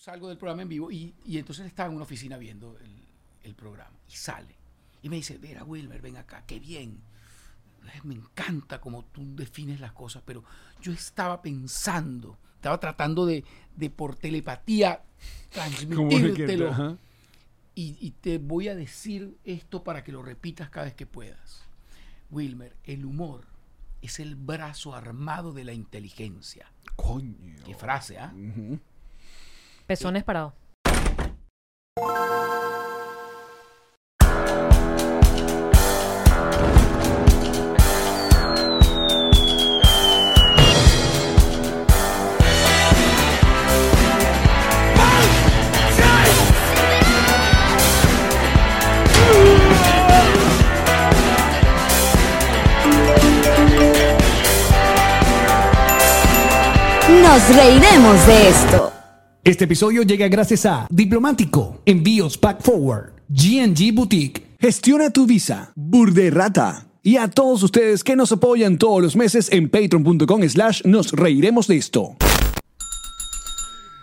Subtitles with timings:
[0.00, 3.04] Salgo del programa en vivo y, y entonces estaba en una oficina viendo el,
[3.42, 4.56] el programa y sale
[5.02, 7.00] y me dice, Vera Wilmer, ven acá, qué bien.
[7.86, 10.44] Eh, Me encanta como tú defines las cosas, pero
[10.82, 13.44] yo estaba pensando, estaba tratando de,
[13.76, 15.02] de por telepatía
[15.50, 16.98] transmitírtelo.
[17.74, 21.62] Y, y te voy a decir esto para que lo repitas cada vez que puedas.
[22.30, 23.46] Wilmer, el humor
[24.02, 26.70] es el brazo armado de la inteligencia.
[26.96, 27.34] Coño.
[27.64, 28.34] Qué frase, ¿ah?
[29.90, 30.52] Pezones parados.
[57.08, 58.99] Nos reiremos de esto.
[59.42, 66.88] Este episodio llega gracias a Diplomático, Envíos Pack Forward, GNG Boutique, Gestiona tu Visa, Burderrata
[67.02, 71.68] y a todos ustedes que nos apoyan todos los meses en patreon.com slash nos reiremos
[71.68, 72.16] de esto.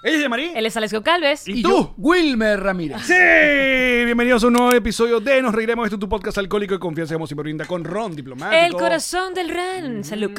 [0.03, 0.51] Ella es de Marí.
[0.55, 1.47] Él es Alessio Calves.
[1.47, 3.03] Y yo, Wilmer Ramírez.
[3.03, 3.13] Sí,
[4.05, 7.15] bienvenidos a un nuevo episodio de Nos Reiremos de esto, tu podcast alcohólico de confianza
[7.15, 8.59] y y brinda con Ron Diplomático.
[8.65, 10.03] El corazón del RAN.
[10.03, 10.31] Salud.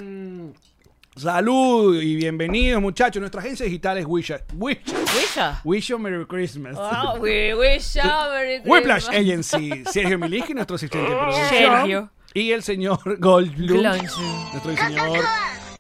[1.19, 3.19] Salud y bienvenidos muchachos.
[3.19, 4.41] Nuestra agencia digital es Wisha.
[4.55, 4.81] Wisha.
[5.17, 5.61] Wisha.
[5.65, 6.77] Wish you Merry Christmas.
[6.79, 9.53] Oh, we wish you Merry Whiplash Christmas.
[9.53, 11.49] Agency, Sergio Miliski, nuestro asistente de producción.
[11.49, 12.11] Sergio.
[12.35, 15.25] Y el señor Goldblum, nuestro diseñador.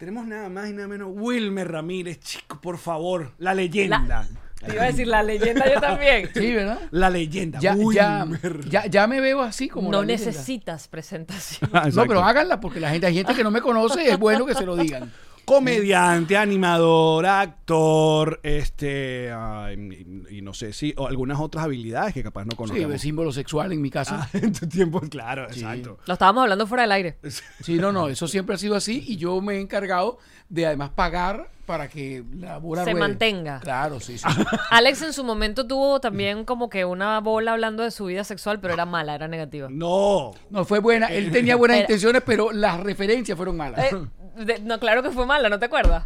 [0.00, 4.26] Tenemos nada más y nada menos Wilmer Ramírez, chico, por favor, la leyenda.
[4.66, 6.30] Te iba a decir la leyenda yo también.
[6.34, 6.80] Sí, ¿verdad?
[6.90, 7.60] La leyenda.
[7.60, 8.68] Ya, ya, Wilmer.
[8.68, 9.88] ya, ya me veo así como.
[9.92, 10.30] No la leyenda.
[10.30, 11.70] necesitas presentación.
[11.94, 14.44] No, pero háganla porque la gente, hay gente que no me conoce y es bueno
[14.44, 15.12] que se lo digan.
[15.48, 22.22] Comediante, animador, actor, este, ay, y, y no sé si, o algunas otras habilidades que
[22.22, 22.90] capaz no Sí, conocemos.
[22.92, 24.20] de símbolo sexual en mi casa.
[24.22, 25.98] Ah, en tu tiempo, claro, exacto.
[26.06, 27.18] Lo estábamos hablando fuera del aire.
[27.60, 30.90] Sí, no, no, eso siempre ha sido así y yo me he encargado de además
[30.90, 33.00] pagar para que la bola Se ruede.
[33.08, 33.60] mantenga.
[33.60, 34.24] Claro, sí, sí.
[34.70, 38.58] Alex en su momento tuvo también como que una bola hablando de su vida sexual,
[38.58, 39.68] pero era mala, era negativa.
[39.70, 40.32] No.
[40.48, 41.08] No, fue buena.
[41.08, 43.92] Él tenía buenas Era- intenciones, pero las referencias fueron malas.
[43.92, 43.96] Eh,
[44.44, 46.04] de- no, claro que fue mala, ¿no te acuerdas?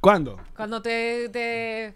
[0.00, 0.40] ¿Cuándo?
[0.56, 1.28] Cuando te...
[1.30, 1.94] te-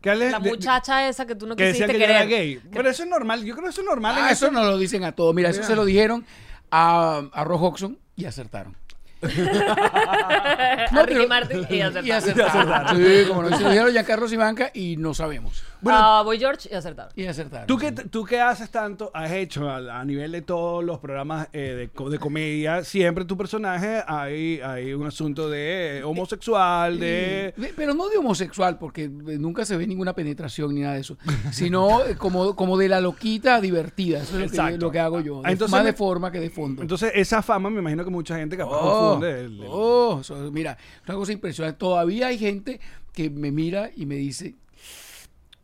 [0.00, 2.26] ¿Qué le- la de- muchacha esa que tú no que decía quisiste que yo era
[2.26, 2.60] querer.
[2.60, 2.70] gay.
[2.72, 4.16] Pero eso es normal, yo creo que eso es normal.
[4.18, 5.34] en Ah, eso eso- no lo dicen a todos.
[5.34, 6.24] Mira, eso se lo dijeron
[6.70, 8.76] a, a Ross Hodgson y acertaron.
[9.22, 12.06] a Ricky pero- Martin y acertaron.
[12.06, 12.96] Y acertaron.
[12.96, 15.62] Sí, como no, se lo dijeron Giancarlo Simanca y no sabemos.
[15.84, 17.12] A Boy George y acertaron.
[17.16, 17.66] Y acertaron.
[17.66, 21.48] ¿Tú qué, tú qué haces tanto, has hecho a, a nivel de todos los programas
[21.52, 27.54] eh, de, de comedia, siempre tu personaje hay, hay un asunto de eh, homosexual, de...
[27.56, 31.00] Eh, Pero no de homosexual, porque eh, nunca se ve ninguna penetración ni nada de
[31.00, 31.16] eso,
[31.52, 34.18] sino eh, como, como de la loquita divertida.
[34.22, 34.86] Eso es lo que, Exacto.
[34.86, 35.40] lo que hago yo.
[35.44, 36.82] Ah, de- entonces más de forma que de fondo.
[36.82, 39.40] Entonces esa fama me imagino que mucha gente capaz Oh, confunde.
[39.40, 40.76] el- el- oh, eso, mira,
[41.06, 41.78] una cosa impresionante.
[41.78, 42.80] Todavía hay gente
[43.12, 44.54] que me mira y me dice,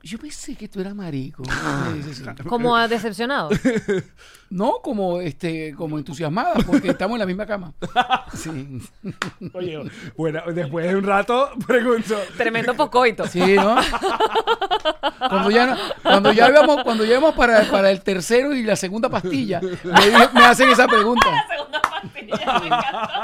[0.02, 1.42] yo pensé que tú eras marico.
[1.44, 2.24] Me así.
[2.48, 3.50] Como decepcionado.
[4.52, 7.72] No, como este, como entusiasmada, porque estamos en la misma cama.
[8.34, 8.82] Sí,
[9.54, 9.80] Oye,
[10.14, 12.14] bueno, después de un rato pregunto...
[12.36, 13.26] Tremendo pocoito.
[13.26, 13.76] sí, ¿no?
[15.30, 18.76] Cuando ya, no- cuando ya íbamos, cuando ya íbamos para, para el tercero y la
[18.76, 21.28] segunda pastilla, me, me hacen esa pregunta.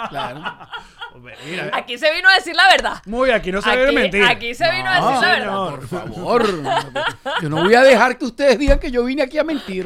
[0.08, 0.40] Claro.
[1.46, 3.02] Mira, Aquí se vino a decir la verdad.
[3.06, 4.24] muy bien, aquí no se debe Aquí, mentir.
[4.24, 5.36] aquí se vino a decir la verdad.
[5.38, 5.78] señor.
[5.78, 6.62] Por favor.
[7.42, 9.84] Yo no voy a dejar que ustedes digan que yo vine aquí a mentir.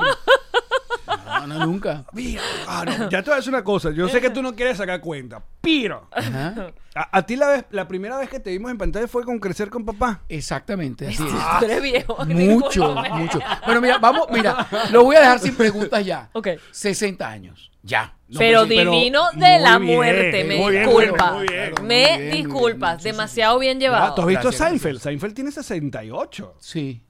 [1.46, 2.04] No, no, nunca.
[2.12, 3.90] Mira, ah, no, ya te voy a decir una cosa.
[3.90, 6.72] Yo sé que tú no quieres sacar cuenta, pero Ajá.
[6.94, 9.38] a, a ti la, vez, la primera vez que te vimos en pantalla fue con
[9.38, 10.22] Crecer con Papá.
[10.28, 11.58] Exactamente, así es.
[11.58, 12.16] Tú eres viejo.
[12.26, 13.10] Mucho, discúlpame.
[13.10, 13.40] mucho.
[13.66, 16.28] Bueno, mira, vamos, mira, lo voy a dejar sin preguntas ya.
[16.32, 16.48] Ok.
[16.70, 17.70] 60 años.
[17.82, 18.14] Ya.
[18.28, 21.32] No, pero pues sí, divino muy de la bien, muerte, me muy bien, disculpa.
[21.32, 22.96] muy bien, muy me bien, muy bien.
[23.02, 24.14] Demasiado bien Ah, llevado.
[24.14, 25.00] ¿Tú has visto Gracias, Seinfeld?
[25.00, 26.54] Seinfeld tiene 68.
[26.60, 27.02] Sí.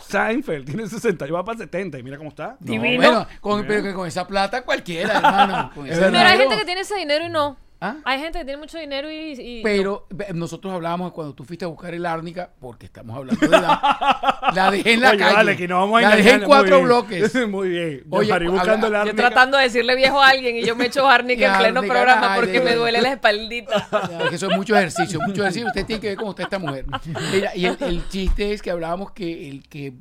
[0.00, 1.98] Seinfeld tiene 60 y va para 70.
[1.98, 2.56] Y mira cómo está.
[2.60, 3.02] Divino.
[3.02, 5.70] No, bueno, con, pero que con esa plata cualquiera, hermano.
[5.74, 7.56] Con ese Pero hay gente que tiene ese dinero y no.
[7.84, 7.96] ¿Ah?
[8.04, 9.32] Hay gente que tiene mucho dinero y...
[9.32, 13.60] y- Pero nosotros hablábamos cuando tú fuiste a buscar el árnica, porque estamos hablando de
[13.60, 15.34] la, la dejé en la Oye, calle.
[15.34, 16.86] vale, que no vamos a la dejé en cuatro Muy bien.
[16.86, 17.48] bloques.
[17.48, 18.04] Muy bien.
[18.10, 19.16] Oye, Oye, buscando habla- el yo Yo árnica.
[19.28, 22.34] tratando de decirle viejo a alguien y yo me echo árnica en pleno Árnica, programa
[22.36, 23.88] porque me duele la espaldita.
[24.10, 25.66] Ya, que eso es mucho ejercicio, mucho ejercicio.
[25.66, 26.86] Usted tiene que ver cómo está esta mujer.
[27.32, 29.94] Mira, y el, el chiste es que hablábamos que el que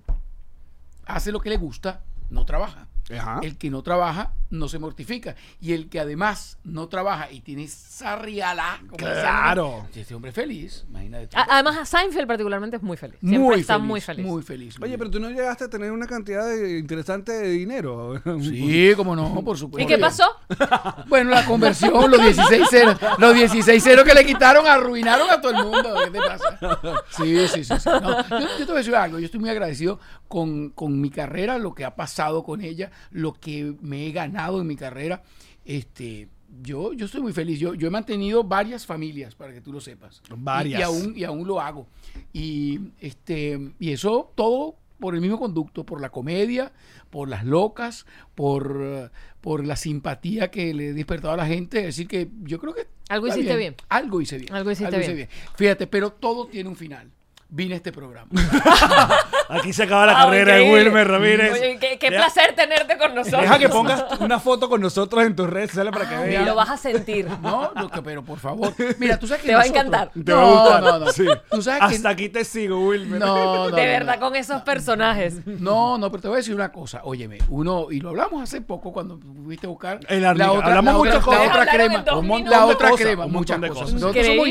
[1.07, 2.87] hace lo que le gusta, no trabaja.
[3.19, 3.39] Ajá.
[3.43, 5.35] El que no trabaja, no se mortifica.
[5.59, 9.85] Y el que además no trabaja y tiene esa riala, como Claro.
[9.87, 11.27] dicen, Este hombre es feliz, imagínate.
[11.27, 11.37] tú.
[11.49, 13.17] Además, a Seinfeld particularmente es muy feliz.
[13.19, 14.25] Siempre muy está feliz, muy feliz.
[14.25, 14.79] Muy feliz.
[14.79, 18.21] muy Oye, pero tú no llegaste a tener una cantidad de- interesante de dinero.
[18.41, 19.83] Sí, como no, por supuesto.
[19.83, 20.23] ¿Y qué pasó?
[21.07, 22.97] Bueno, la conversión, los 16 ceros.
[23.17, 25.95] Los 16 ceros que le quitaron arruinaron a todo el mundo.
[26.05, 27.01] ¿Qué te pasa?
[27.09, 27.73] Sí, sí, sí.
[27.79, 27.89] sí.
[28.01, 29.19] No, yo, yo te voy a decir algo.
[29.19, 33.33] Yo estoy muy agradecido con, con mi carrera, lo que ha pasado con ella, lo
[33.33, 35.23] que me he ganado en mi carrera.
[35.65, 36.27] Este,
[36.63, 37.59] yo, yo estoy muy feliz.
[37.59, 40.21] Yo, yo he mantenido varias familias, para que tú lo sepas.
[40.35, 40.79] Varias.
[40.79, 41.87] Y, aún, y aún lo hago.
[42.33, 46.71] Y, este, y eso todo por el mismo conducto, por la comedia,
[47.09, 48.05] por las locas,
[48.35, 49.11] por,
[49.41, 51.79] por la simpatía que le he despertado a la gente.
[51.79, 52.87] Es decir, que yo creo que...
[53.09, 53.75] Algo hiciste bien.
[53.89, 54.53] Algo hice bien.
[54.53, 55.27] Algo hiciste bien.
[55.55, 57.09] Fíjate, pero todo tiene un final.
[57.53, 58.29] Vine a este programa.
[59.49, 60.71] Aquí se acaba la Ah, carrera de.
[60.71, 61.51] Wilmer Ramírez.
[61.51, 63.41] Oye, qué, placer tenerte con nosotros.
[63.41, 66.45] Deja que pongas una foto con nosotros en tus redes sociales para que Y vean.
[66.45, 67.27] lo vas a sentir.
[67.41, 68.73] No, no, que- pero por favor.
[68.99, 70.11] Mira, tú sabes que Te va a encantar.
[70.23, 70.83] Te va a No, gustar.
[70.83, 71.11] no, no.
[71.11, 71.25] Sí.
[71.49, 71.95] Tú sabes que...
[71.97, 73.19] Hasta aquí te sigo, Wilmer.
[73.19, 74.21] No, no, de no, verdad, no.
[74.27, 75.45] con esos personajes.
[75.45, 77.01] No, no, pero te voy a decir una cosa.
[77.03, 80.47] Óyeme, uno, y lo hablamos hace poco cuando fuiste a buscar El árnica.
[80.49, 81.41] Hablamos la muchas otra, cosas.
[81.47, 82.03] la otra crema.
[82.49, 83.93] la otra crema, muchas cosas.
[83.93, 84.47] Nosotros somos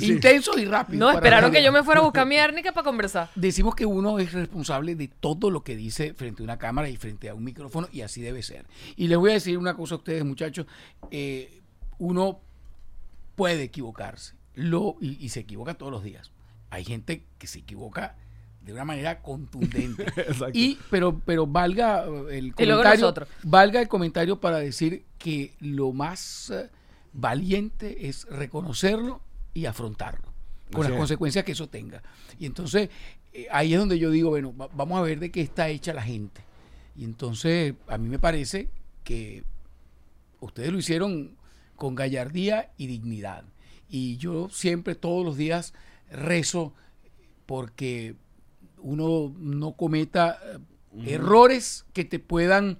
[0.00, 0.98] intensos y rápidos.
[0.98, 3.30] No, esperaron que yo me fuera a buscar mi árnica para conversar.
[3.34, 6.96] Decimos que uno es responsable de todo lo que dice frente a una cámara y
[6.96, 8.66] frente a un micrófono y así debe ser.
[8.96, 10.66] Y les voy a decir una cosa a ustedes, muchachos.
[11.10, 11.60] eh,
[11.98, 12.40] uno
[13.36, 16.32] puede equivocarse lo, y, y se equivoca todos los días.
[16.70, 18.16] Hay gente que se equivoca
[18.64, 20.04] de una manera contundente.
[20.16, 20.50] Exacto.
[20.54, 26.50] y pero pero valga eh, el comentario valga el comentario para decir que lo más
[26.50, 26.70] eh,
[27.12, 29.20] valiente es reconocerlo
[29.52, 30.33] y afrontarlo
[30.74, 31.00] con Así las es.
[31.00, 32.02] consecuencias que eso tenga.
[32.38, 32.90] Y entonces
[33.32, 35.94] eh, ahí es donde yo digo, bueno, va- vamos a ver de qué está hecha
[35.94, 36.42] la gente.
[36.96, 38.68] Y entonces a mí me parece
[39.04, 39.42] que
[40.40, 41.36] ustedes lo hicieron
[41.76, 43.44] con gallardía y dignidad.
[43.88, 45.72] Y yo siempre, todos los días,
[46.10, 46.74] rezo
[47.46, 48.14] porque
[48.78, 50.58] uno no cometa eh,
[51.14, 52.78] errores que te puedan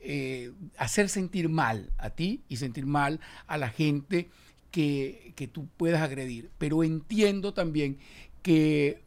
[0.00, 4.30] eh, hacer sentir mal a ti y sentir mal a la gente
[4.70, 6.50] que, que tú puedas agredir.
[6.58, 7.98] Pero entiendo también
[8.42, 9.02] que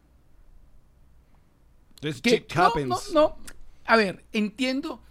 [2.01, 3.11] This que- no, happens.
[3.13, 3.37] no, no.
[3.85, 5.01] A ver, entiendo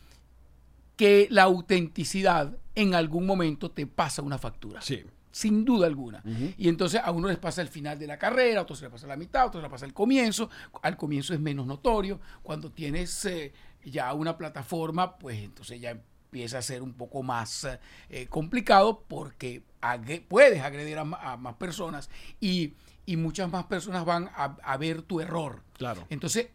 [0.96, 4.80] que la autenticidad en algún momento te pasa una factura.
[4.82, 5.02] Sí.
[5.30, 6.22] Sin duda alguna.
[6.58, 8.90] Y entonces a uno les pasa el final de la carrera, a otros se le
[8.90, 10.50] pasa la mitad, a otros se le pasa el comienzo.
[10.82, 12.20] Al comienzo es menos notorio.
[12.42, 13.52] Cuando tienes eh,
[13.82, 17.66] ya una plataforma, pues entonces ya empieza a ser un poco más
[18.10, 22.08] eh, complicado porque agre- puedes agredir a, más personas
[22.40, 22.72] y,
[23.04, 25.62] y muchas más personas van a, a ver tu error.
[25.76, 26.06] Claro.
[26.08, 26.46] Entonces,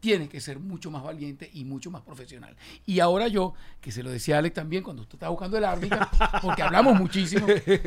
[0.00, 2.54] tienes que ser mucho más valiente y mucho más profesional.
[2.84, 5.64] Y ahora yo, que se lo decía a Alex también cuando usted estaba buscando el
[5.64, 5.98] árbitro,
[6.42, 7.46] porque hablamos muchísimo,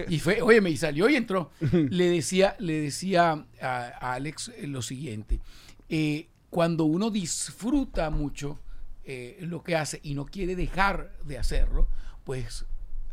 [0.10, 3.68] y fue, oye, me salió y entró, le decía, le decía a,
[4.02, 5.40] a Alex eh, lo siguiente,
[5.88, 8.60] eh, cuando uno disfruta mucho
[9.06, 11.88] eh, lo que hace y no quiere dejar de hacerlo,
[12.24, 12.66] pues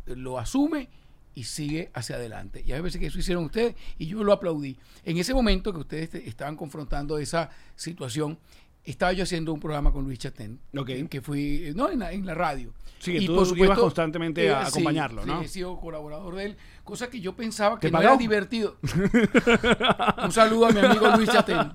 [0.05, 0.89] lo asume
[1.37, 2.63] y sigue hacia adelante.
[2.65, 4.75] Y a parece que eso hicieron ustedes y yo lo aplaudí.
[5.03, 8.39] En ese momento que ustedes te- estaban confrontando esa situación,
[8.91, 10.87] estaba yo haciendo un programa con Luis Chatén, Ok.
[10.87, 12.73] que, que fui, eh, no, en la, en la radio.
[12.99, 15.41] Sí, que tú ibas constantemente a sí, acompañarlo, sí, ¿no?
[15.43, 18.07] he sido colaborador de él, cosa que yo pensaba que ¿Te no pagó?
[18.09, 18.77] era divertido.
[20.23, 21.73] un saludo a mi amigo Luis Chatén.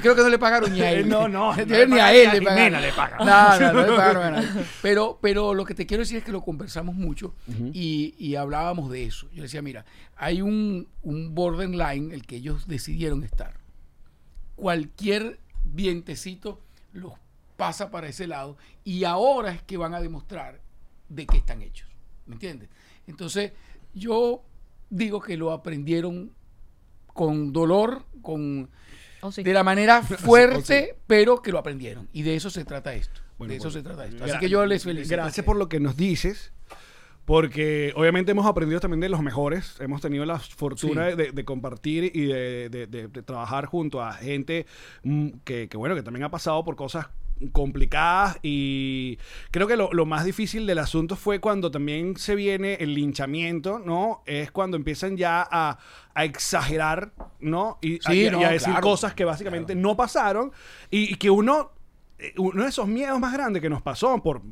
[0.00, 1.06] Creo que no le pagaron ni a él.
[1.12, 2.80] No, no, no ni a él le pagaron.
[2.80, 3.26] Le pagaron.
[3.26, 4.44] No, no, no le pagaron a.
[4.80, 7.34] Pero, pero lo que te quiero decir es que lo conversamos mucho
[7.74, 9.28] y, y hablábamos de eso.
[9.32, 9.84] Yo decía, mira,
[10.16, 13.54] hay un, un borderline, el que ellos decidieron estar.
[14.56, 15.40] Cualquier
[15.72, 16.60] vientecito
[16.92, 17.12] los
[17.56, 20.60] pasa para ese lado y ahora es que van a demostrar
[21.08, 21.88] de qué están hechos.
[22.26, 22.68] ¿Me entiendes?
[23.06, 23.52] Entonces,
[23.94, 24.42] yo
[24.90, 26.32] digo que lo aprendieron
[27.06, 28.70] con dolor, con
[29.24, 29.44] Oh, sí.
[29.44, 32.08] de la manera fuerte, pero que lo aprendieron.
[32.12, 33.20] Y de eso se trata esto.
[33.38, 33.78] Bueno, de eso bueno.
[33.78, 34.24] se trata esto.
[34.24, 35.14] Así Gra- que yo les felicito.
[35.14, 36.52] Gracias por lo que nos dices.
[37.24, 39.76] Porque obviamente hemos aprendido también de los mejores.
[39.80, 41.16] Hemos tenido la fortuna Sí.
[41.16, 44.66] de, de compartir y de, de- de- de trabajar junto a gente
[45.04, 47.06] mm, que, que, bueno, que también ha pasado por cosas
[47.50, 49.18] complicadas y
[49.50, 53.80] creo que lo, lo más difícil del asunto fue cuando también se viene el linchamiento,
[53.80, 54.22] ¿no?
[54.26, 55.78] Es cuando empiezan ya a,
[56.14, 57.78] a exagerar, ¿no?
[57.82, 60.52] Y, a- Sí, y a, no, y a decir claro, cosas que básicamente no pasaron
[60.90, 61.72] y, y que uno
[62.36, 64.42] uno de esos miedos más grandes que nos pasó por,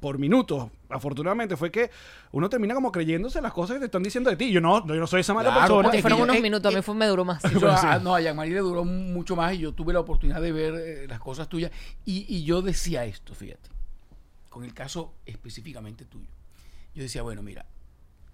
[0.00, 1.90] por minutos, afortunadamente, fue que
[2.32, 4.50] uno termina como creyéndose las cosas que te están diciendo de ti.
[4.50, 5.82] Yo no, yo no soy esa mala Claro, persona.
[5.84, 7.42] porque- Fueron Eh, unos eh, minutos, a mí eh, fue, me duró más.
[7.52, 7.86] Yo, sí.
[7.88, 10.74] ah, no, a Jean-Marie le duró mucho más y yo tuve la oportunidad de ver
[10.74, 11.70] eh, las cosas tuyas.
[12.04, 13.68] Y, y yo decía esto, fíjate,
[14.48, 16.28] con el caso específicamente tuyo.
[16.94, 17.66] Yo decía, bueno, mira,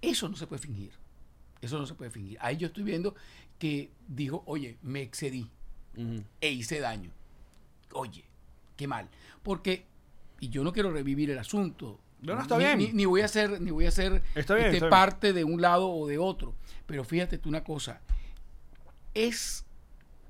[0.01, 0.93] eso no se puede fingir.
[1.61, 2.39] Eso no se puede fingir.
[2.41, 3.15] Ahí yo estoy viendo
[3.59, 5.51] que dijo, oye, me excedí
[6.41, 7.11] e hice daño.
[7.93, 8.25] Oye,
[8.77, 9.09] qué mal.
[9.43, 9.87] Porque,
[10.41, 12.01] y yo no quiero revivir el asunto.
[12.23, 12.79] No, no, está ni, bien.
[12.79, 14.91] Ni, ni voy a ser, ni voy a ser Está bien, este, está bien.
[14.91, 16.55] parte de un lado o de otro.
[16.87, 18.01] Pero fíjate tú una cosa.
[19.13, 19.65] Es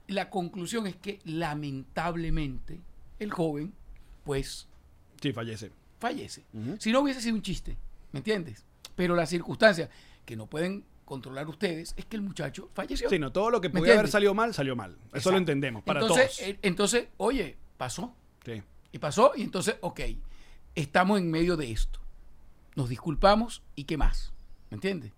[0.09, 2.81] la conclusión es que lamentablemente
[3.19, 3.73] el joven,
[4.25, 4.69] pues,
[5.23, 5.71] Sí, fallece.
[5.99, 6.45] fallece.
[6.79, 7.77] Si no hubiese sido un chiste,
[8.13, 8.65] ¿me entiendes?
[8.95, 9.89] Pero las circunstancias
[10.27, 13.09] que no pueden controlar ustedes es que el muchacho falleció.
[13.09, 14.97] Sí, no, todo lo que ¿Me podía haber salido mal, salió mal.
[15.13, 16.49] Eso lo entendemos, para entonces, todos.
[16.51, 18.15] eh, entonces, oye, pasó.
[18.93, 20.01] Y pasó, y entonces, ok,
[20.75, 22.01] estamos en medio de esto.
[22.77, 24.33] Nos disculpamos y qué más.
[24.71, 25.13] ¿Me entiendes?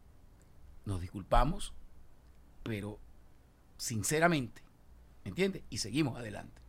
[0.85, 1.73] Nos disculpamos,
[2.63, 2.99] pero
[3.77, 4.63] sinceramente,
[5.25, 5.63] ¿me entiendes?
[5.71, 6.61] Y seguimos adelante.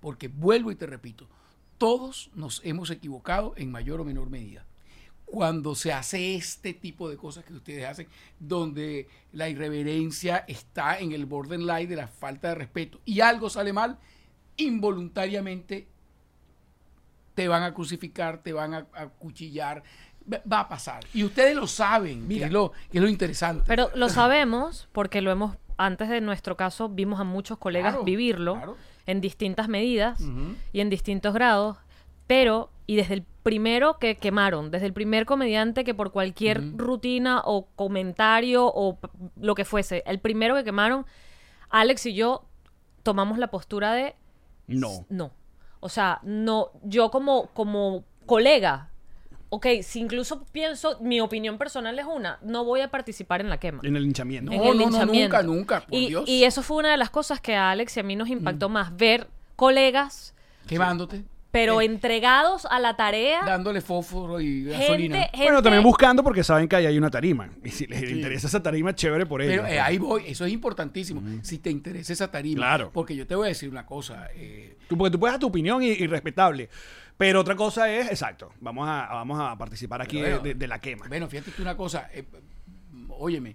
[0.00, 1.28] Porque vuelvo y te repito,
[1.78, 4.64] todos nos hemos equivocado en mayor o menor medida.
[5.24, 8.06] Cuando se hace este tipo de cosas que ustedes hacen,
[8.38, 13.72] donde la irreverencia está en el borderline de la falta de respeto y algo sale
[13.72, 13.98] mal,
[14.56, 15.88] involuntariamente
[17.34, 19.82] te van a crucificar, te van a, a cuchillar,
[20.50, 21.04] va a pasar.
[21.14, 23.64] Y ustedes lo saben, que, es lo, que es lo interesante.
[23.66, 28.04] Pero lo sabemos porque lo hemos, antes de nuestro caso, vimos a muchos colegas Claro,
[28.04, 28.76] vivirlo claro.
[29.06, 30.20] en distintas medidas
[30.72, 31.78] y en distintos grados,
[32.26, 37.42] pero, y desde el primero que quemaron, desde el primer comediante que por cualquier rutina
[37.44, 38.98] o comentario o
[39.40, 41.04] lo que fuese, el primero que quemaron,
[41.68, 42.44] Alex y yo
[43.02, 44.14] tomamos la postura de
[44.68, 45.04] No.
[45.08, 45.32] no.
[45.84, 48.88] O sea, no, yo como, como colega,
[49.48, 53.58] ok, si incluso pienso, mi opinión personal es una, no voy a participar en la
[53.58, 53.80] quema.
[53.82, 54.52] En el hinchamiento.
[54.52, 55.42] No, en el no, no, linchamiento.
[55.42, 56.28] nunca, nunca, por y, Dios.
[56.28, 58.68] y eso fue una de las cosas que a Alex y a mí nos impactó
[58.68, 60.34] más, ver colegas,
[60.68, 61.84] Quemándote, pero Eh.
[61.84, 65.16] entregados a la tarea, dándole fósforo y gasolina.
[65.18, 65.44] gente, gente...
[65.44, 67.48] Bueno, también buscando porque saben que ahí hay una tarima.
[67.62, 69.56] Y si les interesa esa tarima, chévere por ellos.
[69.62, 71.22] Pero eh, ahí voy, eso es importantísimo.
[71.42, 72.56] Si te interesa esa tarima.
[72.56, 72.90] Claro.
[72.92, 74.28] Porque yo te voy a decir una cosa.
[74.34, 76.68] eh, Tú- porque tú puedes dar tu opinión y, y respetable.
[77.18, 80.66] Pero otra cosa es, exacto, vamos a, vamos a participar aquí Pero, de, de- de
[80.66, 81.06] la quema.
[81.06, 82.08] Bueno, fíjate tú una cosa.
[82.12, 82.24] eh,
[83.10, 83.54] óyeme,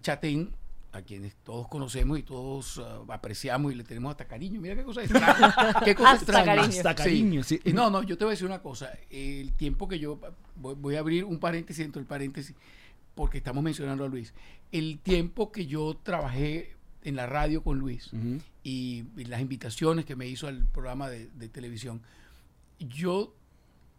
[0.00, 0.50] Chatén,
[0.94, 4.60] a quienes todos conocemos y todos ah, apreciamos y le tenemos hasta cariño.
[4.60, 5.54] Mira qué cosa extraña.
[5.84, 6.44] qué cosa Hasta extraña.
[6.54, 6.76] cariño.
[6.76, 7.60] Hasta cariño, sí.
[7.72, 8.92] No, no, yo te voy a decir una cosa.
[9.10, 10.18] El tiempo que yo.
[10.56, 12.54] Voy, voy a abrir un paréntesis dentro del paréntesis,
[13.14, 14.32] porque estamos mencionando a Luis.
[14.70, 18.10] El tiempo que yo trabajé en la radio con Luis
[18.62, 22.02] y, y las invitaciones que me hizo al programa de, de televisión,
[22.78, 23.34] yo.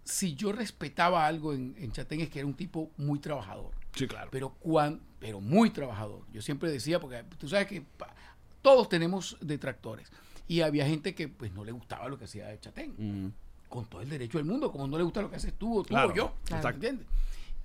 [0.07, 4.07] Si yo respetaba algo en, en Chatén es que era un tipo muy trabajador Sí,
[4.07, 4.29] claro.
[4.31, 6.21] pero cuan, pero muy trabajador.
[6.33, 8.13] Yo siempre decía, porque tú sabes que pa-
[8.61, 10.11] todos tenemos detractores.
[10.47, 13.33] Y había gente que pues no le gustaba lo que hacía Chatén.
[13.69, 15.83] Con todo el derecho del mundo, como no le gusta lo que haces tú o
[15.83, 16.33] tú Claro, o yo.
[16.43, 16.69] exacto.
[16.69, 17.07] ¿Entiendes?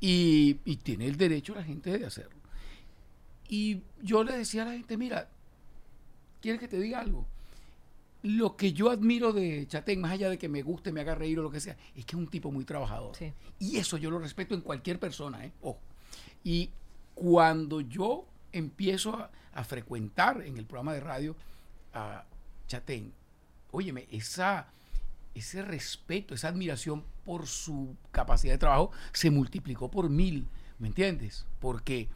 [0.00, 2.38] Y, y tiene el derecho la gente de hacerlo.
[3.48, 5.28] Y yo le decía a la gente, mira,
[6.40, 7.26] ¿quieres que te diga algo?
[8.22, 11.38] Lo que yo admiro de Chatén, más allá de que me guste, me haga reír
[11.38, 13.16] o lo que sea, es que es un tipo muy trabajador.
[13.16, 13.32] Sí.
[13.58, 15.52] Y eso yo lo respeto en cualquier persona, ¿eh?
[15.62, 15.80] Ojo.
[16.44, 16.70] Y
[17.14, 21.36] cuando yo empiezo a, a frecuentar en el programa de radio
[21.92, 22.24] a
[22.66, 23.12] Chatén,
[23.72, 24.68] óyeme, esa,
[25.34, 30.46] ese respeto, esa admiración por su capacidad de trabajo se multiplicó por mil,
[30.78, 31.46] ¿me entiendes?
[31.60, 32.08] Porque,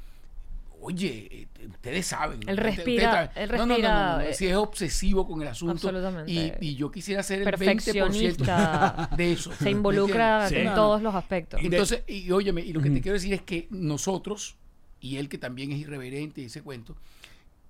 [0.84, 1.28] oye,
[1.60, 2.40] eh, ustedes saben.
[2.46, 5.26] Él ustedes- respira- ustedes- él no, no, no, respira, no, no, eh, si es obsesivo
[5.26, 5.72] con el asunto.
[5.72, 6.30] absolutamente.
[6.32, 9.10] Y, y yo quisiera ser el 20% Perfeccionista.
[9.16, 9.52] de eso.
[9.52, 11.60] se ¿me involucra en todos los aspectos.
[11.62, 14.56] Entonces, y óyeme, y lo que te quiero decir es que nosotros,
[15.00, 16.96] y él que también es irreverente y ese cuento,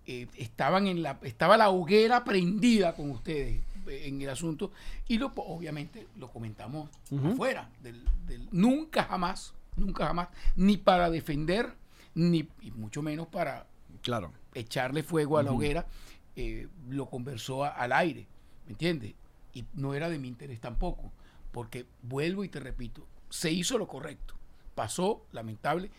[0.06, 4.70] eh, estaban en la, estaba la hoguera prendida con ustedes eh, en el asunto,
[5.08, 6.90] y lo, obviamente lo comentamos
[7.32, 7.70] afuera.
[7.82, 11.72] Del, del- nunca jamás, nunca jamás, ni para defender,
[12.14, 13.66] ni y mucho menos para
[14.02, 14.32] Claro.
[14.54, 15.86] echarle fuego a la hoguera,
[16.36, 18.26] eh, lo conversó a- al aire,
[18.66, 19.14] ¿me entiendes?
[19.52, 21.12] Y no era de mi interés tampoco,
[21.52, 24.34] porque vuelvo y te repito, se hizo lo correcto,
[24.74, 25.90] pasó, lamentable,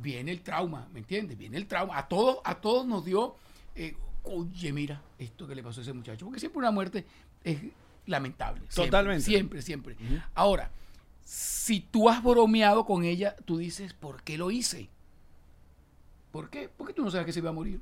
[0.00, 1.36] viene el trauma, ¿me entiendes?
[1.36, 3.34] Viene el trauma, a todos, a todos nos dio,
[3.74, 7.04] eh, oye, mira, esto que le pasó a ese muchacho, porque siempre una muerte
[7.42, 7.58] es
[8.06, 8.60] lamentable.
[8.68, 9.24] siempre, Totalmente.
[9.24, 9.96] Siempre, siempre.
[10.34, 10.70] Ahora,
[11.24, 14.88] si tú has bromeado con ella, tú dices, ¿por qué lo hice?
[16.30, 16.68] ¿Por qué?
[16.76, 17.80] Porque tú no sabes que se iba a morir.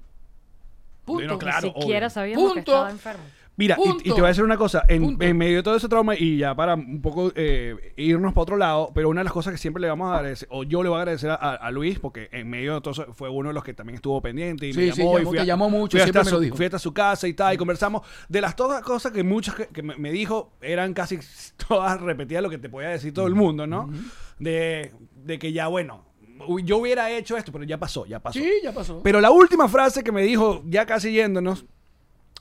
[1.04, 1.22] Punto.
[1.22, 1.72] Bueno, claro.
[1.74, 3.24] Ni siquiera sabíamos que estaba enfermo.
[3.56, 6.14] Mira, y- y, te voy a decir una cosa, en, medio de todo ese trauma,
[6.14, 9.50] y ya para un poco eh, irnos para otro lado, pero una de las cosas
[9.52, 11.98] que siempre le vamos a agradecer, o yo le voy a agradecer a, a Luis,
[11.98, 14.72] porque en medio de todo eso fue uno de los que también estuvo pendiente y
[14.72, 15.10] Sí, me sí, llamó.
[15.10, 16.56] y llamó- fui te a- llamó mucho, fui hasta siempre me su- lo dijo.
[16.56, 18.02] Fui hasta su casa y tal, y conversamos.
[18.28, 21.18] De las todas cosas que muchas que, que me, me dijo, eran casi
[21.68, 23.90] todas repetidas lo que te podía decir todo el mundo, ¿no?
[24.38, 24.92] de,
[25.24, 26.04] de que ya, bueno,
[26.62, 28.38] yo hubiera hecho esto, pero ya pasó, ya pasó.
[28.38, 29.02] Sí, ya pasó.
[29.02, 31.64] Pero la última frase que me dijo, ya casi yéndonos,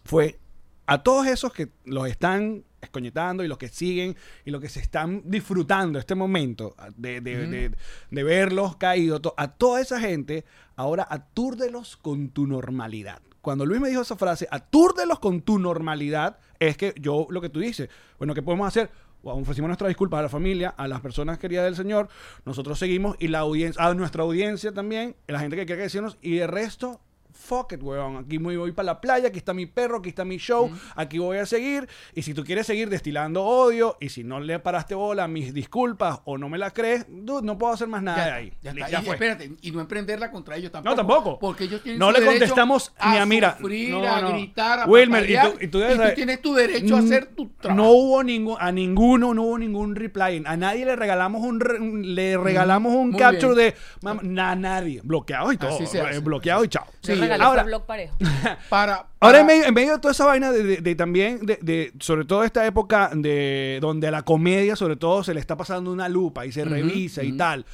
[0.03, 0.39] fue
[0.85, 4.79] a todos esos que los están escoñetando y los que siguen y los que se
[4.79, 7.71] están disfrutando este momento de, de- de-
[8.11, 13.21] de verlos caídos, to- a toda esa gente, ahora atúrdelos con tu normalidad.
[13.41, 17.49] Cuando Luis me dijo esa frase, atúrdelos con tu normalidad, es que yo lo que
[17.49, 18.89] tú dices, bueno, ¿qué podemos hacer?
[19.23, 22.07] Bueno, ofrecimos nuestras disculpas a la familia, a las personas queridas del Señor,
[22.45, 26.39] nosotros seguimos y la audiencia, a nuestra audiencia también, la gente que quiere decirnos y
[26.39, 27.01] el resto,
[27.47, 28.17] fuck it, weón.
[28.17, 31.17] Aquí me voy para la playa, aquí está mi perro, aquí está mi show, aquí
[31.17, 31.87] voy a seguir.
[32.13, 35.53] Y si tú quieres seguir destilando odio y si no le paraste bola a mis
[35.53, 38.53] disculpas o no me las crees, dude, no puedo hacer más nada Ya de ahí.
[38.61, 38.89] ya está.
[38.89, 39.13] ya y, fue.
[39.15, 40.89] espérate, y no emprenderla contra ellos tampoco.
[40.91, 41.39] No, tampoco.
[41.39, 43.57] Porque ellos tienen No su le contestamos ni a mira.
[43.57, 44.33] sufrir, no, a no.
[44.33, 47.47] gritar, a Wilmer, y tú, y tú debes saber- tienes tu derecho a hacer tu
[47.49, 47.81] trabajo.
[47.81, 50.43] No hubo ningún, a ninguno, no hubo ningún reply.
[50.45, 53.73] A nadie le regalamos un, re- un- le regalamos un muy capture bien.
[53.73, 55.01] de, mam- a nadie.
[55.03, 55.69] Bloqueado y todo.
[55.75, 56.85] Así se hace, bloqueado y chao.
[57.01, 57.13] Sí,
[57.45, 58.17] ahora- ese blog parejo.
[58.69, 61.45] Para, Ahora, para- en medio, en medio de toda esa vaina, de, de- de también,
[61.45, 65.39] de, de- sobre todo esta época de donde a la comedia, sobre todo, se le
[65.39, 67.65] está pasando una lupa y se revisa y tal.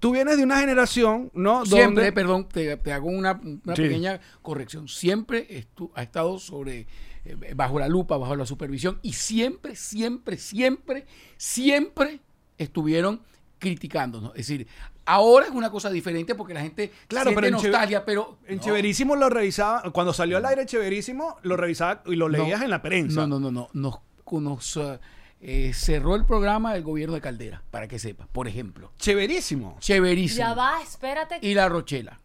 [0.00, 1.64] Tú vienes de una generación, ¿no?
[1.64, 3.82] Siempre, Donde- perdón, te, te hago una, una Sí.
[3.82, 4.88] pequeña corrección.
[4.88, 6.86] Siempre estu- ha estado sobre
[7.24, 11.06] eh, bajo la lupa, bajo la supervisión y siempre, siempre, siempre,
[11.36, 12.20] siempre
[12.58, 13.22] estuvieron
[13.58, 14.32] criticándonos.
[14.32, 14.66] Es decir,
[15.06, 18.56] ahora es una cosa diferente porque la gente Claro, siente pero en nostalgia, pero En
[18.56, 18.62] no.
[18.62, 22.70] Chéverísimo lo revisaba, cuando salió al aire Chéverísimo, lo revisaba y lo leías No, en
[22.70, 23.26] la prensa.
[23.26, 23.68] No, no, no, no.
[23.72, 24.00] Nos,
[24.42, 24.98] nos, eh,
[25.40, 28.92] eh, cerró el programa el gobierno de Caldera, para que sepa, por ejemplo.
[28.98, 29.76] Chéverísimo.
[29.78, 30.38] Chéverísimo.
[30.38, 31.38] Ya va, espérate.
[31.42, 32.18] Y la Rochela.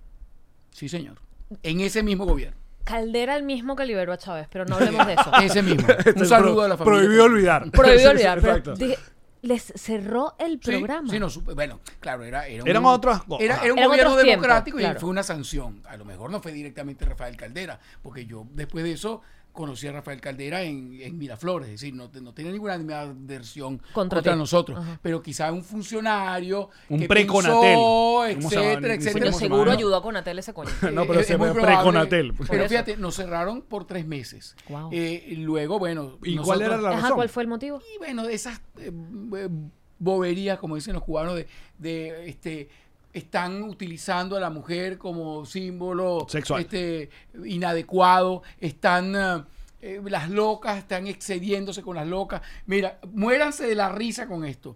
[0.72, 1.20] Sí, señor.
[1.64, 2.58] En ese mismo gobierno.
[2.86, 5.32] Caldera el mismo que liberó a Chávez, pero no hablemos de eso.
[5.44, 5.88] Ese mismo.
[6.16, 7.00] Un saludo a la familia.
[7.00, 7.72] Prohibido olvidar.
[7.72, 8.42] Prohibido olvidar.
[8.42, 8.98] pero dije,
[9.42, 11.10] les cerró el Sí, programa.
[11.10, 13.44] sí, no, supe- bueno, claro, era, era Eran otras cosas.
[13.46, 14.98] Era, era un gobierno otros tiempos, democrático claro.
[14.98, 15.82] y fue una sanción.
[15.88, 19.92] A lo mejor no fue directamente Rafael Caldera, porque yo después de eso conocí a
[19.92, 25.00] Rafael Caldera en, en Miraflores, es decir, no, no tenía ninguna adversión Contra nosotros, Ajá.
[25.02, 27.62] pero quizá un funcionario Un que pre-Conatel.
[27.62, 29.26] pensó, ¿Cómo se etcétera, etcétera.
[29.26, 30.70] Coño, se seguro ayudó a Conatel ese coño.
[30.94, 32.34] No, pero se es muy ve pre-Conatel.
[32.50, 34.56] Pero fíjate, nos cerraron por tres meses.
[34.68, 34.90] Guau.
[34.92, 36.18] Eh, y luego, bueno.
[36.24, 37.16] ¿Y cuál era la Ajá, razón?
[37.16, 37.82] ¿cuál fue el motivo?
[37.96, 38.92] Y bueno, de esas eh,
[39.36, 39.50] eh,
[39.98, 42.70] boberías, como dicen los cubanos, de, de, este
[43.14, 46.62] están utilizando a la mujer como símbolo Sexual.
[46.62, 47.10] este
[47.46, 49.44] inadecuado, están eh,
[49.82, 52.42] eh, las locas, están excediéndose con las locas.
[52.66, 54.76] Mira, muéranse de la risa con esto.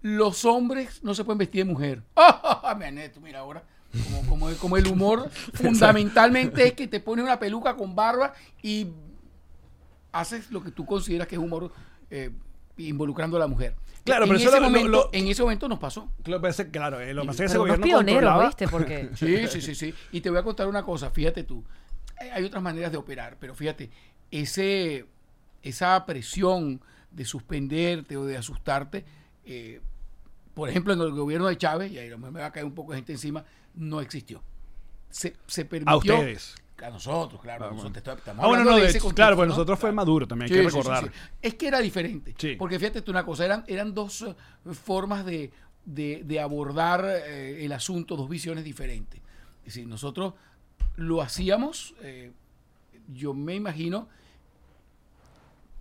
[0.00, 2.02] Los hombres no se pueden vestir de mujer.
[2.16, 3.62] ¡Ah, me aneto, mira ahora.
[3.92, 8.88] Como, como, como el humor fundamentalmente es que te pone una peluca con barba y
[10.10, 11.72] haces lo que tú consideras que es humor
[12.10, 12.30] eh,
[12.76, 13.74] involucrando a la mujer.
[14.04, 16.10] Claro, en pero eso ese lo- lo- momento, en ese momento nos pasó.
[16.22, 18.68] Claro, pero ese- claro, eh, lo que pasa es que ese gobierno pioneros, controlaba- ¿viste?
[18.68, 19.94] Porque Sí, sí, sí, sí.
[20.12, 21.64] Y te voy a contar una cosa, fíjate tú.
[22.18, 23.90] Hay- Hay otras maneras de operar, pero fíjate,
[24.30, 25.06] ese,
[25.62, 29.04] esa presión de suspenderte o de asustarte,
[29.46, 29.80] eh,
[30.52, 32.52] por ejemplo, en el gobierno de Chávez, y ahí a lo mejor me va a
[32.52, 34.42] caer un poco de gente encima, no existió.
[35.10, 35.92] Se, se permitió.
[35.92, 36.54] A ustedes.
[36.84, 37.64] A nosotros, claro.
[37.64, 37.82] Ah, bueno.
[37.84, 39.54] nosotros te- estamos Ah, bueno, hablando no, de de- ese contexto, claro, pues ¿no?
[39.54, 39.92] nosotros fue.
[39.92, 41.04] Maduro también, hay Sí, que sí, sí, recordar.
[41.04, 41.10] sí.
[41.42, 42.34] Es que era diferente.
[42.38, 42.56] Sí.
[42.58, 44.34] Porque fíjate tú una cosa, eran, eran dos eh,
[44.74, 45.50] formas de,
[45.84, 49.20] de- de abordar eh, el asunto, dos visiones diferentes.
[49.60, 50.34] Es decir, nosotros
[50.96, 52.32] lo hacíamos, eh,
[53.12, 54.08] yo me imagino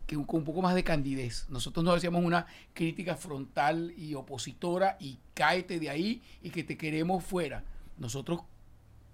[0.08, 1.48] que un- con un poco más de candidez.
[1.50, 6.78] Nosotros no hacíamos una crítica frontal y opositora y cáete de ahí y que te
[6.78, 7.64] queremos fuera.
[7.98, 8.42] Nosotros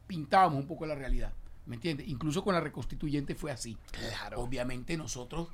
[0.08, 1.32] pintábamos un poco la realidad.
[1.70, 2.08] ¿Me entiendes?
[2.10, 3.78] Incluso con la reconstituyente fue así.
[4.36, 5.48] Obviamente nosotros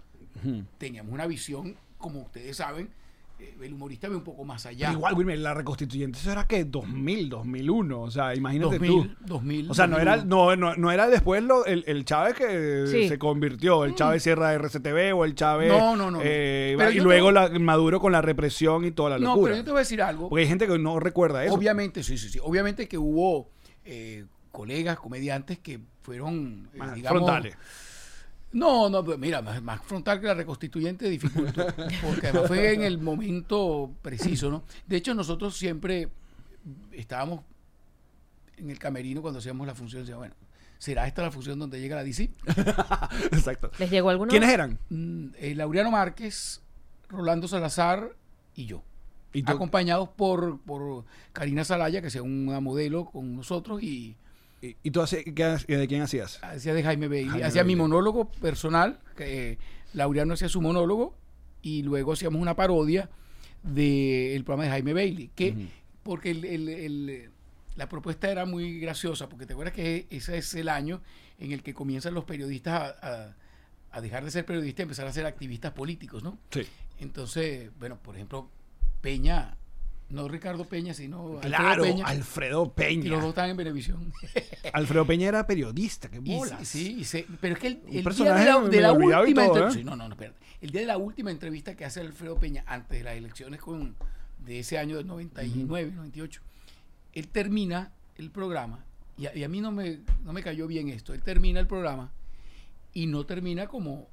[0.78, 2.90] teníamos una visión, como ustedes saben,
[3.38, 4.88] eh, el humorista ve un poco más allá.
[4.88, 9.16] Pero igual, Wilmer, la reconstituyente, eso era que 2000, 2001, o sea, imagínate 2000, tú.
[9.26, 10.56] 2000, O sea, no era, 2001.
[10.56, 13.10] no, no, no era después lo- el, el Chávez que Sí.
[13.10, 15.68] se convirtió, el Chávez Sierra de RCTV o el Chávez.
[15.68, 16.20] No, no, no, no.
[16.24, 19.52] eh, y luego te- la, Maduro con la represión y toda la No, locura.
[19.52, 20.30] pero yo te voy a decir algo.
[20.30, 21.54] Porque hay gente que no recuerda eso.
[21.54, 22.40] Obviamente, sí, sí, sí.
[22.42, 23.50] Obviamente que hubo
[23.84, 27.58] eh, colegas, comediantes que fueron, eh, Más digamos, frontales.
[28.54, 31.66] No, no, pues mira, más, más frontal que la reconstituyente dificultó,
[32.02, 34.64] porque además fue en el momento preciso, ¿no?
[34.88, 36.10] De hecho, nosotros siempre
[36.92, 37.42] estábamos
[38.56, 40.36] en el camerino cuando hacíamos la función, decía, bueno,
[40.78, 42.30] ¿será esta la función donde llega la DC?
[43.32, 43.72] Exacto.
[43.80, 44.30] ¿Les llegó alguno?
[44.30, 44.80] ¿Quiénes eran?
[44.90, 46.62] Mm, eh, Laureano Márquez,
[47.10, 48.16] Rolando Salazar
[48.54, 48.84] y yo.
[49.34, 49.52] ¿Y tú?
[49.52, 54.16] Acompañados por, por Karina Salaya, que sea una modelo con nosotros, y
[54.62, 55.24] ¿Y, y tú hacías-
[55.66, 56.40] qué de quién hacías?
[56.44, 57.30] hacía de Jaime Bailey.
[57.30, 59.58] Jaime hacía mi monólogo personal, que eh,
[59.94, 61.16] Laureano hacía su monólogo,
[61.62, 63.10] y luego hacíamos una parodia
[63.64, 65.32] del programa de Jaime Bailey.
[65.36, 65.68] Que.
[66.04, 67.30] Porque el- el- el-
[67.76, 71.02] la propuesta era muy graciosa, porque te acuerdas que ese es el año
[71.40, 73.36] en el que comienzan los periodistas a, a-
[73.92, 76.38] a dejar de ser periodistas y empezar a ser activistas políticos, ¿no?
[76.52, 76.62] Sí.
[77.00, 78.50] Entonces, bueno, por ejemplo,
[79.02, 79.58] Peña,
[80.10, 83.50] no Ricardo Peña, sino Alfredo Claro, Peña, Alfredo y los dos Peña.
[83.50, 84.14] en Benevisión.
[84.74, 86.68] Alfredo Peña era periodista, qué Y, bolas.
[86.68, 88.34] sí, y se- pero es que el, el día
[88.70, 89.72] de la, de última todo, entre- ¿eh?
[89.72, 90.38] sí, no, no, no, espérate.
[90.62, 93.96] El día de la última entrevista que hace Alfredo Peña antes de las elecciones con,
[94.46, 96.42] de ese año del 99, 98,
[97.14, 98.86] él termina el programa,
[99.18, 101.68] y a, y a mí no me, no me cayó bien esto, él termina el
[101.68, 102.12] programa
[102.94, 104.08] y no termina como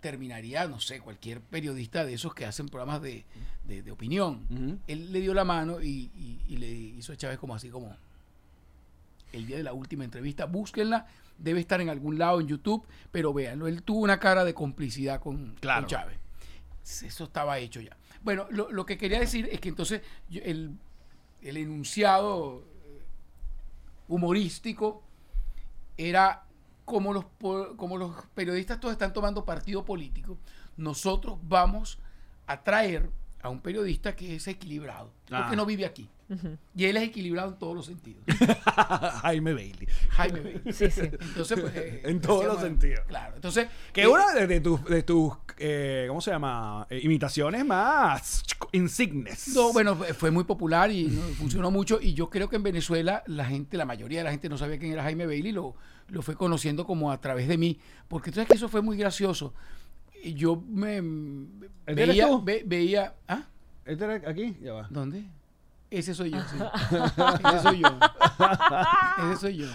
[0.00, 3.24] terminaría, no sé, cualquier periodista de esos que hacen programas de,
[3.64, 4.78] de- de opinión.
[4.86, 7.96] Él le dio la mano y, y- y le hizo a Chávez como así como
[9.32, 10.46] el día de la última entrevista.
[10.46, 11.06] Búsquenla,
[11.36, 13.66] debe estar en algún lado en YouTube, pero véanlo.
[13.68, 15.82] Él tuvo una cara de complicidad con, Claro.
[15.82, 16.18] con Chávez.
[16.82, 17.96] Eso estaba hecho ya.
[18.22, 20.72] Bueno, lo, lo que quería decir es que entonces yo- el,
[21.42, 23.02] el enunciado eh,
[24.08, 25.02] humorístico
[25.96, 26.44] era
[26.88, 27.24] como los,
[27.76, 30.38] como los periodistas todos están tomando partido político,
[30.76, 31.98] nosotros vamos
[32.46, 33.10] a traer
[33.42, 35.40] a un periodista que es equilibrado, Ah.
[35.42, 36.08] porque no vive aquí.
[36.76, 38.22] Y él es equilibrado en todos los sentidos.
[39.22, 39.88] Jaime Bailey.
[40.10, 40.72] Jaime Bailey.
[40.72, 41.00] Sí, sí.
[41.02, 43.00] Entonces, pues, eh, En todos los sentidos.
[43.08, 43.34] Claro.
[43.36, 46.86] Entonces, Que eh, una de, de tus, de tus eh, ¿cómo se llama?
[46.90, 49.48] Eh, imitaciones más insignes.
[49.54, 51.22] No, bueno, fue- muy popular y ¿no?
[51.38, 51.98] funcionó mucho.
[52.00, 54.78] Y yo creo que en Venezuela la gente, la mayoría de la gente no sabía
[54.78, 55.74] quién era Jaime Bailey, lo,
[56.08, 57.78] lo fue conociendo como a través de mí.
[58.06, 59.54] Porque tú sabes que eso fue muy gracioso.
[60.22, 61.00] Y Yo me
[61.86, 63.44] veía, ve- veía, ¿ah?
[63.86, 64.54] ¿Este era aquí?
[64.62, 64.86] Ya va.
[64.90, 65.24] ¿Dónde?
[65.90, 66.56] Ese soy yo, sí.
[67.48, 67.88] Ese soy yo.
[69.32, 69.66] Ese soy yo.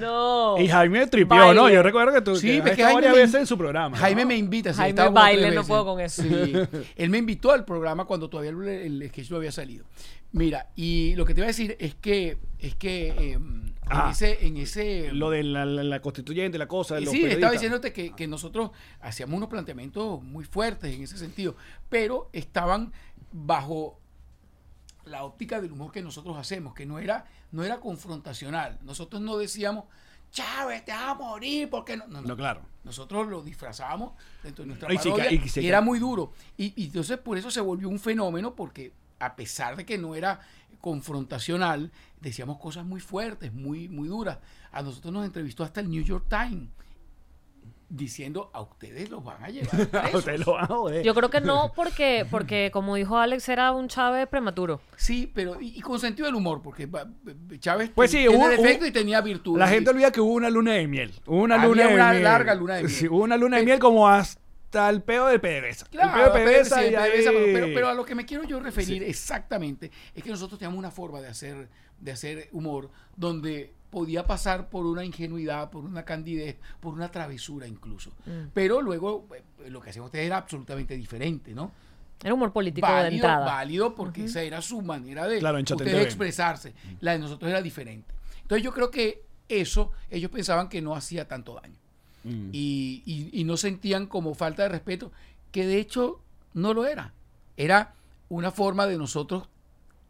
[0.00, 0.56] No.
[0.58, 1.54] Y Jaime tripió, Baile.
[1.54, 1.70] ¿no?
[1.70, 3.96] Yo recuerdo que tú Sí, que que Jaime varias me- veces en su programa.
[3.96, 4.02] ¿no?
[4.02, 4.72] Jaime me invita.
[4.72, 6.22] sí, Jaime baile, no puedo con eso.
[6.22, 6.52] Sí.
[6.96, 8.62] Él me invitó al programa cuando todavía el,
[9.02, 9.84] el sketch no había salido.
[10.32, 14.08] Mira, y lo que te iba a decir es que, es que eh, en Ah.
[14.12, 16.94] ese, en ese Lo de la, la- la constituyente, la cosa.
[16.96, 21.02] de y los sí, estaba diciéndote que, que nosotros hacíamos unos planteamientos muy fuertes en
[21.02, 21.56] ese sentido,
[21.88, 22.92] pero estaban
[23.32, 23.99] bajo
[25.04, 28.78] la óptica del humor que nosotros hacemos, que no era, no era confrontacional.
[28.82, 29.84] Nosotros no decíamos,
[30.30, 32.06] Chávez, te vas a morir, porque no?
[32.06, 32.28] No, no.
[32.28, 32.62] No, claro.
[32.84, 36.32] Nosotros lo disfrazábamos dentro de nuestra Y sí, parodia y era muy duro.
[36.56, 40.14] Y, y entonces por eso se volvió un fenómeno, porque a pesar de que no
[40.14, 40.40] era
[40.80, 44.38] confrontacional, decíamos cosas muy fuertes, muy, muy duras.
[44.72, 46.68] A nosotros nos entrevistó hasta el New York Times
[47.92, 50.14] diciendo a ustedes los van a llevar presos".
[50.14, 51.02] Ustedes lo van a joder.
[51.04, 54.80] Yo creo que no, porque, porque como dijo Alex, era un Chávez prematuro.
[54.96, 57.06] Sí, pero y, y con sentido del humor, porque va-
[57.58, 59.58] Chávez Pues sí, tiene hubo- defecto hubo- y tenía virtud.
[59.58, 61.12] La gente olvida que hubo una luna de miel.
[61.26, 62.22] Hubo una Había luna de una miel.
[62.24, 62.92] larga luna de miel.
[62.94, 65.86] Sí, hubo una luna de miel como hasta el peo de PDVSA.
[65.86, 68.04] Claro, el peo de pero, PDVSA sí, y ahí- PDVSA, pero, pero- pero a lo
[68.04, 72.12] que me quiero yo referir exactamente es que nosotros teníamos una forma de hacer, de
[72.12, 78.10] hacer humor donde podía pasar por una ingenuidad, por una candidez, por una travesura incluso.
[78.26, 78.48] Mm.
[78.54, 79.26] Pero luego
[79.64, 81.72] eh, lo que hacíamos ustedes era absolutamente diferente, ¿no?
[82.22, 83.46] Era humor político de Válido, entrada.
[83.46, 86.74] válido porque esa era su manera de Claro, ustedes expresarse.
[87.00, 88.14] La de nosotros era diferente.
[88.42, 91.74] Entonces yo creo que eso ellos pensaban que no hacía tanto daño
[92.22, 92.50] Mm.
[92.52, 95.10] y, y- y no sentían como falta de respeto,
[95.50, 96.20] que de hecho
[96.52, 97.14] no lo era.
[97.56, 97.94] Era
[98.28, 99.48] una forma de nosotros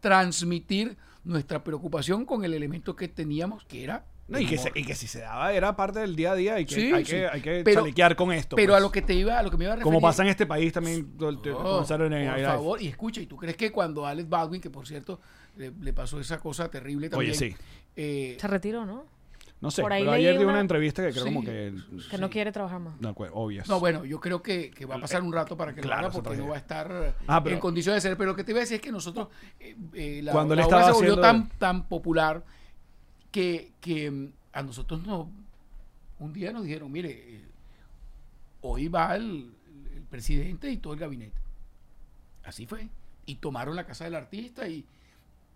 [0.01, 4.07] transmitir nuestra preocupación con el elemento que teníamos, que era...
[4.29, 6.61] No, y, que se- y que si se daba era parte del día a día
[6.61, 7.11] y que Sí, hay, sí.
[7.13, 8.55] que, hay que Pero- chalequear con esto.
[8.55, 8.77] Pero pues.
[8.79, 9.93] a lo que te iba, a lo que me iba a referir...
[9.93, 11.15] Como pasa en este país también.
[11.21, 12.45] Oh, por Life.
[12.45, 15.21] favor, y escucha, ¿y tú crees que cuando Alex Baldwin, que por cierto
[15.57, 17.33] le, le pasó esa cosa terrible también...
[17.33, 17.57] Oye, sí.
[17.97, 19.05] eh, Se retiró, ¿no?
[19.61, 21.35] No sé, Por ahí pero leí ayer dio una, una- entrevista que creo Sí.
[21.35, 21.75] como que...
[22.11, 22.99] Que no quiere trabajar más.
[22.99, 23.63] No, pues, obvio.
[23.69, 26.07] No, bueno, yo creo que, que va a pasar un rato para que Claro, lo
[26.09, 28.17] haga porque no va a estar Ah, pero- en condiciones de ser.
[28.17, 30.61] Pero lo que te iba a decir es que nosotros, eh, eh, la, Cuando él
[30.61, 32.43] la obra estaba se volvió haciendo- tan, tan popular
[33.31, 35.31] que, que mm, a nosotros no,
[36.21, 37.45] un día nos dijeron, mire, eh,
[38.63, 39.53] hoy va el,
[39.95, 41.39] el presidente y todo el gabinete.
[42.45, 42.89] Así fue.
[43.27, 44.87] Y tomaron la casa del artista y,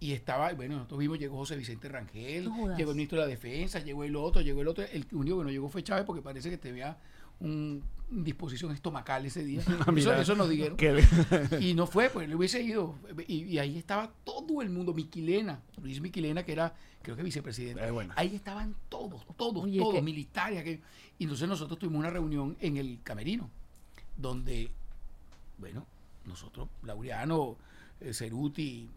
[0.00, 3.28] Y estaba, bueno, nosotros vimos, llegó José Vicente Rangel, No llegó el ministro de la
[3.30, 4.84] Defensa, llegó el otro, llegó el otro.
[4.84, 6.98] El único que no llegó fue Chávez porque parece que tenía
[7.40, 9.60] un disposición estomacal ese día.
[9.96, 10.76] eso, Ah, eso nos dijeron.
[10.76, 11.02] Que-
[11.60, 12.96] Y no fue, pues le hubiese ido.
[13.26, 17.84] Y, y ahí estaba todo el mundo, Miquilena, Luis Miquilena, que era, creo que vicepresidente.
[17.86, 18.12] Eh, bueno.
[18.16, 20.58] Ahí estaban todos, todos, Oye, todos, que- militares.
[20.60, 20.80] aquello.
[21.18, 23.48] Y entonces nosotros tuvimos una reunión en el Camerino,
[24.18, 24.70] donde,
[25.58, 25.86] bueno,
[26.26, 27.56] nosotros, Laureano,
[28.00, 28.88] eh, Ceruti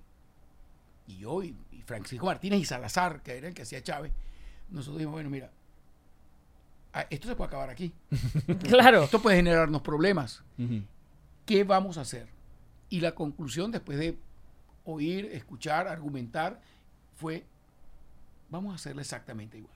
[1.08, 4.12] y yo, y, y Francisco Martínez y Salazar, que era el que hacía Chávez,
[4.70, 5.50] nosotros dijimos, bueno, mira,
[6.94, 7.94] ah, esto se puede acabar aquí.
[8.68, 9.04] Claro.
[9.04, 10.44] Esto puede generarnos problemas.
[11.46, 12.28] ¿Qué vamos a hacer?
[12.90, 14.18] Y la conclusión, después de
[14.86, 16.62] oír, escuchar, argumentar,
[17.16, 17.46] fue,
[18.50, 19.74] vamos a hacerlo exactamente igual.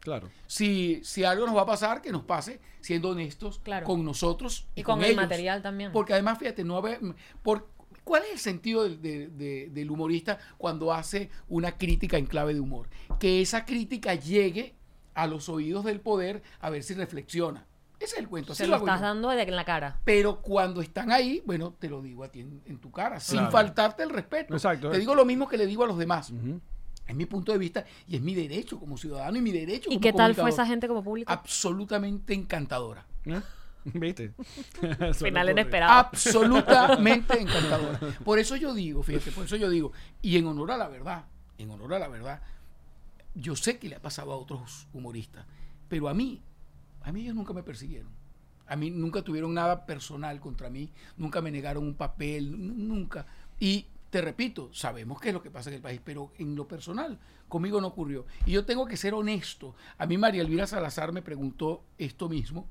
[0.00, 0.30] Claro.
[0.46, 3.84] Si, si algo nos va a pasar, que nos pase siendo honestos Claro.
[3.86, 5.16] con nosotros y, Y con, el ellos.
[5.16, 5.90] material también.
[5.92, 7.00] Porque además, fíjate, no haber,
[7.42, 7.68] por,
[8.08, 12.54] ¿cuál es el sentido del, de- de- del humorista cuando hace una crítica en clave
[12.54, 12.88] de humor?
[13.20, 14.74] Que esa crítica llegue
[15.14, 17.66] a los oídos del poder a ver si reflexiona.
[18.00, 18.54] Ese es el cuento.
[18.54, 19.06] Se lo lo estás yo.
[19.06, 20.00] dando en la cara.
[20.04, 23.38] Pero cuando están ahí, bueno, te lo digo a ti en, en tu cara, sin
[23.38, 23.50] Claro.
[23.52, 24.54] faltarte el respeto.
[24.54, 24.90] Exacto.
[24.90, 26.30] Te digo lo mismo que le digo a los demás.
[26.30, 26.60] Ujú.
[27.08, 29.94] Es mi punto de vista y es mi derecho como ciudadano y mi derecho ¿Y
[29.94, 31.32] como qué tal fue esa gente como público?
[31.32, 33.04] Absolutamente encantadora.
[33.24, 33.40] ¿Eh?
[33.94, 34.32] ¿Viste?
[35.14, 35.92] Final inesperado.
[35.92, 37.98] Absolutamente encantadora.
[38.24, 41.24] Por eso yo digo, fíjate, por eso yo digo, y en honor a la verdad,
[41.58, 42.42] en honor a la verdad,
[43.34, 45.46] yo sé que le ha pasado a otros humoristas,
[45.88, 46.42] pero a mí,
[47.02, 48.10] a mí ellos nunca me persiguieron.
[48.66, 52.54] A mí nunca tuvieron nada personal contra mí, nunca me negaron un papel,
[52.86, 53.26] nunca.
[53.58, 56.68] Y te repito, sabemos qué es lo que pasa en el país, pero en lo
[56.68, 58.26] personal, conmigo no ocurrió.
[58.44, 59.74] Y yo tengo que ser honesto.
[59.96, 62.68] A mí María Elvira Salazar me preguntó esto mismo,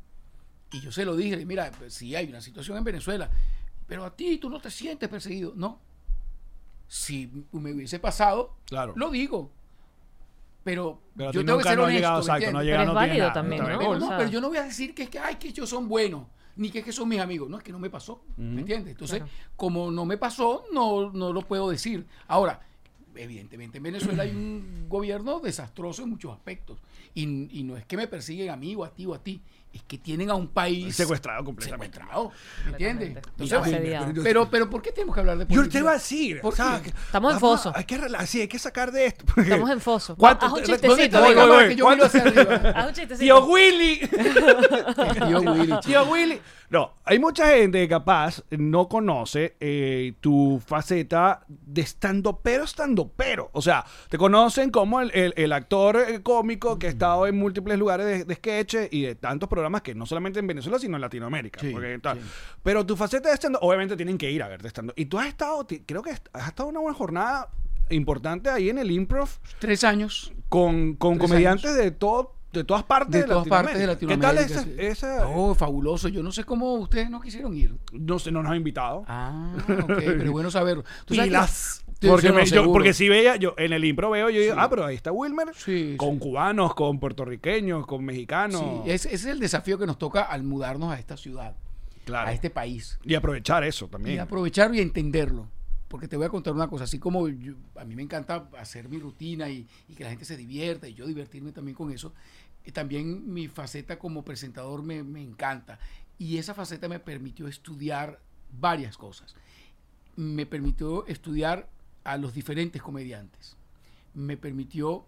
[0.72, 3.30] y yo se lo dije, mira, pues, sí hay una situación en Venezuela,
[3.88, 5.54] pero a ti tú no te sientes perseguido.
[5.56, 5.80] No.
[6.88, 8.94] Si me hubiese pasado, Claro.
[8.96, 9.52] lo digo.
[10.64, 11.96] Pero, yo tengo que ser no honesto.
[11.98, 13.68] llegado, ¿me exacto, no llegado, Pero es no tiene válido nada, también, ¿no?
[13.80, 15.88] Pero, no, pero yo no voy a decir que es que, ay, que ellos son
[15.88, 16.28] buenos,
[16.58, 17.50] ni que es que son mis amigos.
[17.50, 18.22] No, es que no me pasó.
[18.36, 18.92] ¿Me entiendes?
[18.92, 19.32] Entonces, Claro.
[19.56, 22.06] como no me pasó, no, no lo puedo decir.
[22.28, 22.60] Ahora,
[23.16, 26.78] evidentemente en Venezuela hay un gobierno desastroso en muchos aspectos.
[27.14, 27.24] Y,
[27.60, 29.42] y no es que me persiguen a mí o a ti o a ti,
[29.74, 31.98] es que tienen a un país Secuestrado completamente.
[31.98, 32.32] secuestrado.
[32.66, 33.18] ¿Me entiendes?
[33.38, 35.72] Entonces, pero, pero ¿por qué tenemos que hablar de Yo política?
[35.72, 36.92] te iba a decir, ¿Por o sea, qué?
[36.92, 37.72] que- Estamos en foso.
[37.76, 39.26] Hay que, rela- sí, hay que sacar de esto.
[39.26, 40.16] porque- Estamos en foso.
[40.16, 41.34] ¿Cuánto- Haz un ¿Dónde chistecito.
[41.76, 41.90] yo?
[42.76, 43.18] Haz un chistecito.
[43.20, 44.00] Tío Willy.
[45.28, 45.74] Tío Willy.
[45.86, 46.42] Tío Willy.
[46.70, 53.08] No, hay mucha gente que capaz no conoce eh, tu faceta de estando pero estando
[53.16, 53.50] pero.
[53.54, 57.38] O sea, te conocen como el, el- el actor eh, cómico que ha estado en
[57.38, 60.96] múltiples lugares de, de sketch y de tantos programas que no solamente en Venezuela, sino
[60.98, 61.60] en Latinoamérica.
[61.60, 62.18] Sí, porque tal.
[62.20, 62.24] sí.
[62.64, 64.94] Pero tu faceta de estando, obviamente tienen que ir a verte estando.
[64.96, 67.50] Y tú has estado, creo que has estado una buena jornada
[67.90, 70.34] importante ahí en el improv Tres años.
[70.50, 74.36] con, con Tres comediantes de todo de todas partes De todas partes de ¿Qué tal
[74.36, 74.82] Latinoamérica.
[74.82, 76.08] esa, Oh, fabuloso.
[76.08, 77.76] Yo no sé cómo ustedes no quisieron ir.
[77.92, 79.04] no sé, no nos ha invitado?
[79.08, 80.84] Ah, ok, pero bueno saberlo.
[81.06, 81.84] ¿Tú sabes Pilas.
[82.00, 84.86] Que- Porque, me- yo- si veía, yo en el impro veo, yo digo, ah, pero
[84.86, 88.62] ahí está Wilmer, Sí, con cubanos, con puertorriqueños, con mexicanos.
[88.86, 91.56] Sí, ese, es el desafío que nos toca al mudarnos a esta ciudad,
[92.06, 92.30] claro.
[92.30, 93.00] a este país.
[93.04, 94.20] Y aprovechar eso Y también.
[94.20, 95.48] aprovecharlo y entenderlo.
[95.88, 98.90] Porque te voy a contar una cosa, así como yo- a mí me encanta hacer
[98.90, 102.14] mi rutina y, y que la gente se divierta y yo divertirme también con eso,
[102.66, 105.80] y también mi faceta como presentador me, me encanta.
[106.20, 108.20] Y esa faceta me permitió estudiar
[108.60, 109.34] varias cosas.
[110.18, 111.70] Me permitió estudiar
[112.08, 113.56] a los diferentes comediantes.
[114.14, 115.06] Me permitió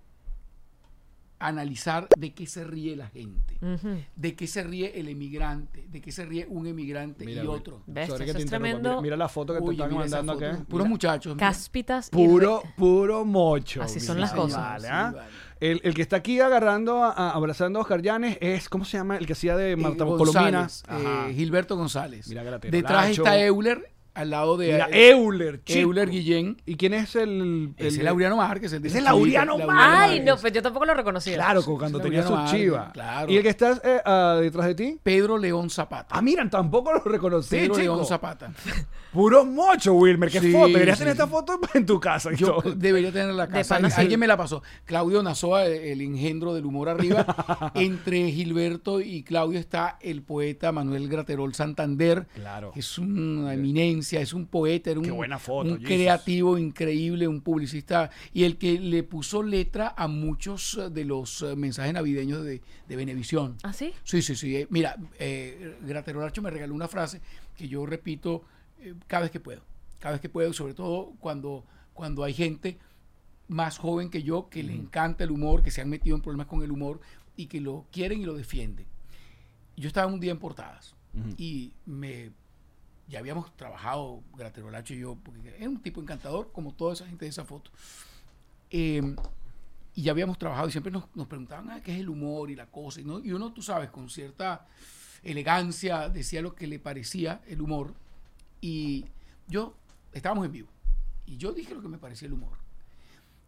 [1.42, 3.58] analizar de qué se ríe la gente,
[4.18, 7.82] de qué se ríe el emigrante, de qué se ríe un emigrante Mira, y otro.
[7.94, 8.90] Te es tremendo.
[8.90, 10.58] Mira, mira la foto que te están mira esa mandando acá.
[10.66, 10.90] Puros Mira.
[10.90, 11.36] muchachos.
[11.36, 11.48] mira.
[11.48, 13.82] Cáspitas y Puro, re- puro mocho.
[13.82, 14.60] Así son las cosas.
[14.60, 15.12] Vale, Sí, ¿ah?
[15.16, 15.28] vale.
[15.62, 18.98] el, el que está aquí agarrando, a- a- abrazando a Oscar Llanes es, ¿cómo se
[18.98, 19.16] llama?
[19.16, 20.60] El que hacía de Eh, Marta Colomina.
[20.64, 22.28] González, eh, Gilberto González.
[22.28, 23.22] Mira que la tira, Detrás Lacho.
[23.24, 25.80] está Euler, al lado de Mira, Euler, chico.
[25.80, 26.62] Euler Guillén.
[26.66, 27.74] ¿Y quién es el...?
[27.78, 28.74] Ese es Laureano Márquez.
[28.74, 29.76] el es la Laureano Márquez.
[29.78, 31.36] Ay, no, pues yo tampoco lo reconocía.
[31.36, 32.92] Claro, cuando tenía su chiva.
[32.94, 33.32] Claro.
[33.32, 35.00] ¿Y el que está eh, ah, detrás de ti?
[35.02, 36.16] Pedro León Zapata.
[36.16, 37.96] Ah, miran, tampoco lo reconocí, Pedro chico.
[37.96, 38.52] León Zapata.
[39.14, 40.30] Puro mocho, Wilmer.
[40.30, 40.68] ¿Qué Sí, foto?
[40.68, 41.02] Deberías sí.
[41.02, 42.32] tener esta foto en tu casa.
[42.32, 42.76] y Yo todo.
[42.76, 43.78] debería tener en la casa.
[43.90, 43.94] sí.
[44.00, 44.62] Alguien me la pasó.
[44.86, 47.72] Claudio Nazoa, el, el engendro del humor arriba.
[47.76, 52.28] Entre Gilberto y Claudio está el poeta Manuel Graterol Santander.
[52.36, 52.72] Claro.
[52.72, 55.88] que es una eminencia, es un poeta, era un, Qué buena foto, un Jesus.
[55.88, 61.42] creativo increíble, un publicista y el que le puso letra a muchos eh, de los
[61.42, 63.58] eh, mensajes navideños de, de Venevisión.
[63.64, 63.94] ¿Ah, sí?
[64.04, 64.56] Sí, sí, sí.
[64.56, 67.22] eh, mira, eh, Graterol Archo me regaló una frase
[67.58, 68.44] que yo repito
[68.80, 69.62] eh, cada vez que puedo.
[70.00, 72.78] Cada vez que puedo, sobre todo cuando cuando hay gente
[73.50, 76.48] más joven que yo que le encanta el humor, que se han metido en problemas
[76.48, 77.02] con el humor
[77.36, 78.86] y que lo quieren y lo defienden.
[79.76, 80.96] Yo estaba un día en portadas
[81.38, 82.32] y me
[83.10, 87.26] ya habíamos trabajado Graterolacho y yo, porque es un tipo encantador, como toda esa gente
[87.26, 87.72] de esa foto.
[88.70, 89.16] Eh,
[89.96, 92.56] y ya habíamos trabajado y siempre nos, nos preguntaban ah, qué es el humor y
[92.56, 93.02] la cosa.
[93.02, 94.68] Y, no- y uno, tú sabes, con cierta
[95.24, 97.94] elegancia decía lo que le parecía el humor.
[98.62, 99.06] Y
[99.48, 99.76] yo,
[100.14, 100.70] estábamos en vivo.
[101.26, 102.58] Y yo dije lo que me parecía el humor.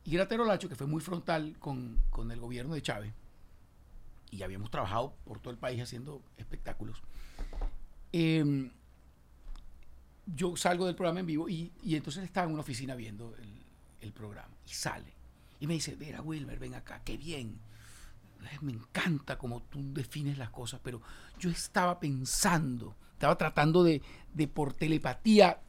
[0.04, 3.14] Y Gratero Lacho, que fue muy frontal con, con el gobierno de Chávez,
[4.32, 7.02] y ya habíamos trabajado por todo el país haciendo espectáculos.
[8.12, 8.72] em,
[10.26, 13.52] yo salgo del programa en vivo y, y entonces estaba en una oficina viendo el,
[14.02, 15.14] el programa y sale.
[15.60, 17.60] Y me dice, Vera Wilmer, ven acá, qué bien.
[18.44, 21.02] Eh, Me encanta como tú defines las cosas, pero
[21.40, 24.02] yo estaba pensando, estaba tratando de,
[24.34, 25.60] de por telepatía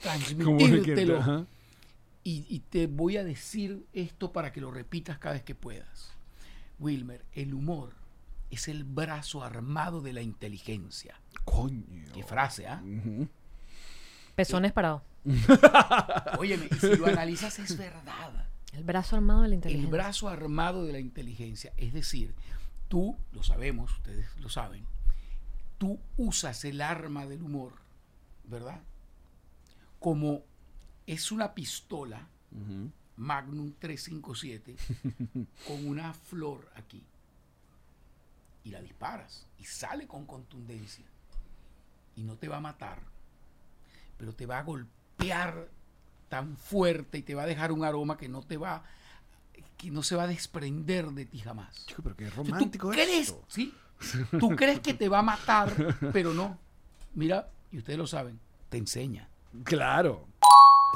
[0.00, 1.46] transmitírtelo.
[2.24, 6.12] Y, y te voy a decir esto para que lo repitas cada vez que puedas.
[6.78, 7.94] Wilmer, el humor
[8.50, 11.20] es el brazo armado de la inteligencia.
[11.44, 12.12] Coño.
[12.14, 12.82] Qué frase, ¿ah?
[14.34, 15.02] Pezones parados.
[16.38, 18.46] Óyeme, y si lo analizas es verdad.
[18.72, 19.90] El brazo armado de la El inteligencia.
[19.90, 21.72] brazo armado de la inteligencia.
[21.76, 22.34] Es decir,
[22.88, 24.86] tú, lo sabemos, ustedes lo saben,
[25.78, 27.74] tú usas el arma del humor,
[28.44, 28.80] ¿verdad?
[29.98, 30.42] Como
[31.06, 32.28] es una pistola
[33.16, 34.76] Magnum 357
[35.66, 37.02] con una flor aquí.
[38.64, 41.04] Y la disparas y sale con contundencia.
[42.16, 43.00] Y no te va a matar,
[44.22, 45.68] pero te va a golpear
[46.28, 48.84] tan fuerte y te va a dejar un aroma que no te va
[49.76, 51.86] que no se va a desprender de ti jamás.
[51.86, 53.44] Chico, pero qué romántico ¿Tú es crees, esto.
[53.48, 53.74] sí?
[54.38, 55.74] Tú crees que te va a matar,
[56.12, 56.56] pero no.
[57.16, 59.28] Mira, y ustedes lo saben, te enseña.
[59.64, 60.28] Claro.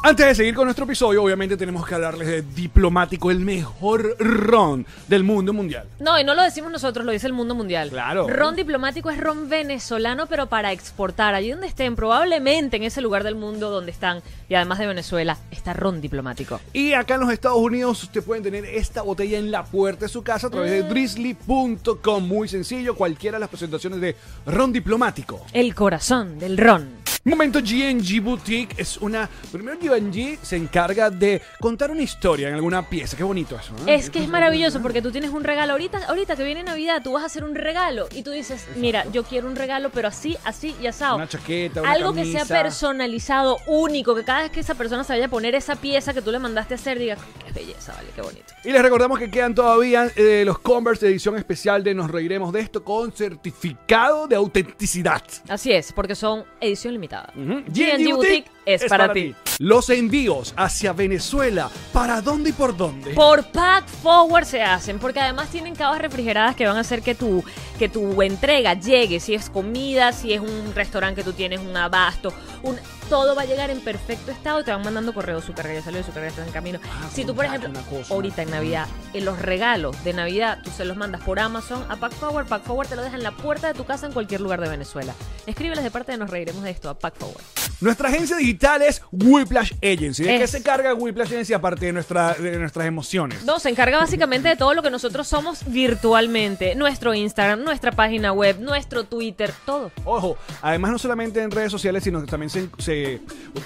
[0.03, 4.87] Antes de seguir con nuestro episodio, obviamente tenemos que hablarles de Diplomático, el mejor ron
[5.09, 5.89] del mundo mundial.
[5.99, 7.89] No, y no lo decimos nosotros, lo dice el mundo mundial.
[7.89, 8.29] Claro.
[8.29, 11.35] Ron diplomático es ron venezolano, pero para exportar.
[11.35, 15.39] Allí donde estén, probablemente en ese lugar del mundo donde están, y además de Venezuela,
[15.51, 16.61] está ron diplomático.
[16.73, 20.09] Y acá en los Estados Unidos usted pueden tener esta botella en la puerta de
[20.09, 22.29] su casa a través de drizzly.com.
[22.29, 25.47] Muy sencillo, cualquiera de las presentaciones de ron diplomático.
[25.53, 27.07] El corazón del ron.
[27.27, 29.29] Momento GNG Boutique es una...
[29.51, 33.17] Primero GNG se encarga de contar una historia en alguna pieza.
[33.17, 33.73] Qué bonito eso.
[33.79, 33.91] ¿no?
[33.91, 35.73] Es que es maravilloso porque tú tienes un regalo.
[35.73, 39.05] Ahorita, ahorita que viene Navidad, tú vas a hacer un regalo y tú dices, mira,
[39.13, 41.17] yo quiero un regalo, pero así, así y asado.
[41.17, 45.13] Una chaqueta, una Algo que sea personalizado, único, que cada vez que esa persona se
[45.13, 48.09] vaya a poner esa pieza que tú le mandaste a hacer, diga, qué belleza, vale,
[48.15, 48.53] qué bonito.
[48.65, 52.53] Y les recordamos que quedan todavía eh, los Converse de edición especial de Nos Reiremos
[52.53, 55.23] de esto con certificado de autenticidad.
[55.49, 57.33] Así es, porque son edición limitada.
[57.37, 57.63] Ujú.
[57.69, 59.35] GNG Boutique es para ti.
[59.59, 63.15] Los envíos hacia Venezuela, ¿para dónde y por dónde?
[63.15, 67.15] Por Pack Forward se hacen, porque además tienen cavas refrigeradas que van a hacer que
[67.15, 67.43] tu,
[67.79, 71.75] que tu entrega llegue, si es comida, si es un restaurante que tú tienes, un
[71.75, 72.77] abasto, un,
[73.09, 75.83] todo va a llegar en perfecto estado y te van mandando correos, su carga ya
[75.83, 76.79] salió, su carga está en camino.
[77.13, 80.85] si tú, por ejemplo, cosa, ahorita en Navidad, en los regalos de Navidad, tú se
[80.85, 83.69] los mandas por Amazon a Pack Forward, Pack Forward te lo deja en la puerta
[83.69, 85.15] de tu casa en cualquier lugar de Venezuela.
[85.47, 87.43] Escríbeles de parte de Nos Reiremos de esto a Pack Forward.
[87.81, 90.25] Nuestra agencia digital es Whiplash Agency.
[90.25, 93.45] ¿De qué se carga Whiplash Agency aparte de, nuestra, de nuestras emociones?
[93.45, 96.75] No, se encarga básicamente de todo lo que nosotros somos virtualmente.
[96.75, 99.91] Nuestro Instagram, nuestra página web, nuestro Twitter, todo.
[100.05, 102.96] Ojo, además no solamente en redes sociales, sino que también se, se-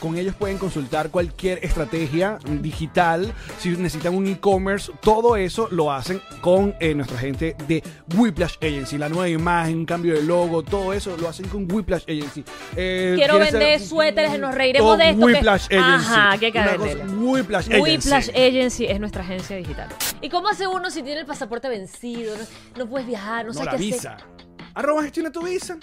[0.01, 6.21] con ellos pueden consultar cualquier estrategia digital, si necesitan un e-commerce, todo eso lo hacen
[6.41, 7.83] con eh, nuestra gente de
[8.17, 12.05] Whiplash Agency, la nueva imagen, un cambio de logo, todo eso lo hacen con Whiplash
[12.05, 12.45] Agency.
[12.77, 15.77] Eh, Quiero ¿quieres vender suéteres, nos reiremos de esto, que- Whiplash Agency.
[15.79, 16.39] Ajá,
[16.77, 17.81] cosa, Whiplash Agency.
[17.91, 19.89] Whiplash Agency es nuestra agencia digital.
[20.21, 22.37] ¿Y cómo hace uno si tiene el pasaporte vencido?
[22.37, 22.45] No,
[22.85, 24.15] no puedes viajar, no, No, sabes la qué visa.
[24.15, 24.27] hacer.
[24.75, 25.79] Arroba gestiona tu visa.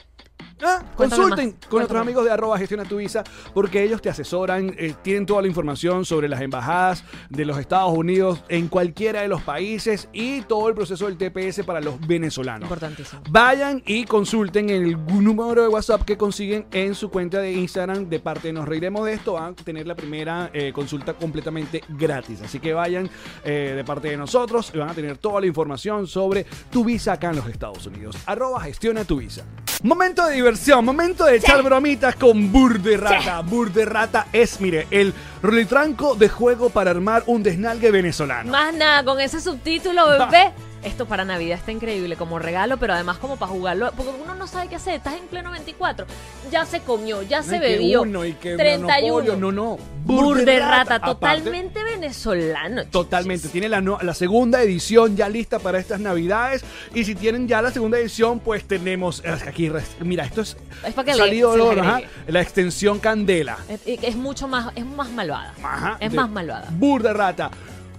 [0.62, 4.74] Ah, consulten más, con nuestros amigos de arroba gestiona tu visa porque ellos te asesoran,
[4.78, 9.28] eh, tienen toda la información sobre las embajadas de los Estados Unidos en cualquiera de
[9.28, 12.64] los países y todo el proceso del TPS para los venezolanos.
[12.64, 13.22] Importantísimo.
[13.30, 18.20] Vayan y consulten el número de WhatsApp que consiguen en su cuenta de Instagram de
[18.20, 19.34] parte de Nos Reiremos de esto.
[19.34, 22.42] Van a tener la primera eh, consulta completamente gratis.
[22.42, 23.10] Así que vayan
[23.44, 27.14] eh, de parte de nosotros y van a tener toda la información sobre tu visa
[27.14, 28.18] acá en los Estados Unidos.
[28.26, 29.44] Arroba gestiona tu visa.
[29.84, 33.42] Momento de diversión, momento de echar bromitas con Burderrata.
[33.42, 35.14] Burderrata es, mire, el
[35.44, 38.52] rolitranco de juego para armar un desnalgue venezolano.
[38.52, 40.52] Más nada, con ese subtítulo, bebé,
[40.84, 44.48] esto para Navidad está increíble como regalo, pero además como para jugarlo, porque uno no
[44.48, 46.06] sabe qué hacer, estás en pleno 24,
[46.52, 49.78] ya se comió, ya se y que bebió, uno, y que 31, monopolio, no, no.
[50.08, 52.86] Bur de rata, Aparte, totalmente venezolano.
[52.86, 53.42] Totalmente.
[53.42, 53.52] chichis.
[53.52, 56.64] Tiene la, la segunda edición ya lista para estas navidades.
[56.94, 59.70] Y si tienen ya la segunda edición, pues tenemos aquí.
[60.00, 60.56] Mira, esto es,
[60.86, 63.58] Es para que le- salido ajá, la extensión Candela.
[63.68, 65.54] Es, es mucho más, es más malvada.
[65.62, 66.70] Ajá, es más malvada.
[66.72, 67.52] Bur de rata.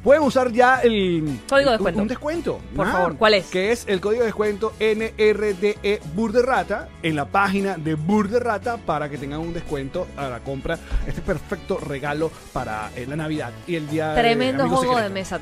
[0.03, 2.03] Pueden usar ya el Código de descuento.
[2.03, 2.61] Un, descuento.
[2.75, 3.47] Por favor, ¿cuál es?
[3.47, 8.29] Que es el código de descuento NRDE Bur de Rata en la página de Bur
[8.29, 10.79] de Rata para que tengan un descuento a la compra.
[11.07, 15.41] Este perfecto regalo para eh, la Navidad y el día de Tremendo juego de mesa.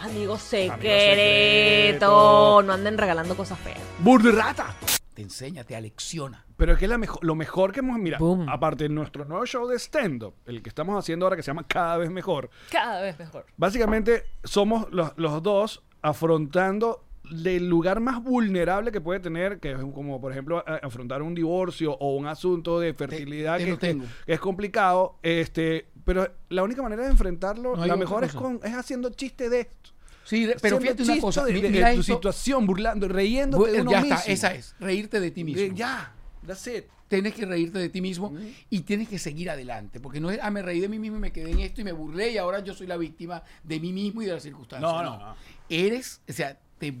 [0.00, 0.82] Amigo secreto.
[0.82, 2.62] secreto.
[2.62, 3.80] No anden regalando cosas feas.
[3.98, 4.74] Bur de Rata.
[5.16, 6.44] Te enseña, te alecciona.
[6.58, 8.46] Pero es que la mejo- lo mejor que hemos, mira, Boom.
[8.50, 11.66] aparte de nuestro nuevo show de stand-up, el que estamos haciendo ahora que se llama
[11.66, 13.46] Cada vez Mejor, Cada vez mejor.
[13.56, 17.02] básicamente somos los, los dos afrontando
[17.44, 21.34] el lugar más vulnerable que puede tener, que es como por ejemplo a- afrontar un
[21.34, 24.04] divorcio o un asunto de fertilidad te que, lo tengo.
[24.26, 28.24] que es complicado, este, pero la única manera de enfrentarlo, No hay la otra mejor
[28.24, 28.44] es cosa.
[28.44, 29.90] con es haciendo chiste de esto.
[30.26, 31.44] Sí, pero fíjate una cosa.
[31.44, 34.16] de, de- tu situación, burlando, de uno ya mismo.
[34.18, 34.74] está, esa es.
[34.80, 35.62] Reírte de ti mismo.
[35.62, 36.12] De- ya,
[36.46, 36.84] that's it.
[37.08, 38.34] Tienes que reírte de ti mismo
[38.68, 40.00] y tienes que seguir adelante.
[40.00, 41.84] Porque no es, ah, me reí de mí mismo y me quedé en esto y
[41.84, 44.90] me burlé y ahora yo soy la víctima de mí mismo y de las circunstancias.
[44.92, 45.36] No, no, no.
[45.68, 46.92] Eres, o sea, te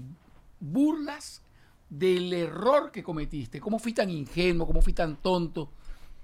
[0.60, 1.42] burlas
[1.90, 3.58] del error que cometiste.
[3.60, 4.66] ¿Cómo fui tan ingenuo?
[4.66, 5.72] ¿Cómo fui tan tonto?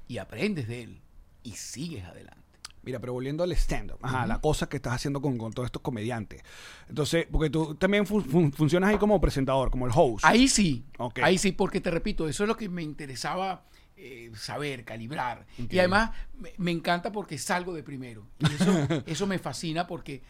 [0.07, 1.01] Y aprendes de él
[1.43, 2.42] y sigues adelante.
[2.83, 5.83] Mira, pero volviendo al stand-up, ajá, la cosa que estás haciendo con, con todos estos
[5.83, 6.43] comediantes.
[6.89, 10.25] Entonces, porque tú también fu- fun- funcionas ahí como presentador, como el host.
[10.25, 10.85] Ahí sí,
[11.23, 13.65] ahí sí, porque te repito, eso es lo que me interesaba
[13.97, 15.47] eh, saber, calibrar.
[15.71, 18.27] Y además me, me encanta porque salgo de primero.
[18.41, 18.73] Y eso,
[19.07, 20.23] eso me fascina porque...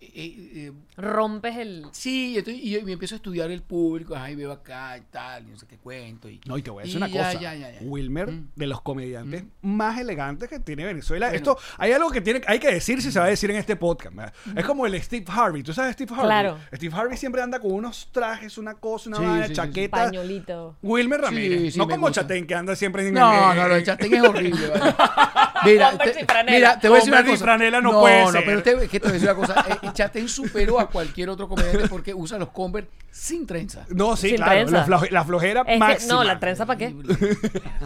[0.00, 1.84] eh, eh, Rompes el.
[1.92, 5.02] sí, entonces, y yo me empiezo a estudiar el público, ajá, y veo acá y
[5.10, 6.28] tal, y no sé qué cuento.
[6.28, 7.40] Y, No, y te voy a decir y una ya, cosa.
[7.40, 7.78] ya, ya, ya.
[7.82, 8.48] Wilmer, Mm.
[8.56, 11.26] de los comediantes más elegantes que tiene Venezuela.
[11.28, 11.36] Bueno.
[11.36, 13.76] Esto, hay algo que tiene, hay que decir si se va a decir en este
[13.76, 14.14] podcast.
[14.14, 14.34] ¿verdad?
[14.56, 15.62] Es como el Steve Harvey.
[15.62, 16.26] ¿Tú sabes Steve Harvey?
[16.26, 16.58] Claro.
[16.74, 19.54] Steve Harvey siempre anda con unos trajes, una cosa, una Sí, vaina, sí, sí, sí.
[19.56, 19.96] chaqueta.
[20.06, 20.76] Pañolito.
[20.82, 21.60] Wilmer Ramírez.
[21.60, 22.22] Sí, sí, no como gusta.
[22.22, 24.68] Chatén, que anda siempre en No, en- no, en- Chatén es horrible.
[24.68, 24.94] ¿vale?
[25.64, 27.44] Mira, te, mira, te voy a decir una cosa.
[27.44, 28.44] franela no puede No, ser.
[28.44, 29.64] pero te, que te voy a decir una cosa.
[29.82, 33.84] Eh, Chatén superó a cualquier otro comediante porque usa los Converse sin trenza.
[33.90, 34.52] No, sí, Sin claro.
[34.52, 34.72] trenza.
[34.78, 36.14] La, floje- la flojera Es que- máxima.
[36.14, 36.94] no, la trenza para qué?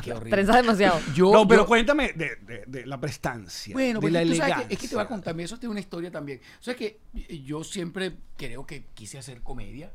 [0.02, 0.30] Qué horrible.
[0.30, 1.00] Trenza demasiado.
[1.14, 3.72] Yo, no, pero yo- cuéntame de, de- de la prestancia.
[3.72, 5.70] Bueno, de pues la tú sabes que, es que te voy a contar, eso tiene
[5.70, 6.40] una historia también.
[6.60, 9.92] O sea que eh, yo siempre creo que quise hacer comedia,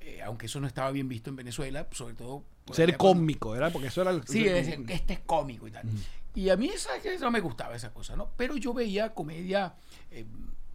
[0.00, 2.44] eh, aunque eso no estaba bien visto en Venezuela, sobre todo...
[2.64, 3.70] por Ser cómico, ¿verdad?
[3.72, 4.22] Porque eso era el.
[4.26, 5.82] Sí, decían que este es cómico y tal.
[6.34, 8.30] Y a mí esa, eso no me gustaba esa cosa, ¿no?
[8.36, 9.74] Pero yo veía comedia
[10.10, 10.26] eh,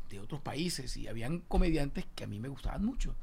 [0.09, 3.15] de otros países y habían comediantes que a mí me gustaban mucho.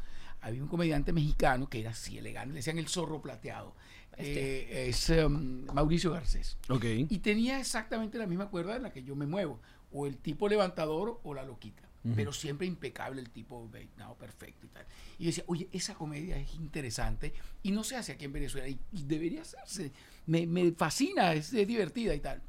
[0.42, 3.74] Había un comediante mexicano que era así elegante, le decían el zorro plateado.
[4.18, 6.56] Eh, es em, Mauricio Garcés.
[6.68, 6.84] Ok.
[6.84, 9.60] Y tenía exactamente la misma cuerda en la que yo me muevo.
[9.92, 11.82] O el tipo levantador o la loquita.
[12.14, 14.86] Pero siempre impecable el tipo peinado perfecto y tal.
[15.18, 17.32] Y yo decía, oye, esa comedia es interesante
[17.64, 19.90] y no se hace aquí en Venezuela y, y debería hacerse.
[20.26, 22.42] Me, me fascina, es, es divertida y tal.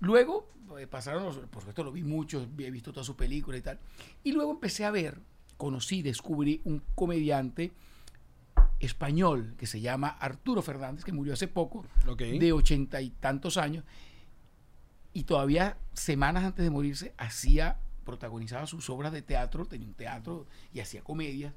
[0.00, 3.62] Luego eh, pasaron, los, por supuesto lo vi mucho, he visto todas sus películas y
[3.62, 3.78] tal.
[4.24, 5.18] Y luego empecé a ver,
[5.56, 7.72] conocí, descubrí un comediante
[8.78, 12.20] español que se llama Arturo Fernández, que murió hace poco, Ok.
[12.20, 13.84] de ochenta y tantos años,
[15.14, 20.46] y todavía semanas antes de morirse hacía, protagonizaba sus obras de teatro, tenía un teatro
[20.74, 21.54] y hacía comedia.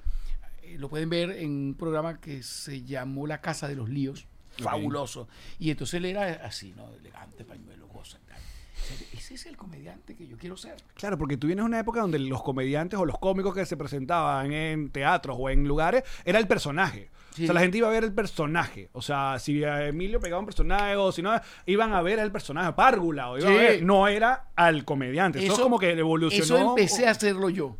[0.63, 4.27] Eh, lo pueden ver en un programa que se llamó La Casa de los Líos,
[4.63, 5.27] fabuloso.
[5.59, 6.89] Y entonces él era así, ¿no?
[6.93, 8.37] Elegante, pañuelo, cosa y tal.
[8.37, 10.75] O sea, Ese es el comediante que yo quiero ser.
[10.95, 13.77] Claro, porque tú vienes de una época donde los comediantes o los cómicos que se
[13.77, 17.09] presentaban en teatros o en lugares era el personaje.
[17.35, 17.43] Sí.
[17.43, 18.89] O sea, la gente iba a ver el personaje.
[18.93, 22.31] O sea, si a Emilio pegaba un personaje o si no, iban a ver el
[22.31, 23.57] personaje, Párgula, o iban Sí.
[23.57, 25.43] a ver, no era al comediante.
[25.43, 26.43] Eso, es como que evolucionó.
[26.43, 27.77] Eso empecé a hacerlo yo.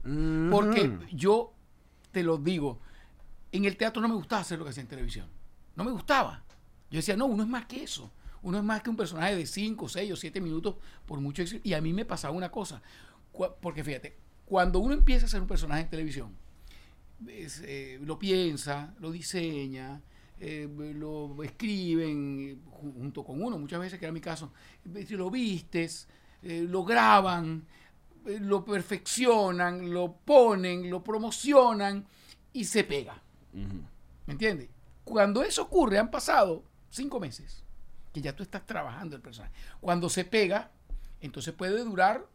[0.52, 1.54] Porque yo,
[2.12, 2.80] te lo digo,
[3.52, 5.28] en el teatro no me gustaba hacer lo que hacía en televisión.
[5.76, 6.44] No me gustaba.
[6.92, 8.12] Yo decía, no, uno es más que eso.
[8.42, 10.76] Uno es más que un personaje de 5, 6 o 7 minutos
[11.06, 11.42] por mucho.
[11.42, 11.62] éxito.
[11.68, 12.82] Y a mí me pasaba una cosa.
[13.62, 14.16] Porque fíjate,
[14.46, 16.36] cuando uno empieza a hacer un personaje en televisión,
[17.28, 20.02] es, eh, lo piensa, lo diseña,
[20.40, 24.52] eh, lo escriben eh, ju- junto con uno, muchas veces, que era mi caso,
[25.10, 26.08] lo vistes,
[26.42, 27.66] eh, lo graban,
[28.26, 32.06] lo perfeccionan, lo ponen, lo promocionan
[32.54, 33.22] y se pega.
[33.54, 34.70] ¿Me entiendes?
[35.04, 37.64] Cuando eso ocurre, han pasado cinco meses
[38.14, 39.54] que ya tú estás trabajando el personaje.
[39.80, 40.72] Cuando se pega,
[41.22, 42.26] entonces puede durar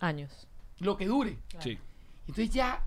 [0.00, 0.46] Años.
[0.78, 1.38] lo que dure.
[1.60, 1.78] Sí.
[2.26, 2.84] Entonces ya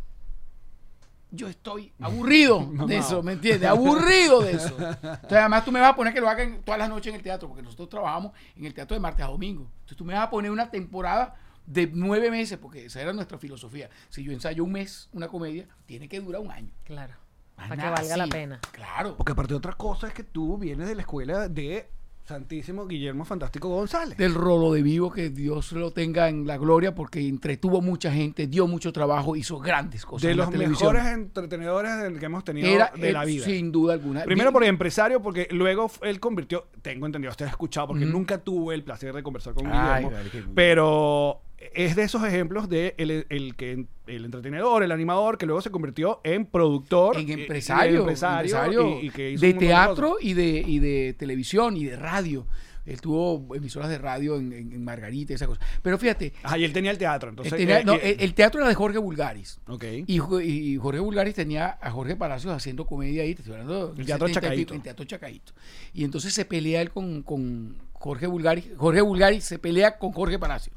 [1.31, 3.67] yo estoy aburrido de eso, ¿me entiendes?
[3.67, 4.75] Aburrido de eso.
[4.77, 7.23] Entonces, además tú me vas a poner que lo hagan todas las noches en el
[7.23, 9.63] teatro, porque nosotros trabajamos en el teatro de martes a domingo.
[9.63, 11.35] Entonces tú me vas a poner una temporada
[11.65, 13.89] de nueve meses, porque esa era nuestra filosofía.
[14.09, 16.71] Si yo ensayo un mes una comedia, tiene que durar un año.
[16.83, 17.15] Claro.
[17.55, 18.59] Para que valga la pena.
[18.71, 19.15] Claro.
[19.17, 21.89] Porque aparte otra cosa es que tú vienes de la escuela de
[22.25, 24.17] Santísimo Guillermo Fantástico González.
[24.17, 28.47] Del rolo de vivo, que Dios lo tenga en la gloria, porque entretuvo mucha gente,
[28.47, 30.23] dio mucho trabajo, hizo grandes cosas.
[30.23, 30.93] de en la los televisión.
[30.93, 33.45] mejores entretenedores del que hemos tenido Era, de la vida.
[33.45, 34.23] Sin duda alguna.
[34.23, 38.75] Primero por empresario, porque luego él convirtió, tengo entendido, usted ha escuchado, porque nunca tuve
[38.75, 41.41] el placer de conversar con Ay, Guillermo, vale, pero
[41.73, 45.69] es de esos ejemplos de el, el que el entretenedor, el animador, que luego se
[45.71, 50.25] convirtió en productor, en y empresario, empresario, empresario y, y que hizo de teatro cosas.
[50.25, 52.45] y de, y de televisión y de radio.
[52.85, 55.61] Él tuvo emisoras de radio en, en- en Margarita y esa cosa.
[55.81, 57.53] Pero fíjate, Ajá, y él tenía el teatro, entonces...
[57.55, 59.61] tenía- eh, no, eh, el, teatro era de Jorge Vulgaris.
[59.67, 59.85] ok.
[60.05, 64.01] Y, y Jorge Vulgaris tenía a Jorge Palacios haciendo comedia ahí, te estoy hablando del
[64.01, 64.73] El Teatro 70 y pico, Chacaíto.
[64.73, 65.53] En Teatro Chacaíto.
[65.93, 68.65] Y entonces se pelea él con, con Jorge Vulgaris.
[68.75, 70.75] Jorge Vulgaris se pelea con Jorge Palacios.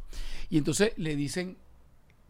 [0.50, 1.56] Y entonces le dicen,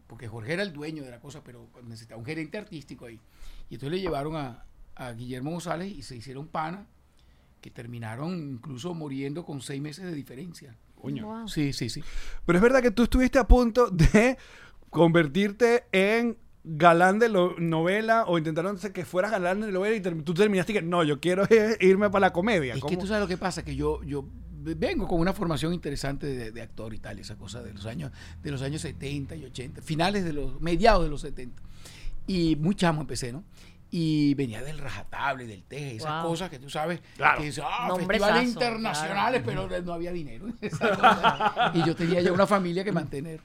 [0.07, 3.19] porque Jorge era el dueño de la cosa, pero necesitaba un gerente artístico ahí.
[3.69, 4.63] Y entonces le llevaron a,
[4.95, 6.87] a Guillermo González y se hicieron pana,
[7.61, 10.75] que terminaron incluso muriendo con seis meses de diferencia.
[10.95, 11.25] Coño.
[11.27, 11.47] Wow.
[11.47, 12.03] Sí, sí, sí.
[12.45, 14.37] Pero es verdad que tú estuviste a punto de
[14.89, 20.21] convertirte en galán de lo- novela o intentaron que fueras galán de novela y ter-
[20.23, 21.43] tú terminaste que no, yo quiero
[21.79, 22.73] irme para la comedia.
[22.73, 22.89] Es ¿Cómo?
[22.89, 24.25] que tú sabes lo que pasa, que yo, yo
[24.75, 28.11] vengo con una formación interesante de, de actor y tal, esa cosa de los años,
[28.41, 31.61] de los años 70 y 80, finales de los, mediados de los 70.
[32.27, 33.43] Y muy chamo empecé, ¿no?
[33.89, 36.31] Y venía del rajatable, del teje, esas Wow.
[36.31, 37.39] cosas que tú sabes, Claro.
[37.39, 40.47] que dices, ah, festivales internacionales, pero no había dinero.
[41.73, 43.39] y yo tenía ya una familia que mantener.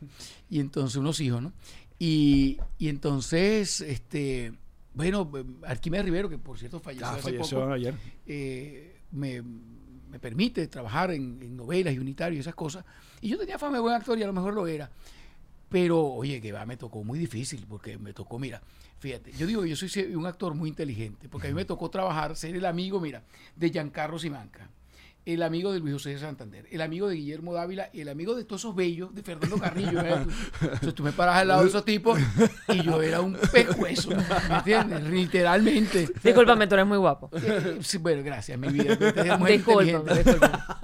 [0.51, 1.53] Y entonces unos hijos, ¿no?
[1.99, 4.53] Y, y entonces, este,
[4.95, 5.31] bueno,
[5.65, 7.95] Arquímedes Rivero, que por cierto falleció Ah, hace falleció poco, ayer.
[8.27, 9.43] eh, me,
[10.13, 12.85] me permite trabajar en, novelas y unitario y esas cosas.
[13.23, 14.91] Y yo tenía fama de buen actor y a lo mejor lo era.
[15.71, 18.61] Pero, oye, que va, me tocó muy difícil porque me tocó, mira,
[18.99, 22.37] fíjate, yo digo yo soy un actor muy inteligente porque a mí me tocó trabajar,
[22.37, 23.25] ser el amigo, mira,
[23.57, 24.69] de Giancarlo Simanca,
[25.25, 28.35] el amigo de Luis José de Santander, el amigo de Guillermo Dávila y el amigo
[28.35, 30.01] de todos esos bellos de Fernando Carrillo.
[30.01, 30.27] ¿eh?
[30.61, 32.19] Entonces tú me paras al lado de esos tipos
[32.69, 35.05] y yo era un pecueso, ¿me entiendes?
[35.05, 36.09] Literalmente.
[36.25, 37.31] Discúlpame, tú eres muy guapo.
[37.35, 38.97] Eh, sí, bueno, gracias, mi vida.
[38.97, 40.03] Discúlpame.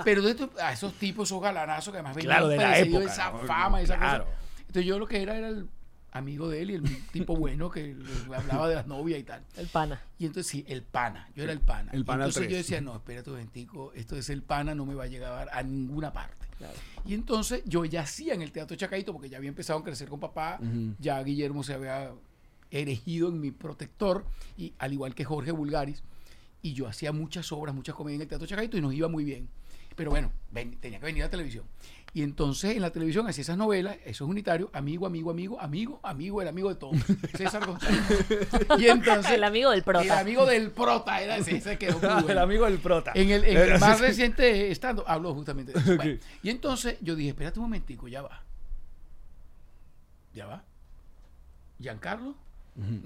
[0.05, 3.05] Pero de estos- a esos tipos, esos galanazos que además venían Claro, de la época,
[3.05, 3.39] esa ¿no?
[3.41, 4.25] fama, esa Claro.
[4.25, 4.37] cosa.
[4.61, 5.67] Entonces yo lo que era era el
[6.19, 9.43] amigo de él y el tipo bueno que le hablaba de las novias y tal.
[9.57, 10.01] El pana.
[10.19, 11.91] Y entonces sí, el pana, yo era el pana.
[11.93, 14.85] El Y pana entonces yo decía, no, espérate un momentico, esto es el pana, no
[14.85, 16.47] me va a llegar a ninguna parte.
[17.07, 20.09] Y entonces yo ya hacía en el Teatro Chacaito, porque ya había empezado a crecer
[20.09, 20.59] con papá,
[20.99, 22.11] ya Guillermo se había
[22.71, 24.25] erigido en mi protector,
[24.57, 26.03] y al igual que Jorge Bulgaris,
[26.61, 29.25] y yo hacía muchas obras, muchas comedias en el Teatro Chacaito y nos iba muy
[29.25, 29.49] bien.
[29.95, 31.65] Pero bueno, ven- tenía que venir a la televisión.
[32.15, 36.01] Y entonces en la televisión hacía esas novelas, eso es unitario, amigo, amigo, amigo, amigo,
[36.03, 36.97] amigo, el amigo de todos.
[37.37, 38.01] César González.
[38.79, 39.33] Y entonces.
[39.33, 40.05] El amigo del prota.
[40.05, 42.29] El amigo del prota era ese, ese quedó muy bueno.
[42.31, 43.13] el amigo del prota.
[43.15, 45.97] En el, en el Eh, más reciente estando, habló justamente de eso.
[45.97, 48.43] Bueno, y entonces yo dije, espérate un momentico, ya va.
[50.33, 50.65] Ya va.
[51.79, 52.35] Giancarlo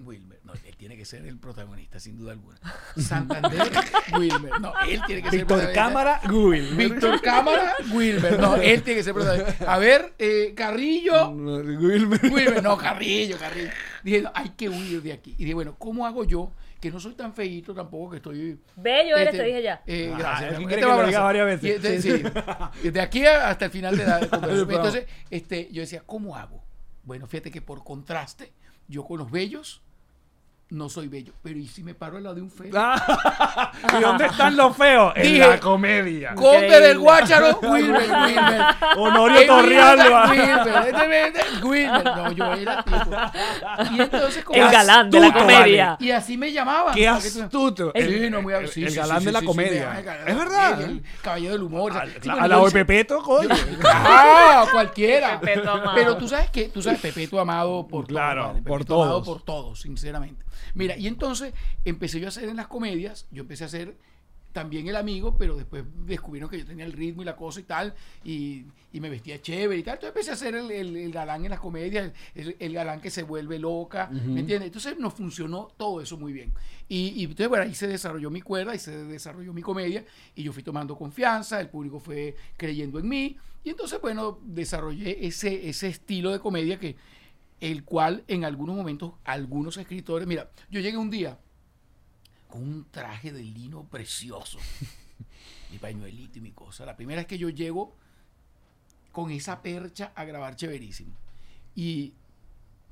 [0.04, 0.38] Wilmer.
[0.44, 2.58] No, él tiene que ser el protagonista, sin duda alguna.
[2.98, 3.70] Santander
[4.18, 4.60] Wilmer.
[4.60, 5.72] No, él tiene que ser el Víctor protagonista.
[5.72, 6.70] Cámara, Google.
[6.74, 8.38] Víctor Cámara Wilmer.
[8.38, 9.72] No, él tiene que ser el protagonista.
[9.72, 11.30] A ver, eh, Carrillo.
[11.30, 12.20] Wilmer.
[12.30, 13.70] Wilmer, no, Carrillo, Carrillo.
[14.04, 15.30] Dije, no, hay que huir de aquí.
[15.38, 16.52] Y dije, bueno, ¿cómo hago yo?
[16.80, 18.58] Que no soy tan feíto tampoco, que estoy...
[18.76, 19.82] Bello eres, Este, te dije ya.
[19.86, 20.42] eh, Ah, gracias.
[20.42, 21.64] él mi amor, quiere te voy que a lo diga varias veces.
[21.64, 24.70] Y entonces, sí, de aquí hasta el final de la conversación.
[24.70, 26.60] Entonces, este, yo decía, ¿cómo hago?
[27.04, 28.52] Bueno, fíjate que por contraste,
[28.92, 29.80] yo con los bellos
[30.72, 31.32] no soy bello.
[31.42, 32.70] Pero ¿y si me paro al lado de un feo?
[32.74, 35.12] Ah, ¿Y dónde están los feos?
[35.16, 36.34] En Dije, la comedia.
[36.34, 38.62] Conde del Guácharo, Wilmer, Wilmer.
[38.96, 40.30] Honorio Torrealba.
[40.30, 42.04] Wilmer, este, Wilmer.
[42.04, 43.10] No, yo era tipo.
[43.92, 45.86] Y entonces, como El galán de la astuto, comedia.
[45.90, 46.04] vale.
[46.06, 46.94] Y así me llamaban.
[46.94, 47.92] Qué para que tú- astuto.
[47.94, 49.92] Sí, no, muy el, sí, el sí, galán sí, de la sí, sí, comedia.
[49.92, 50.70] el es galán de la verdad.
[50.74, 51.90] comedia, El caballero del humor.
[51.92, 53.48] o sea, A, sí, a bueno, la yo hice- Pepeto, coño.
[53.84, 55.38] Ah, cualquiera.
[55.40, 55.92] Pepeto amado.
[55.94, 58.62] Pero tú sabes que, tú sabes, Pepeto amado por Claro, todos.
[58.64, 59.26] por todos.
[59.26, 60.44] por todos, sinceramente.
[60.74, 61.52] Mira, y entonces
[61.84, 63.96] empecé yo a hacer en las comedias, yo empecé a hacer
[64.52, 67.62] también el amigo, pero después descubrieron que yo tenía el ritmo y la cosa y
[67.62, 69.94] tal, y, y me vestía chévere y tal.
[69.94, 73.08] Entonces empecé a hacer el, el- el galán en las comedias, el, el galán que
[73.08, 74.66] se vuelve loca, ¿me entiendes?
[74.66, 76.52] Entonces nos funcionó todo eso muy bien.
[76.86, 80.04] Y, y entonces, bueno, ahí se desarrolló mi cuerda, ahí se desarrolló mi comedia,
[80.34, 85.24] y yo fui tomando confianza, el público fue creyendo en mí, y entonces, bueno, desarrollé
[85.26, 86.96] ese, ese estilo de comedia que
[87.62, 91.38] el cual en algunos momentos algunos escritores, mira, yo llegué un día
[92.48, 94.58] con un traje de lino precioso,
[95.70, 96.84] mi pañuelito y mi cosa.
[96.84, 97.94] La primera vez que yo llego
[99.12, 101.12] con esa percha a grabar chéverísimo.
[101.76, 102.14] Y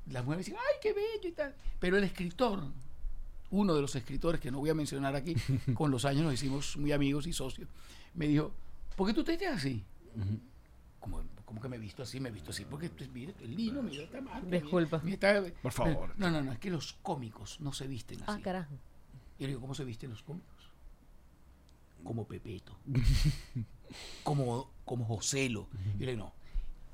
[0.09, 1.53] las mujeres dicen, ay, qué bello y tal.
[1.77, 2.63] Pero el escritor,
[3.49, 5.35] uno de los escritores que no voy a mencionar aquí,
[5.73, 7.67] con los años nos hicimos muy amigos y socios,
[8.13, 8.53] me dijo,
[8.95, 9.83] ¿por qué tú te ves así?
[11.01, 13.53] como, como que me he visto así, me he visto así, porque pues, mire, el
[13.57, 14.39] lino, mira esta marca.
[14.39, 15.01] mira- Disculpa.
[15.03, 16.13] mira esta- Por favor.
[16.17, 18.31] No, no, no, es que los cómicos no se visten así.
[18.31, 18.73] Ah, carajo.
[19.37, 20.71] Y yo le digo, ¿cómo se visten los cómicos?
[22.05, 22.77] Como Pepeto.
[24.23, 25.67] como, como Joselo.
[25.99, 26.33] Yo le digo, no.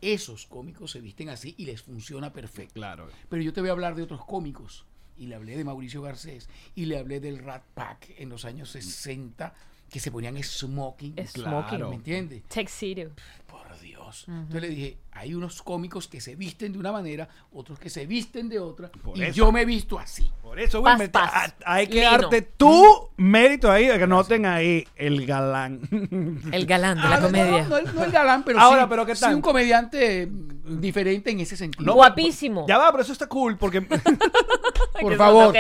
[0.02, 2.74] Esos cómicos se visten así y les funciona perfecto.
[2.74, 3.10] Claro.
[3.30, 4.86] Pero yo te voy a hablar de otros cómicos.
[5.20, 6.50] Y le hablé de Mauricio Garcés.
[6.76, 9.54] Y le hablé del Rat Pack en los años 60,
[9.90, 11.16] que se ponían smoking.
[11.28, 11.90] Smoking.
[11.90, 12.44] ¿Me entiendes?
[12.44, 13.12] Tuxedo.
[13.48, 14.26] Por Dios.
[14.28, 18.06] Entonces le dije, hay unos cómicos que se visten de una manera, otros que se
[18.06, 18.90] visten de otra.
[18.92, 19.34] Por y eso.
[19.34, 20.30] yo me he visto así.
[20.42, 21.32] Por eso, Paz, Wilmer, paz.
[21.66, 22.12] a- hay que Lino.
[22.12, 25.82] darte tu mérito ahí, que noten ahí el galán.
[26.52, 27.64] El galán de Ah, la no, comedia.
[27.68, 29.36] No, no, no el galán, pero Ahora, sí, pero ¿qué sí tal?
[29.36, 31.86] un comediante mm, diferente en ese sentido.
[31.86, 32.66] No, Guapísimo.
[32.68, 33.82] Ya va, pero eso está cool porque
[35.02, 35.54] por favor.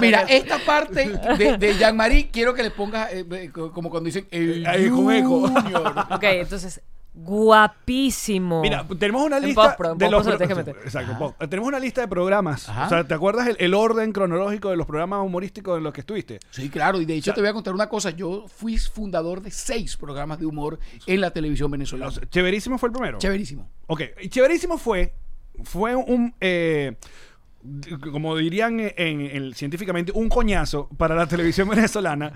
[0.00, 1.08] Mira, esta parte
[1.38, 5.12] de, de Jean-Marie quiero que le pongas eh, eh, como cuando dicen el Ahí, con
[5.12, 5.44] eco.
[6.10, 6.80] Ok, entonces,
[7.12, 8.62] guapísimo.
[8.62, 10.70] Mira, tenemos una lista de los pro-.
[10.84, 12.68] Exacto, tenemos una lista de programas.
[12.68, 12.86] Ajá.
[12.86, 16.00] O sea, ¿te acuerdas el, el orden cronológico de los programas humorísticos en los que
[16.00, 16.40] estuviste?
[16.50, 18.10] Sí, claro, y de hecho te voy a contar una cosa.
[18.10, 22.06] Yo fui fundador de seis programas de humor en la televisión venezolana.
[22.14, 23.18] Los- Chéverísimo fue el primero.
[23.18, 23.68] Chéverísimo.
[23.86, 25.12] Ok, y Chéverísimo fue,
[25.64, 26.96] fue un, eh,
[28.12, 32.32] como dirían en, en- científicamente, un coñazo para la televisión venezolana,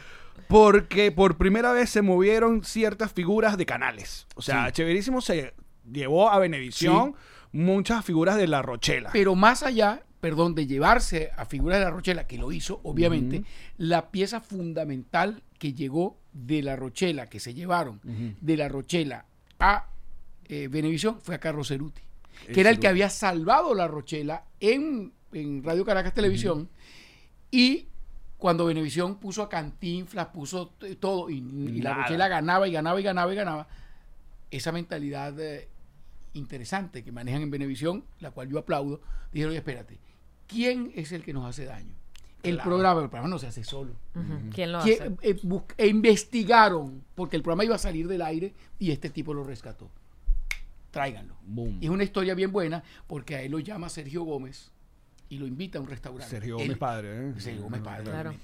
[0.55, 4.29] porque por primera vez se movieron ciertas figuras de canales.
[4.37, 4.75] O sea, Sí.
[4.75, 5.53] Chéverísimo se
[5.91, 7.17] llevó a Venevisión
[7.51, 9.11] muchas figuras de La Rochela.
[9.13, 13.43] Pero más allá, perdón, de llevarse a figuras de la Rochela, que lo hizo, obviamente,
[13.79, 18.01] la pieza fundamental que llegó de la Rochela, que se llevaron
[18.41, 19.27] de la Rochela
[19.59, 19.89] a
[20.45, 22.03] eh, Venevisión, fue a Carlos Ceruti,
[22.53, 26.69] que era el que había salvado la Rochela en, en Radio Caracas Televisión.
[27.51, 27.89] Y
[28.45, 30.67] cuando Venevisión puso a Cantinflas, puso
[31.01, 31.95] todo, y, y la.
[31.95, 33.67] Rochela ganaba y ganaba y ganaba y ganaba,
[34.51, 35.67] esa mentalidad eh,
[36.35, 39.01] interesante que manejan en Venevisión, la cual yo aplaudo,
[39.33, 39.99] dijeron, oye, espérate,
[40.47, 41.95] ¿quién es el que nos hace daño?
[42.43, 43.95] El programa, el programa no se hace solo.
[44.55, 45.31] ¿Quién lo ¿Quién- hace?
[45.31, 49.33] eh, bus- e investigaron, porque el programa iba a salir del aire y este tipo
[49.33, 49.91] lo rescató.
[50.91, 51.35] Tráiganlo.
[51.47, 51.79] Boom.
[51.81, 54.71] Y es una historia bien buena porque a él lo llama Sergio Gómez
[55.35, 56.31] y lo invita a un restaurante.
[56.31, 57.35] Sergio Él- Gómez padre, ¿eh?
[57.39, 58.05] Sergio Gómez padre.
[58.05, 58.35] Claro.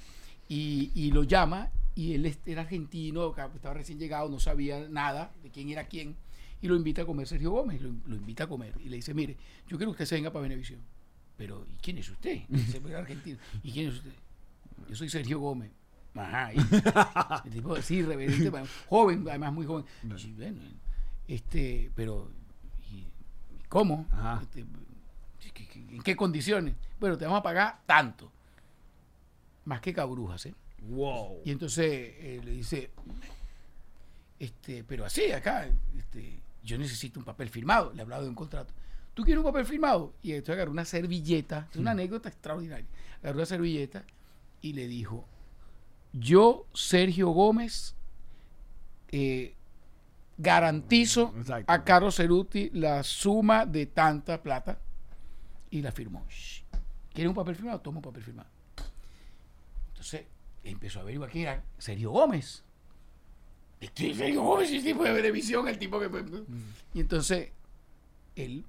[0.48, 5.32] Y, y lo llama y él es- era argentino, estaba recién llegado, no sabía nada
[5.42, 6.16] de quién era quién.
[6.62, 8.74] Y lo invita a comer Sergio Gómez, lo, lo invita a comer.
[8.84, 9.36] Y le dice, mire,
[9.66, 10.80] yo quiero que usted se venga para Venevisión.
[11.36, 12.42] Pero, ¿y quién es usted?
[12.48, 13.38] Dice, "Pero era argentino.
[13.62, 14.12] ¿Y quién es usted?
[14.88, 15.70] Yo soy Sergio Gómez.
[16.14, 16.52] Ajá.
[16.52, 16.58] y-
[17.48, 18.50] el tipo así, reverente,
[18.88, 19.84] joven, además muy joven.
[20.18, 20.60] Sí, bueno,
[21.28, 22.30] este, pero,
[22.90, 23.06] ¿y
[23.68, 24.06] ¿cómo?
[24.10, 24.40] Ajá.
[24.42, 24.89] Este, ¿qué- qué-
[25.90, 26.74] ¿En qué condiciones?
[26.98, 28.30] Bueno, te vamos a pagar tanto.
[29.64, 30.54] Más que cabrujas, ¿eh?
[30.88, 31.42] Wow.
[31.44, 32.90] Y entonces eh, le dice,
[34.38, 37.92] este, pero así, acá, este, yo necesito un papel firmado.
[37.92, 38.72] Le he hablado de un contrato.
[39.14, 40.14] ¿Tú quieres un papel firmado?
[40.22, 42.86] Y entonces agarró una servilleta, es una anécdota extraordinaria.
[43.22, 44.04] Agarró una servilleta
[44.62, 45.26] y le dijo,
[46.12, 47.94] yo, Sergio Gómez,
[49.08, 49.54] eh,
[50.38, 51.70] garantizo Exacto.
[51.70, 54.78] a Carlos Ceruti la suma de tanta plata.
[55.70, 56.26] Y la firmó.
[56.28, 56.62] Shh.
[57.12, 57.80] ¿Quieres un papel firmado?
[57.80, 58.48] Toma un papel firmado.
[59.88, 60.24] Entonces
[60.64, 62.64] empezó a averiguar quién era Sergio Gómez.
[63.80, 66.10] Este Sergio Gómez, el tipo de televisión, el tipo que.
[66.94, 67.50] Y entonces
[68.36, 68.64] él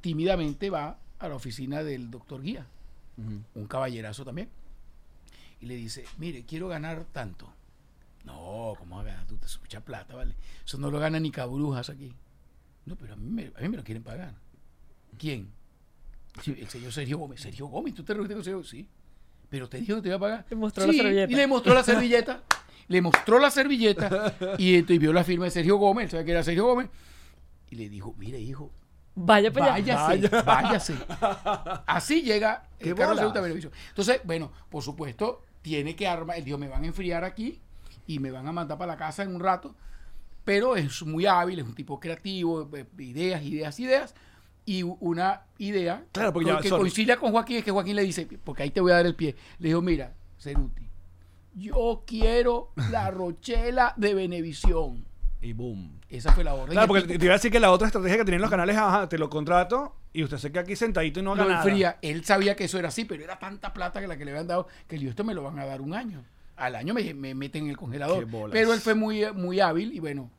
[0.00, 2.66] tímidamente va a la oficina del doctor Guía,
[3.16, 4.48] un caballerazo también,
[5.60, 7.52] y le dice: Mire, quiero ganar tanto.
[8.24, 9.26] No, ¿cómo vas a ganar?
[9.26, 10.34] Tú te mucha plata, ¿vale?
[10.64, 12.12] Eso no lo gana ni cabrujas aquí.
[12.84, 14.34] No, pero a mí me, a mí me lo quieren pagar.
[15.18, 15.52] ¿Quién?
[16.42, 17.40] Sí, el señor Sergio Gómez.
[17.40, 18.64] Sergio Gómez, ¿tú te reuniste con Sergio?
[18.64, 18.88] Sí.
[19.48, 20.46] Pero te dijo que te iba a pagar.
[20.50, 21.32] Le mostró la Sí, servilleta.
[21.32, 22.42] Y le mostró la servilleta.
[22.88, 24.34] le mostró la servilleta.
[24.58, 26.10] Y entonces vio la firma de Sergio Gómez.
[26.10, 26.88] ¿Sabes que era Sergio Gómez?
[27.70, 28.70] Y le dijo, mire, hijo,
[29.20, 29.96] Vaya para allá.
[30.06, 30.94] váyase, váyase.
[31.86, 33.72] Así llega ¡Qué el Carlos Venevisión.
[33.88, 36.38] Entonces, bueno, por supuesto, tiene que armar.
[36.38, 37.60] Él dijo, me van a enfriar aquí
[38.06, 39.74] y me van a mandar para la casa en un rato.
[40.44, 44.14] Pero es muy hábil, es un tipo creativo, eh, ideas, ideas, ideas.
[44.68, 46.80] Y una idea Claro, porque que, ya, que sorry.
[46.82, 49.14] coincide con Joaquín es que Joaquín le dice, porque ahí te voy a dar el
[49.14, 49.34] pie.
[49.60, 50.82] Le dijo, mira, Ceruti,
[51.54, 55.06] yo quiero la Rochela de Venevisión.
[55.40, 55.98] Y boom.
[56.10, 56.72] Esa fue la orden.
[56.72, 58.76] Claro, porque te te iba a decir que la otra estrategia que tienen los canales
[58.76, 61.48] es, ajá, te lo contrato y usted se queda aquí sentadito y no haga lo
[61.48, 61.62] nada.
[61.62, 61.98] enfría.
[62.02, 64.48] Él sabía que eso era así, pero era tanta plata que la que le habían
[64.48, 66.24] dado que él dijo, esto me lo van a dar un año.
[66.56, 68.26] Al año me, me meten en el congelador.
[68.50, 70.30] Pero él fue muy, muy hábil y bueno,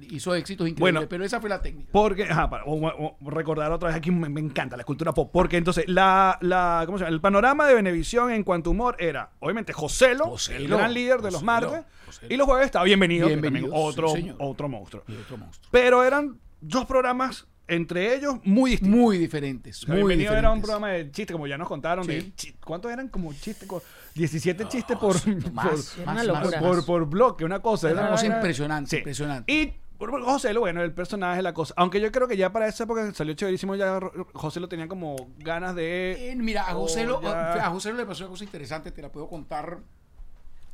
[0.00, 0.94] hizo éxitos increíbles.
[0.94, 1.08] Bueno.
[1.08, 1.88] pero esa fue la técnica.
[1.92, 5.30] Porque, ajá, para o- o recordar otra vez aquí, me, me encanta la cultura pop.
[5.32, 7.14] Porque entonces, la, la, ¿cómo se llama?
[7.14, 11.30] El panorama de Benevisión en cuanto a humor era, obviamente, Joselo, el gran líder de
[11.30, 11.84] los martes.
[12.06, 12.34] Joselo.
[12.34, 15.04] Y los jueves estaba bienvenido, Bienvenido, también otro, sí, otro monstruo.
[15.08, 15.68] Y otro monstruo.
[15.70, 18.98] Pero eran dos programas, entre ellos, muy distintos.
[19.00, 19.88] Muy diferentes.
[19.88, 20.38] Muy bienvenido diferentes.
[20.44, 22.06] era un programa de chistes, como ya nos contaron.
[22.06, 22.54] De, Sí.
[22.64, 23.66] ¿Cuántos eran como chistes?
[23.68, 23.82] Co-
[24.14, 26.60] 17 chistes por, por, más, Era más, una más, locura.
[26.60, 26.70] más.
[26.70, 27.90] por, por bloque, una cosa.
[27.90, 28.96] Era una cosa impresionante, Sí.
[28.98, 29.52] impresionante.
[29.52, 31.72] Y José Lo, bueno, el personaje, la cosa.
[31.76, 34.00] Aunque yo creo que ya para esa época salió chéverísimo, ya
[34.32, 36.30] José lo tenía como ganas de.
[36.32, 37.66] Eh, mira, a José, lo- Oh, ya.
[37.66, 39.78] a José lo le pasó una cosa interesante, te la puedo contar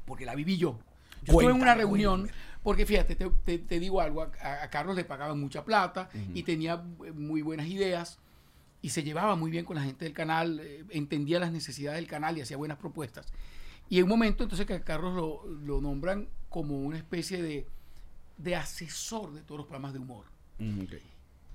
[0.07, 0.79] porque la viví yo.
[1.23, 2.31] Yo estuve en una reunión,
[2.63, 6.43] porque fíjate, te, te- te digo algo, a, a Carlos le pagaban mucha plata y
[6.43, 8.19] tenía eh, muy buenas ideas
[8.83, 12.09] y se llevaba muy bien con la gente del canal, eh, entendía las necesidades del
[12.09, 13.27] canal y hacía buenas propuestas.
[13.91, 17.67] Y en un momento entonces que a Carlos lo, lo nombran como una especie de,
[18.43, 20.25] de asesor de todos los programas de humor.
[20.59, 20.85] Mm.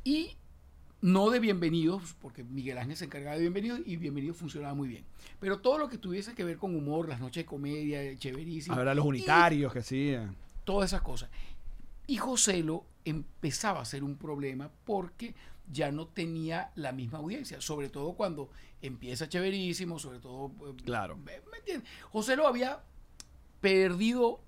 [0.04, 0.36] Y
[1.02, 5.06] no de bienvenidos, porque Miguel Ángel se encargaba de bienvenidos y bienvenidos funcionaba muy bien.
[5.40, 8.76] Pero todo lo que tuviese que ver con humor, las noches de comedia, chéverísimo.
[8.76, 10.36] Ahora los unitarios que hacían.
[10.64, 11.30] todas esas cosas.
[12.08, 15.34] Y Joselo empezaba a ser un problema porque
[15.72, 20.52] ya no tenía la misma audiencia, sobre todo cuando empieza chéverísimo, sobre todo...
[20.70, 21.18] eh, Claro.
[21.18, 21.90] ¿Me me entiendes?
[22.12, 22.84] Joselo había
[23.60, 24.42] perdido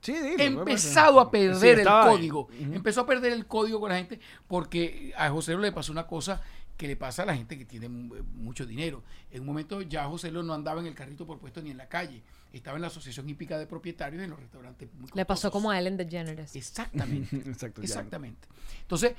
[0.00, 2.48] Sí, dilo, empezado a Sí, perder el código.
[2.58, 6.06] Empezó a perder el código con la gente porque a José Lo le pasó una
[6.06, 6.40] cosa
[6.76, 9.02] que le pasa a la gente que tiene mu- mucho dinero.
[9.30, 11.76] En un momento ya José Lo no andaba en el carrito por puesto ni en
[11.76, 12.22] la calle.
[12.54, 15.78] Estaba en la Asociación Hípica de Propietarios en los restaurantes muy Le pasó como a
[15.78, 16.56] Ellen DeGeneres.
[16.56, 17.36] Exactamente.
[17.46, 17.82] Exacto.
[17.82, 18.48] Exactamente.
[18.80, 19.12] Entonces,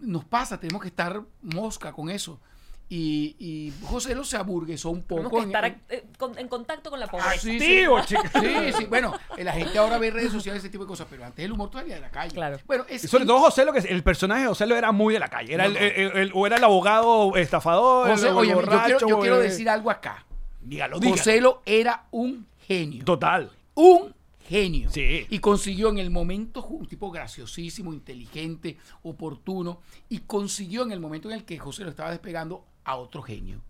[0.00, 2.40] nos pasa, tenemos que estar mosca con eso.
[2.88, 5.28] Y, y José Lo se aburguesó un poco.
[5.30, 7.32] Que en- estar en- eh, con- en contacto con la pobreza.
[7.38, 7.84] Sí, sí.
[8.06, 8.30] Chica.
[8.40, 11.24] Sí, sí, bueno, eh, la gente ahora ve redes sociales, ese tipo de cosas, pero
[11.24, 12.32] antes el humor todavía de la calle.
[12.34, 12.58] Claro.
[12.66, 15.14] Bueno, es Y sobre todo José lo que el personaje de José lo era muy
[15.14, 15.54] de la calle.
[15.54, 15.80] Era No, el, no.
[16.12, 18.84] el- el- o era el abogado estafador, José, el, oye, yo borracho.
[18.98, 20.24] quiero, yo quiero el- decir algo acá.
[20.60, 21.16] Dígalo, dígalo.
[21.18, 23.04] José Lo era un genio.
[23.04, 23.50] Total.
[23.74, 24.14] un
[24.48, 24.88] genio.
[24.92, 25.26] Sí.
[25.28, 31.28] Y consiguió en el momento, un tipo graciosísimo, inteligente, oportuno, y consiguió en el momento
[31.28, 33.60] en el que José lo estaba despegando a otro genio.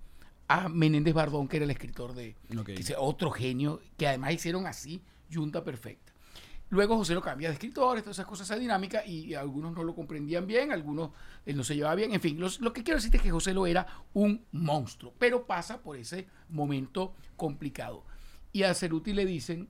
[0.48, 2.66] A Menéndez Bardón, que era el escritor de Ok.
[2.66, 5.02] que dice, otro genio, que además hicieron así,
[5.32, 6.12] junta perfecta.
[6.68, 9.94] Luego José lo cambia de escritor, todas esas cosas, esa dinámica, y algunos no lo
[9.94, 11.10] comprendían bien, algunos
[11.44, 12.12] él no se llevaba bien.
[12.12, 15.46] En fin, los- lo que quiero decirte es que José lo era un monstruo, pero
[15.46, 18.04] pasa por ese momento complicado.
[18.52, 19.68] Y a Ceruti le dicen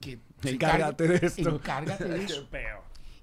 [0.00, 1.48] que Encárgate de esto.
[1.48, 2.48] Encárgate de eso.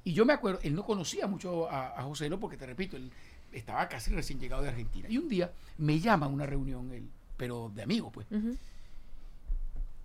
[0.04, 2.96] Y yo me acuerdo, él no conocía mucho a, a José Lo porque te repito,
[2.98, 3.12] él
[3.58, 5.08] estaba casi recién llegado de Argentina.
[5.10, 8.28] Y un día me llama a una reunión, él, pero de amigos, pues,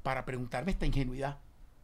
[0.02, 1.38] para preguntarme esta ingenuidad.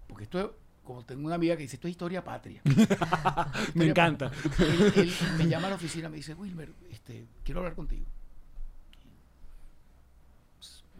[0.06, 0.50] Porque esto, es-
[0.84, 2.62] como tengo una amiga que dice, esto es historia patria.
[3.74, 4.30] Me encanta.
[4.30, 4.66] patria.
[4.68, 8.06] Él, él me llama a la oficina, me dice, Wilmer, este, quiero hablar contigo.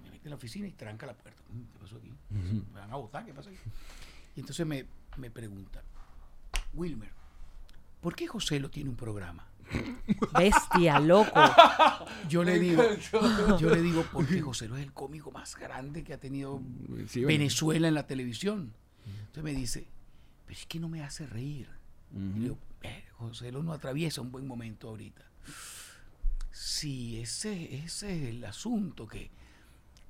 [0.03, 1.41] Me mete en la oficina y tranca la puerta.
[1.51, 2.12] Mm, ¿Qué pasó aquí?
[2.75, 3.25] ¿Me van a votar?
[3.25, 3.59] ¿Qué pasa aquí?
[4.35, 4.85] Y entonces me,
[5.19, 5.83] me pregunta,
[6.75, 7.11] Wilmer,
[8.01, 9.47] ¿por qué José lo tiene un programa?
[10.39, 11.41] Bestia, loco.
[12.29, 12.83] Yo le digo,
[13.59, 16.61] yo le digo, porque José Lo es el cómico más grande que ha tenido
[17.09, 17.29] Sí, bueno.
[17.39, 18.73] Venezuela en la televisión.
[19.07, 19.87] Entonces me dice,
[20.47, 21.69] pero es que no me hace reír.
[22.14, 25.25] Y le digo, "Eh, José Lo no atraviesa un buen momento ahorita.
[26.53, 29.31] Sí, ese, ese es el asunto que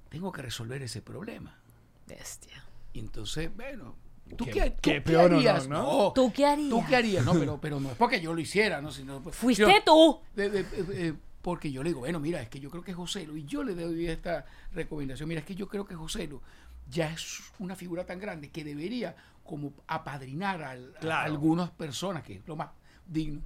[0.08, 1.58] tengo que resolver ese problema.
[2.06, 2.62] Bestia.
[2.92, 3.96] Y entonces, bueno,
[4.36, 5.68] ¿tú Qué- qué, tú qué qué peor harías?
[5.68, 6.12] ¿no?
[6.14, 6.70] ¿Tú qué harías?
[6.70, 7.24] ¿Tú qué harías?
[7.24, 8.90] No, pero, pero no es porque yo lo hiciera, ¿no?
[8.90, 10.20] Sino, Fuiste sino- tú.
[10.34, 12.92] de- de- de- eh, porque yo le digo, bueno, mira, es que yo creo que
[12.92, 16.26] José Lo, y yo le doy esta recomendación, mira, es que yo creo que José
[16.26, 16.42] Lo
[16.90, 19.14] ya es una figura tan grande que debería
[19.44, 22.70] como apadrinar al- a, algunas personas, que es lo más
[23.06, 23.42] digno.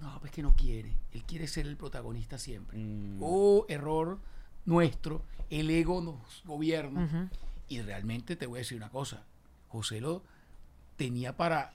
[0.00, 2.78] No, pues que no quiere, él quiere ser el protagonista siempre.
[2.78, 3.18] Mm.
[3.20, 4.18] Oh, error
[4.64, 7.28] nuestro, el ego nos gobierna.
[7.68, 9.24] Y realmente te voy a decir una cosa,
[9.70, 10.22] José lo
[10.96, 11.72] tenía para,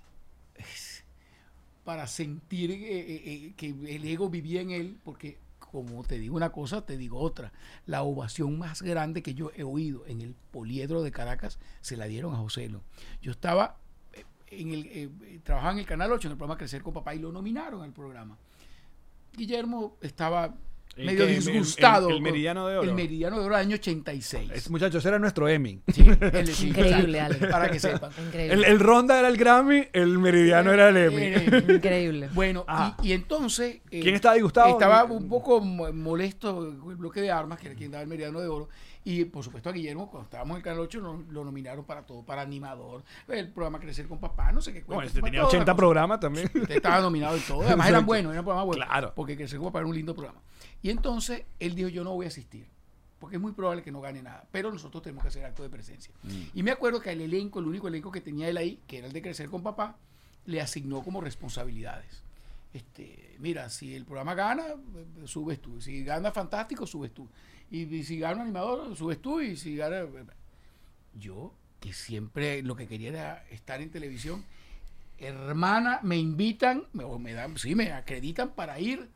[1.84, 6.36] para sentir eh, eh, eh, que el ego vivía en él, porque como te digo
[6.36, 7.52] una cosa, te digo otra.
[7.86, 12.06] La ovación más grande que yo he oído en el poliedro de Caracas se la
[12.06, 12.84] dieron a José Lo.
[13.22, 13.78] Yo estaba
[14.48, 17.32] en el, trabajaba en el Canal 8 en el programa Crecer con Papá y lo
[17.32, 18.38] nominaron al programa.
[19.34, 20.54] Guillermo estaba ¿El
[20.98, 21.32] medio qué?
[21.32, 22.10] El- el- disgustado.
[22.10, 22.89] el Meridiano de Oro?
[22.89, 24.52] El Meridiano de Oro año 86.
[24.54, 25.82] Es- muchachos, ese era nuestro Emmy.
[25.93, 27.52] Sí, el- sí, Increíble, exacto, Ale.
[27.52, 28.12] Para que sepan.
[28.28, 28.54] Increíble.
[28.54, 31.74] El, el Ronda era el Grammy, el Meridiano era el Emmy.
[31.76, 32.30] Increíble.
[32.34, 32.66] Bueno,
[33.02, 33.78] y, y entonces...
[33.91, 34.70] eh, ¿Quién estaba disgustado?
[34.70, 38.39] Estaba un poco mo- molesto el bloque de armas, que era quien daba el Meridiano
[38.39, 38.70] de Oro.
[39.08, 42.03] Y por supuesto a Guillermo, cuando estábamos en el Canal 8, lo, lo nominaron para
[42.06, 45.41] todo, para animador, el programa Crecer con Papá, no sé qué Bueno, cuento, este tenía
[45.41, 45.78] toda la 80 cosa.
[45.78, 46.45] programas también.
[46.53, 47.62] Usted estaba nominado y todo.
[47.62, 48.88] Además eran buenos, eran programas buenos.
[48.88, 49.14] Claro.
[49.16, 50.41] Porque Crecer con Papá era un lindo programa.
[50.82, 52.68] Y entonces él dijo, yo no voy a asistir.
[53.20, 54.45] Porque es muy probable que no gane nada.
[54.51, 56.12] Pero nosotros tenemos que hacer acto de presencia.
[56.56, 59.08] Y me acuerdo que el elenco, el único elenco que tenía él ahí, que era
[59.08, 59.97] el de Crecer con Papá,
[60.45, 62.24] le asignó como responsabilidades.
[62.74, 65.80] Este, mira, si el programa gana, eh, subes tú.
[65.80, 67.28] Si gana fantástico, subes tú.
[67.72, 69.41] Y, si gana animador, subes tú.
[69.41, 69.99] Y si gana...
[69.99, 70.26] eh,
[71.20, 74.43] Yo, que siempre lo que quería era estar en televisión,
[75.18, 79.09] hermana, me invitan, me- o me dan, sí, me acreditan para ir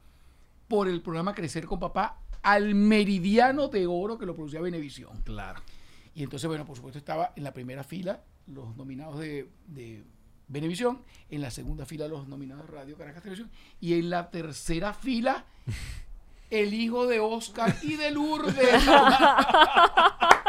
[0.68, 5.22] por el programa Crecer con Papá al Meridiano de Oro que lo producía Venevisión.
[5.24, 5.62] Claro.
[6.16, 10.04] Y entonces, bueno, por supuesto estaba en la primera fila los nominados de, de
[10.48, 14.94] Venevisión, en la segunda fila los nominados de Radio Caracas Televisión, y en la tercera
[14.94, 15.46] fila
[16.50, 18.84] el hijo de Oscar y de Lourdes.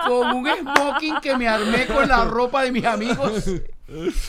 [0.07, 3.45] con un smoking que me armé con la ropa de mis amigos.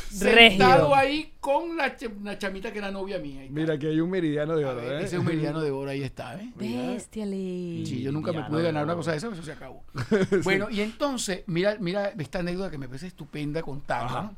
[0.09, 0.95] Sentado Regio.
[0.95, 3.45] ahí con la, ch- una chamita que era novia mía.
[3.49, 5.05] Mira, que hay un Meridiano de Oro, ver, ¿eh?
[5.05, 6.51] ese es un meridiano de oro, ahí está, ¿eh?
[6.55, 7.85] Bestiale.
[7.85, 9.83] Sí, yo nunca me pude de ganar una cosa de esa, eso se acabó.
[10.43, 14.33] Bueno, y entonces, mira, mira esta anécdota que me parece estupenda contarla.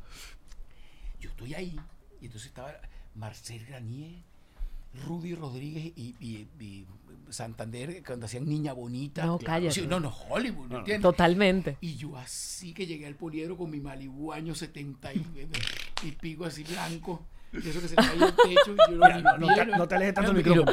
[1.20, 1.80] Yo estoy ahí,
[2.20, 2.74] y entonces estaba
[3.14, 4.16] Marcel Granier,
[5.06, 6.86] Rudy Rodríguez y, y- y
[7.34, 9.26] Santander, cuando hacían Niña Bonita.
[9.26, 9.74] No, cállate.
[9.74, 11.02] Sí, no, no, Hollywood, ¿me entiendes?
[11.02, 11.76] Totalmente.
[11.82, 15.26] Y yo así que llegué al poliedro con mi Malibu año 70 y,
[16.04, 17.22] y pico así blanco.
[17.52, 18.72] Y eso que se el techo.
[18.72, 20.72] y yo Mira, no- no te- no te alejes tanto lo- micrófono.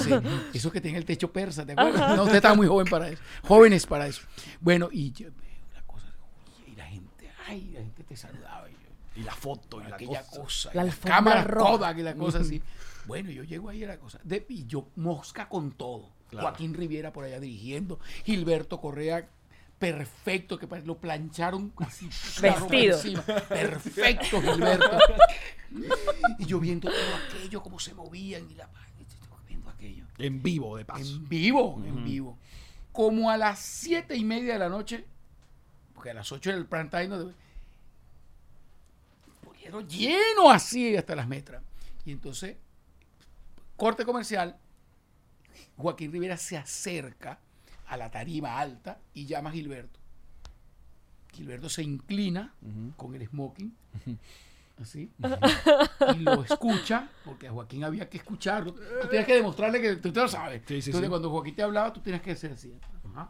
[0.00, 0.58] sí, sí.
[0.58, 2.16] Eso que tenía el techo persa, ¿te acuerdas?
[2.16, 3.20] No, usted estaba muy joven para eso.
[3.42, 4.22] Jóvenes para eso.
[4.60, 5.28] Bueno, yo
[5.86, 6.06] cosa,
[6.70, 8.65] y la gente, ay, la gente te saludaba.
[9.16, 10.40] Y la foto, y la aquella cosa.
[10.42, 11.70] cosa, La y alfombra cámara roja.
[11.70, 12.62] Kodak y la cosa así.
[13.06, 14.18] Bueno, yo llego ahí a la cosa.
[14.24, 16.10] De, y yo mosca con todo.
[16.28, 16.48] Claro.
[16.48, 18.00] Joaquín Riviera por allá dirigiendo.
[18.24, 19.28] Gilberto Correa,
[19.78, 22.08] perfecto, que lo plancharon así.
[22.42, 22.96] la Vestido.
[22.96, 23.22] encima.
[23.22, 24.98] Perfecto, Gilberto.
[26.40, 28.68] y yo viendo todo aquello, cómo se movían y la
[29.46, 30.04] viendo aquello.
[30.18, 31.04] En vivo, de paso.
[31.14, 32.36] En vivo, en vivo.
[32.90, 35.04] Como a las siete y media de la noche,
[35.94, 37.32] porque a las 8 era el prime time,
[39.70, 41.62] Poliedro lleno así hasta las metras.
[42.04, 42.56] Y entonces,
[43.76, 44.56] corte comercial,
[45.76, 47.40] Joaquín Rivera se acerca
[47.86, 50.00] a la tarima alta y llama a Gilberto.
[51.32, 52.54] Gilberto se inclina
[52.96, 53.76] con el smoking,
[54.80, 55.12] así,
[56.14, 58.72] y lo escucha, porque a Joaquín había que escucharlo.
[58.72, 60.62] Tú tienes que demostrarle que tú te lo sabes.
[60.66, 61.10] Sí, sí, Entonces, sí.
[61.10, 62.72] cuando Joaquín te hablaba, tú tienes que ser así.
[63.12, 63.28] Ajá.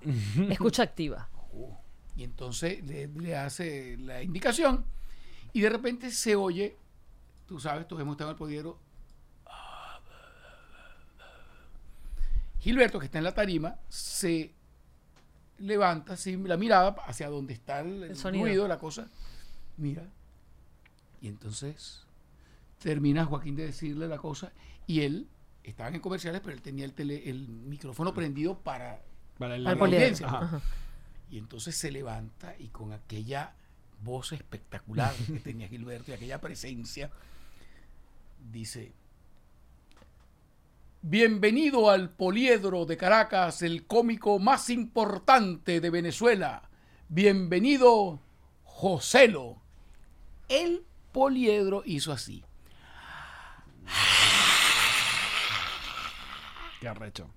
[0.48, 1.28] Escucha activa.
[1.52, 1.76] Oh.
[2.14, 4.84] Y entonces le, le hace la indicación
[5.56, 6.76] y de repente se oye,
[7.46, 8.78] tú sabes, todos hemos estado en el podiero.
[12.60, 14.52] Gilberto, que está en la tarima, se
[15.58, 18.44] levanta así la mirada hacia donde está el, El sonido.
[18.44, 19.08] ruido, la cosa.
[19.76, 20.04] Mira.
[21.20, 22.02] Y entonces
[22.78, 24.52] termina Joaquín de decirle la cosa
[24.86, 25.28] y él,
[25.62, 29.00] estaban en comerciales, pero él tenía el, tele- el micrófono prendido para
[29.38, 30.04] Para el, Para poliedro.
[30.04, 30.26] audiencia.
[30.28, 30.60] Ajá.
[31.30, 33.54] y entonces se levanta y con aquella
[34.02, 37.10] voz espectacular que tenía Gilberto y aquella presencia,
[38.52, 38.92] dice,
[41.02, 46.68] bienvenido al Poliedro de Caracas, el cómico más importante de Venezuela.
[47.08, 48.20] Bienvenido,
[48.64, 49.60] Joselo.
[50.48, 52.44] El Poliedro hizo así.
[56.80, 57.30] Qué arrecho.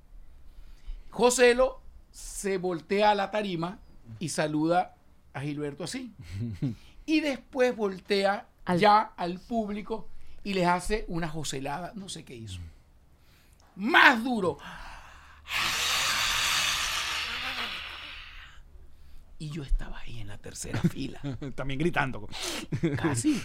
[1.12, 1.82] Joselo
[2.12, 3.80] se voltea a la tarima
[4.20, 4.96] y saluda
[5.34, 6.14] a Gilberto así.
[7.06, 10.08] Y después voltea Al- ya al público
[10.44, 12.60] y les hace una joselada, no sé qué hizo.
[13.76, 14.60] Más duro.
[19.38, 21.20] Y yo estaba ahí en la tercera fila,
[21.56, 22.28] También gritando.
[22.98, 23.42] casi.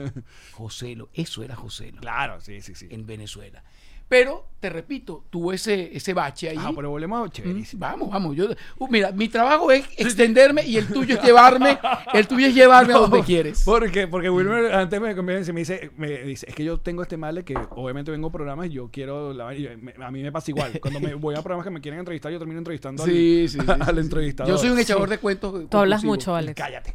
[0.52, 2.88] Joselo, eso era Joselo Claro, sí, sí, sí.
[2.90, 3.62] en Venezuela.
[4.08, 6.56] Pero, te repito, tuvo ese, ese bache ahí.
[6.60, 7.80] Ah, pero volvemos a chéverísimo.
[7.80, 8.36] Vamos, vamos.
[8.36, 8.46] Yo,
[8.78, 11.76] uh, mira, mi trabajo es extenderme y el tuyo es llevarme,
[12.14, 13.64] el tuyo es llevarme a donde quieres.
[13.64, 17.16] Porque, porque Wilmer antes me convence, me dice, me dice, es que yo tengo este
[17.16, 20.22] mal de que obviamente vengo a programas y yo quiero, la- y me- a mí
[20.22, 20.78] me pasa igual.
[20.80, 23.48] Cuando me voy a programas que me quieren entrevistar, yo termino entrevistando al- Sí, al,
[23.48, 23.98] sí, sí.
[24.00, 24.52] entrevistador.
[24.52, 25.68] Yo soy un echador de cuentos.
[25.68, 26.54] Tú hablas mucho, Alex.
[26.56, 26.94] Cállate.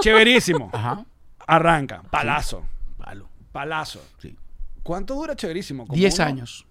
[0.00, 0.70] Chéverísimo.
[0.72, 1.04] Ajá.
[1.46, 2.02] Arranca.
[2.10, 2.64] Palazo.
[2.98, 3.28] Palo.
[3.52, 4.02] Palazo.
[4.18, 4.36] Sí.
[4.82, 5.86] ¿Cuánto dura chéverísimo?
[5.86, 6.66] Como Diez uno- años.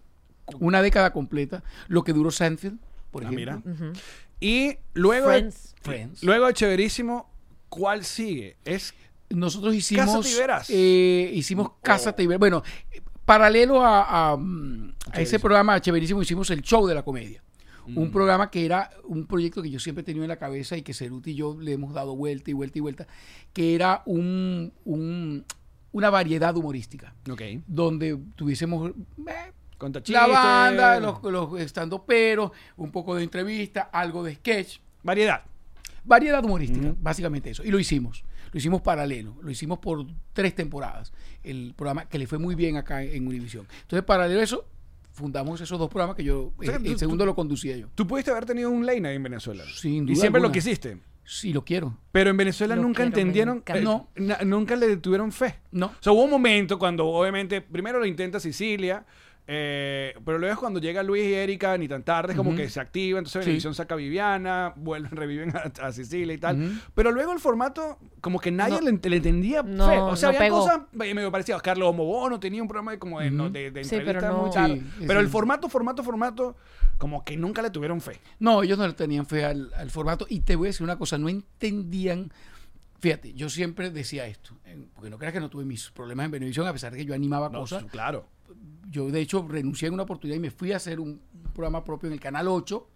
[0.59, 1.63] Una década completa.
[1.87, 2.79] Lo que duró Seinfeld,
[3.11, 3.61] por Ah, ejemplo.
[3.65, 3.93] mira.
[4.39, 5.75] Y luego, Friends.
[5.81, 6.23] Friends.
[6.23, 7.29] luego de Chéverísimo,
[7.69, 8.57] ¿cuál sigue?
[8.65, 8.93] Es
[9.29, 10.05] Nosotros hicimos.
[10.07, 10.69] Casa Tiberas.
[10.71, 12.39] eh, hicimos Casa Tiberas.
[12.39, 12.63] Bueno,
[13.25, 17.43] paralelo a, a, mm, a ese programa chéverísimo, hicimos el show de la comedia.
[17.95, 20.83] Un programa que era un proyecto que yo siempre he tenido en la cabeza y
[20.83, 23.07] que Ceruti y yo le hemos dado vuelta y vuelta y vuelta,
[23.51, 25.43] que era un, un-
[25.91, 27.41] una variedad humorística, Ok.
[27.67, 29.51] donde tuviésemos eh,
[30.07, 35.41] la banda, los, los estando peros, un poco de entrevista, algo de sketch, Variedad.
[36.03, 37.63] variedad humorística, básicamente eso.
[37.63, 38.23] Y lo hicimos.
[38.51, 39.35] Lo hicimos paralelo.
[39.41, 41.13] Lo hicimos por tres temporadas.
[41.43, 43.65] El programa que le fue muy bien acá en Univision.
[43.83, 44.65] Entonces, paralelo a eso,
[45.13, 47.87] fundamos esos dos programas que yo, sea, el, tú- segundo lo conducía yo.
[47.95, 49.63] Tú pudiste haber tenido un night en Venezuela.
[49.73, 50.53] Sin Y duda siempre lo alguna.
[50.53, 50.97] quisiste.
[51.31, 51.95] Sí, lo quiero.
[52.11, 53.79] Pero en Venezuela Lo nunca quiero, entendieron, encanta.
[53.79, 54.09] eh, No.
[54.15, 55.59] na- nunca le tuvieron fe.
[55.71, 55.85] No.
[55.87, 59.05] O sea, hubo un momento cuando obviamente, primero lo intenta Sicilia,
[59.51, 62.69] eh, pero luego es cuando llega Luis y Erika, ni tan tarde, es como que
[62.69, 63.49] se activa, entonces Sí.
[63.49, 66.81] Venevisión saca a Viviana, vuelven, reviven a, a Sicilia y tal.
[66.93, 68.91] Pero luego el formato, como que nadie No.
[68.91, 69.97] le, le entendía No, fe.
[69.99, 70.59] O sea, no había pegó.
[70.61, 71.61] cosas eh, medio parecidas.
[71.61, 74.71] Carlos Mobono tenía un programa de, como de, no, de, de Sí, pero entrevistas no-
[74.71, 74.79] muy.
[74.79, 75.25] Sí, pero sí.
[75.25, 76.55] el formato, formato, formato,
[76.99, 78.19] como que nunca le tuvieron fe.
[78.37, 80.27] No, ellos no le tenían fe al, al formato.
[80.29, 82.31] Y te voy a decir una cosa, no entendían.
[82.99, 84.55] Fíjate, yo siempre decía esto,
[84.93, 87.13] porque no creas que no tuve mis problemas en Venevisión, a pesar de que yo
[87.15, 87.85] animaba No, cosas.
[87.85, 88.27] claro.
[88.91, 91.21] yo de hecho renuncié en una oportunidad y me fui a hacer un
[91.53, 92.87] programa propio en el Canal 8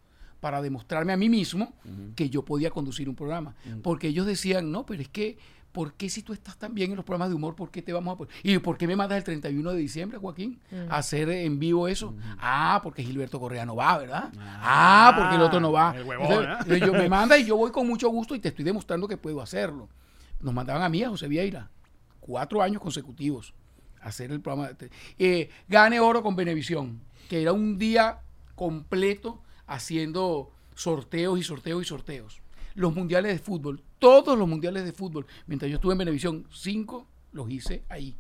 [0.42, 1.74] para demostrarme a mí mismo
[2.18, 3.56] que yo podía conducir un programa.
[3.82, 5.38] Porque ellos decían, no, pero es que,
[5.74, 7.92] ¿por qué si tú estás tan bien en los programas de humor, por qué te
[7.92, 8.34] vamos a poner?
[8.44, 12.16] ¿Y por qué me mandas el 31 de diciembre, Joaquín, a hacer en vivo eso?
[12.40, 14.32] Ah, porque Gilberto Correa no va, ¿verdad?
[14.40, 15.94] Ah, porque el otro no va.
[15.98, 16.86] el huevón, Entonces, ¿eh?
[16.86, 19.42] yo me manda y yo voy con mucho gusto y te estoy demostrando que puedo
[19.42, 19.90] hacerlo.
[20.40, 21.70] Nos mandaban a mí, a José Vieira,
[22.20, 23.54] cuatro años consecutivos
[24.00, 24.74] a hacer el programa.
[24.74, 28.20] de Eh, Gane Oro con Benevisión, que era un día
[28.56, 32.43] completo haciendo sorteos y sorteos y sorteos.
[32.76, 37.08] Los mundiales de fútbol, todos los mundiales de fútbol, mientras yo estuve en Benevisión, cinco
[37.32, 38.16] los hice ahí.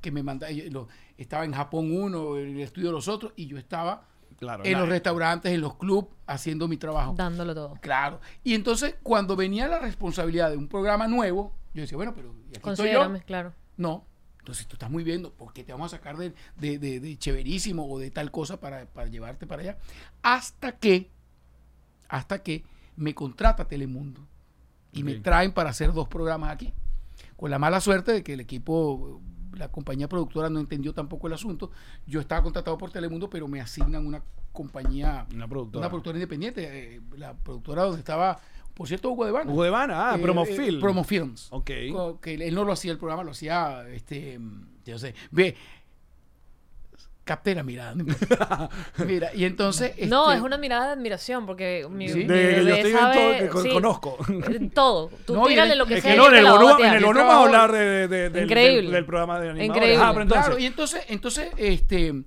[0.00, 3.32] Que me manda, eh, lo- estaba en Japón uno, en el estudio de los otros,
[3.36, 4.06] y yo estaba
[4.38, 4.64] Claro.
[4.64, 7.14] en los restaurantes, en los clubs, haciendo mi trabajo.
[7.16, 7.74] Dándolo todo.
[7.80, 8.20] Claro.
[8.42, 12.56] Y entonces, cuando venía la responsabilidad de un programa nuevo, yo decía, bueno, pero ¿y
[12.58, 13.12] aquí estoy yo?
[13.26, 13.54] Claro.
[13.76, 14.04] No.
[14.40, 17.16] Entonces tú estás muy viendo, ¿por qué te vamos a sacar de, de, de- de
[17.16, 19.78] chéverísimo o de tal cosa para, para llevarte para allá?
[20.22, 21.10] Hasta que,
[22.08, 22.62] hasta que
[22.96, 24.26] me contrata Telemundo
[24.92, 26.72] y me traen para hacer dos programas aquí.
[27.36, 29.20] Con la mala suerte de que el equipo,
[29.54, 31.70] la compañía productora no entendió tampoco el asunto.
[32.06, 34.22] Yo estaba contratado por Telemundo, pero me asignan una
[34.52, 35.80] compañía, Una productora.
[35.80, 36.94] una productora independiente.
[36.96, 38.38] eh, la productora donde estaba,
[38.72, 39.50] por cierto, Hugo de Vana.
[39.50, 40.76] Hugo de Vana, ah, Eh, Promofilm.
[40.76, 41.48] eh, Promofilms.
[41.50, 41.70] Ok.
[42.20, 44.38] Que él no lo hacía el programa, lo hacía, este,
[44.84, 45.56] yo sé, ve,
[47.24, 47.94] capté la mirada.
[47.94, 48.04] no.
[49.06, 49.92] Mira, y entonces...
[50.08, 52.18] No, este, es una mirada de admiración porque mi, Sí.
[52.18, 54.18] mi De yo estoy en sabe, todo, que con- sí, conozco.
[54.28, 55.10] en todo.
[55.26, 56.12] Tú No, tírale el- lo que Es sea.
[56.12, 56.66] que no, en el trabajo-
[57.14, 58.82] vamos a hablar de, de- de- del- Increíble.
[58.82, 59.76] Del, del programa de animadores.
[59.76, 60.04] Increíble.
[60.04, 62.24] Ah, pero entonces, Claro, y entonces, entonces, este,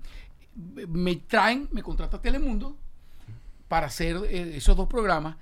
[0.87, 2.75] me traen, me contrata Telemundo
[3.67, 5.35] para hacer eh, esos dos programas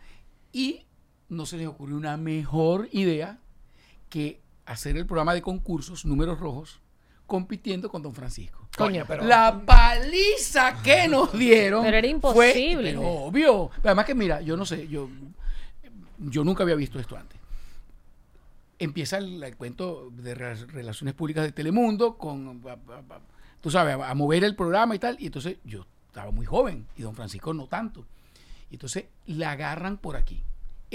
[0.51, 0.85] y
[1.29, 3.39] no se les ocurrió una mejor idea
[4.09, 6.81] que hacer el programa de concursos, números rojos,
[7.25, 8.67] compitiendo con Don Francisco.
[8.77, 11.83] Coño, pero- La paliza que nos dieron.
[11.83, 12.11] Pero era fue-
[12.49, 12.91] imposible.
[12.91, 13.71] pero obvio.
[13.83, 15.09] Además que mira, yo no sé, yo,
[16.19, 17.39] yo nunca había visto esto antes.
[18.77, 23.21] Empieza el, el cuento de re- relaciones públicas de Telemundo con, a- a- a-
[23.61, 25.15] tú sabes, a, a mover el programa y tal.
[25.19, 28.05] Y entonces yo estaba muy joven y don Francisco no tanto.
[28.69, 30.43] Y entonces la agarran por aquí.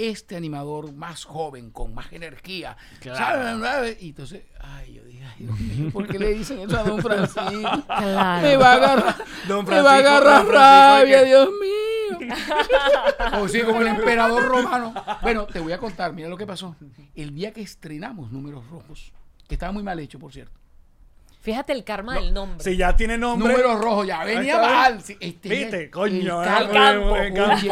[0.09, 2.75] Este animador más joven, con más energía.
[3.03, 4.01] ¿sabes?
[4.01, 7.01] Y entonces, ay, yo dije, ay, Dios mío, ¿por qué le dicen eso a don
[7.03, 7.83] Francisco?
[7.85, 8.41] Claro.
[8.47, 9.15] Me va a agarrar,
[9.47, 11.25] Don me va a agarrar rabia, ¿qué?
[11.27, 12.35] Dios mío.
[13.41, 14.93] O sí, como el emperador romano.
[15.21, 16.75] Bueno, te voy a contar, mira lo que pasó.
[17.15, 19.11] El día que estrenamos Números Rojos,
[19.47, 20.59] que estaba muy mal hecho, por cierto.
[21.39, 22.63] Fíjate el karma del nombre.
[22.63, 23.51] si ya tiene nombre.
[23.51, 24.97] Números Rojos, ya venía mal.
[25.19, 26.73] Este, Viste, coño, el campo.
[26.73, 27.11] campo.
[27.13, 27.71] Oye,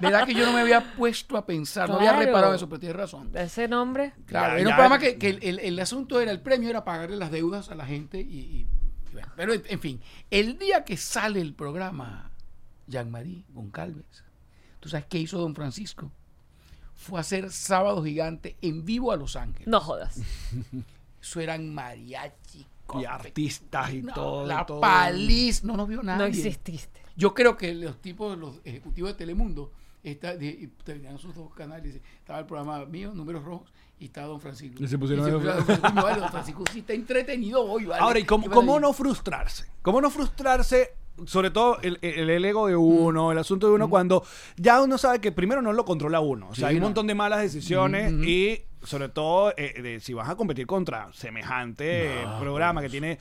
[0.00, 2.96] ¿Verdad que yo no me había puesto a pensar, no había reparado eso, pero tienes
[2.96, 3.30] razón.
[3.34, 4.12] Ese nombre.
[4.26, 4.76] Claro, Ya, era un ya.
[4.76, 7.74] programa que, que el, el- el asunto era, el premio era pagarle las deudas a
[7.74, 8.66] la gente y, y-
[9.10, 12.30] y bueno, pero en, fin, el día que sale el programa
[12.86, 14.24] Jean-Marie Goncalves,
[14.80, 16.10] ¿tú sabes qué hizo don Francisco?
[16.94, 19.68] Fue a hacer Sábado Gigante en vivo a Los Ángeles.
[19.68, 20.18] No jodas.
[21.20, 22.66] Eso eran mariachi.
[23.00, 24.46] Y artistas y no, todo.
[24.46, 24.80] La todo.
[24.80, 26.18] paliz, no nos vio nadie.
[26.20, 27.00] No exististe.
[27.16, 29.72] Yo creo que los tipos, los ejecutivos de Telemundo,
[30.10, 32.00] está, de- y tenían sus dos canales.
[32.18, 34.82] Estaba el programa mío, Números Rojos, y estaba Don Francisco.
[34.82, 35.92] Y se pusieron a- a Don Francisco.
[35.94, 38.02] Vale, Don Francisco sí está entretenido hoy, ¿vale?
[38.02, 39.66] Ahora, ¿y cómo, Y cómo no frustrarse?
[39.82, 40.94] ¿Cómo no frustrarse
[41.24, 44.22] sobre todo el, el- el ego de uno, el asunto de uno, cuando
[44.56, 46.48] ya uno sabe que primero no lo controla uno.
[46.50, 46.86] O sea, Sí, hay un no.
[46.88, 52.10] montón de malas decisiones y sobre todo eh, de si vas a competir contra semejante
[52.38, 53.18] programa que tiene...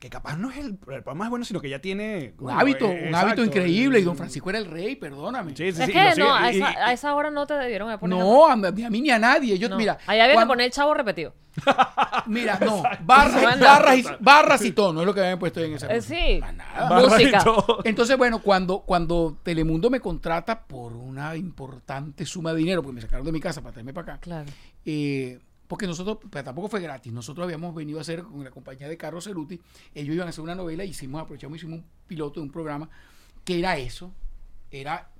[0.00, 2.32] Que capaz no es el, el programa más bueno, sino que ya tiene...
[2.38, 3.44] Un bueno, hábito, eh, un hábito exacto.
[3.44, 4.00] increíble.
[4.00, 5.50] Y don Francisco era el rey, perdóname.
[5.54, 8.06] Sí, sí, Es sí, que no, a esa, a esa hora no te debieron puesto.
[8.16, 9.58] No, a, mí- a mí ni a nadie.
[9.58, 9.76] Yo, No.
[9.76, 11.34] mira, Ahí había que cuan- poner el chavo repetido.
[12.26, 15.86] Mira, no, barras, barras, y, barras y tono es lo que habían puesto en ese
[15.94, 16.40] Eh, sí.
[16.40, 17.00] Nada.
[17.02, 17.44] Música.
[17.44, 17.80] todo.
[17.84, 23.00] Entonces, bueno, cuando, cuando Telemundo me contrata por una importante suma de dinero, porque me
[23.02, 24.48] sacaron de mi casa para traerme para acá, Claro.
[24.86, 25.40] eh,
[25.70, 28.96] porque nosotros, pero tampoco fue gratis, nosotros habíamos venido a hacer con la compañía de
[28.96, 29.60] Carlos Ceruti,
[29.94, 32.90] ellos iban a hacer una novela, hicimos, aprovechamos, hicimos un piloto de un programa
[33.44, 34.12] que era eso,
[34.72, 35.10] era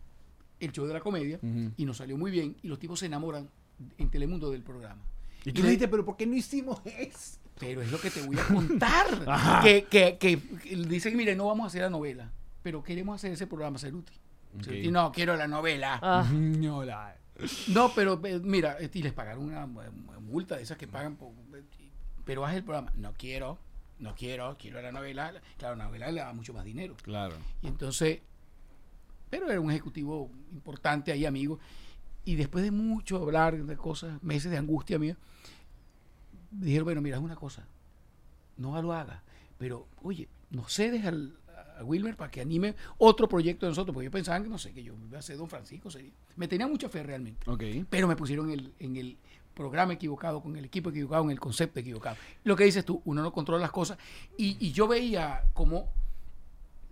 [0.58, 1.38] el show de la comedia,
[1.76, 3.48] y nos salió muy bien, y los tipos se enamoran
[3.96, 5.00] en Telemundo del programa.
[5.44, 7.38] Y tú le- dijiste, pero ¿por qué no hicimos eso?
[7.58, 9.06] pero es lo que te voy a contar.
[9.62, 12.30] Que, que, que, que dicen, mire, no vamos a hacer la novela,
[12.62, 14.12] pero queremos hacer ese programa, Ceruti.
[14.62, 16.00] Ceruti, no, quiero la novela.
[16.02, 17.16] Ah, No, la-
[17.68, 19.80] No, pero eh, mira, eh, y les pagaron una mu-
[20.20, 21.32] multa de esas que pagan, por-
[22.24, 22.92] pero haz el programa.
[22.96, 23.58] No quiero,
[23.98, 25.32] no quiero, quiero la novela.
[25.58, 26.96] Claro, la novela le da mucho más dinero.
[27.02, 27.34] Claro.
[27.62, 28.20] Y entonces,
[29.28, 31.58] pero era un ejecutivo importante ahí, amigo.
[32.24, 35.16] Y después de mucho hablar de cosas, meses de angustia mía,
[36.50, 37.66] dijeron, bueno, mira, es una cosa,
[38.56, 39.22] no lo haga,
[39.58, 41.38] pero oye, no cedes al,
[41.80, 44.72] a Wilmer para que anime otro proyecto de nosotros, porque yo pensaba que, no sé,
[44.72, 46.12] que yo iba a ser Don Francisco, sería.
[46.36, 47.46] me tenía mucha fe realmente,
[47.88, 49.16] pero me pusieron en el, en el
[49.54, 52.16] programa equivocado, con el equipo equivocado, en el concepto equivocado.
[52.44, 53.98] Lo que dices tú, uno no controla las cosas,
[54.36, 55.88] y, y yo veía cómo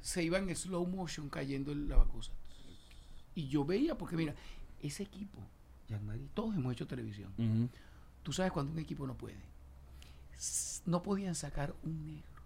[0.00, 2.32] se iba en slow motion cayendo en la vacusa.
[3.34, 4.34] Y yo veía, porque mira,
[4.82, 5.38] ese equipo,
[6.34, 7.70] todos hemos hecho televisión.
[8.22, 9.36] Tú sabes cuando un equipo no puede.
[10.86, 12.37] No podían sacar un negro.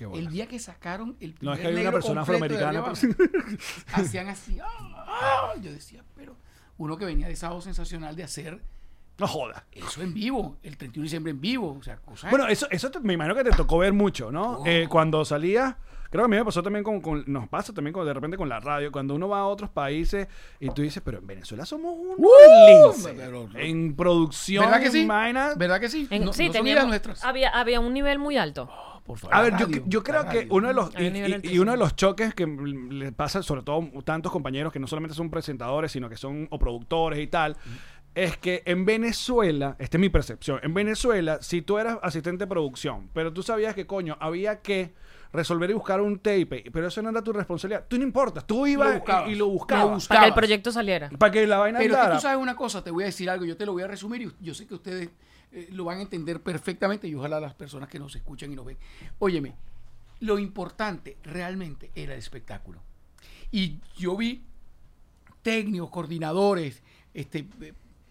[0.00, 2.94] El día que sacaron el No, primer es que hay una persona afroamericana, abajo,
[3.92, 4.58] hacían así.
[4.62, 5.54] ¡ah!
[5.60, 6.36] Yo decía, pero
[6.78, 8.60] uno que venía de sábado sensacional de hacer
[9.20, 9.66] No joda.
[9.70, 12.00] eso en vivo, el 31 de diciembre en vivo, o sea.
[12.30, 14.58] Bueno, eso, eso te- me imagino que te tocó ver mucho, ¿no?
[14.60, 14.66] Oh.
[14.66, 15.76] Eh, cuando salías,
[16.10, 18.36] creo que a mí me pasó también con, con- nos pasa también con, de repente
[18.36, 20.26] con la radio, cuando uno va a otros países
[20.58, 22.92] y tú dices, pero en Venezuela somos unos ¡Uh!
[22.94, 23.12] linces.
[23.16, 25.02] Pero- en producción, ¿Verdad que sí?
[25.02, 25.52] en vaina.
[25.56, 26.08] ¿Verdad que sí?
[26.10, 27.24] en- no, sí, no son teníamos- ideas nuestras.
[27.24, 28.68] había, había un nivel muy alto.
[29.04, 30.54] Por favor, A la ver, yo, radio, yo creo la que radio.
[30.54, 31.62] uno de los Hay y, un nivel y- y altísimo.
[31.62, 35.30] uno de los choques que le pasa sobre todo tantos compañeros que no solamente son
[35.30, 37.56] presentadores, sino que son o productores y tal,
[38.14, 42.48] es que en Venezuela, esta es mi percepción, en Venezuela, si tú eras asistente de
[42.48, 44.92] producción, pero tú sabías que coño, había que
[45.32, 47.86] resolver y buscar un tape, pero eso no era tu responsabilidad.
[47.88, 50.08] Tú no importa, tú ibas buscabas, y, y lo lo buscabas.
[50.08, 51.08] Para que el proyecto saliera.
[51.10, 53.30] Para que la vaina Pero es que tú sabes una cosa, te voy a decir
[53.30, 55.10] algo, yo te lo voy a resumir y yo sé que ustedes
[55.52, 58.64] eh, lo van a entender perfectamente y ojalá las personas que nos escuchan y nos
[58.64, 58.78] ven.
[59.20, 59.54] Óyeme,
[60.20, 62.82] lo importante realmente era el espectáculo.
[63.52, 64.44] Y yo vi
[65.42, 66.82] técnicos, coordinadores,
[67.14, 67.46] este,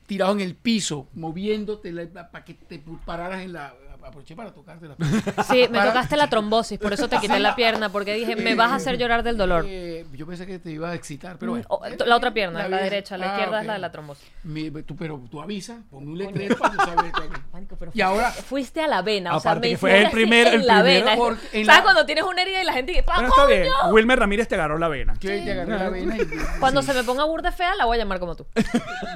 [0.09, 3.75] tirados en el piso, moviéndote para que te pararas en la...
[4.03, 4.95] Aproveché para tocarte la
[5.43, 8.55] Sí, me Para- tocaste la trombosis, por eso te quité la pierna, porque dije, me
[8.55, 9.65] vas a hacer llorar del dolor.
[9.67, 11.65] Eh, yo pensé que te iba a excitar, pero bueno.
[11.69, 14.25] O- la otra pierna, la, derecha, la Ah, izquierda es la de la trombosis.
[14.43, 17.11] Mi- tú, pero tú avisas, pon un letrero para tú saber.
[17.93, 20.61] Y ahora, fuiste a la vena, o sea, me que fue el primer- así en
[20.61, 21.15] el la primero vena.
[21.17, 23.45] porque en ¿Sabes la- cuando tienes una herida y la gente dice, ¡pa, Bueno, está
[23.45, 23.67] bien.
[23.91, 25.13] Wilmer Ramírez te agarró la vena.
[25.19, 26.27] yo te agarré la vena y.
[26.59, 28.45] Cuando sí, se me ponga burda fea, la voy a llamar como tú.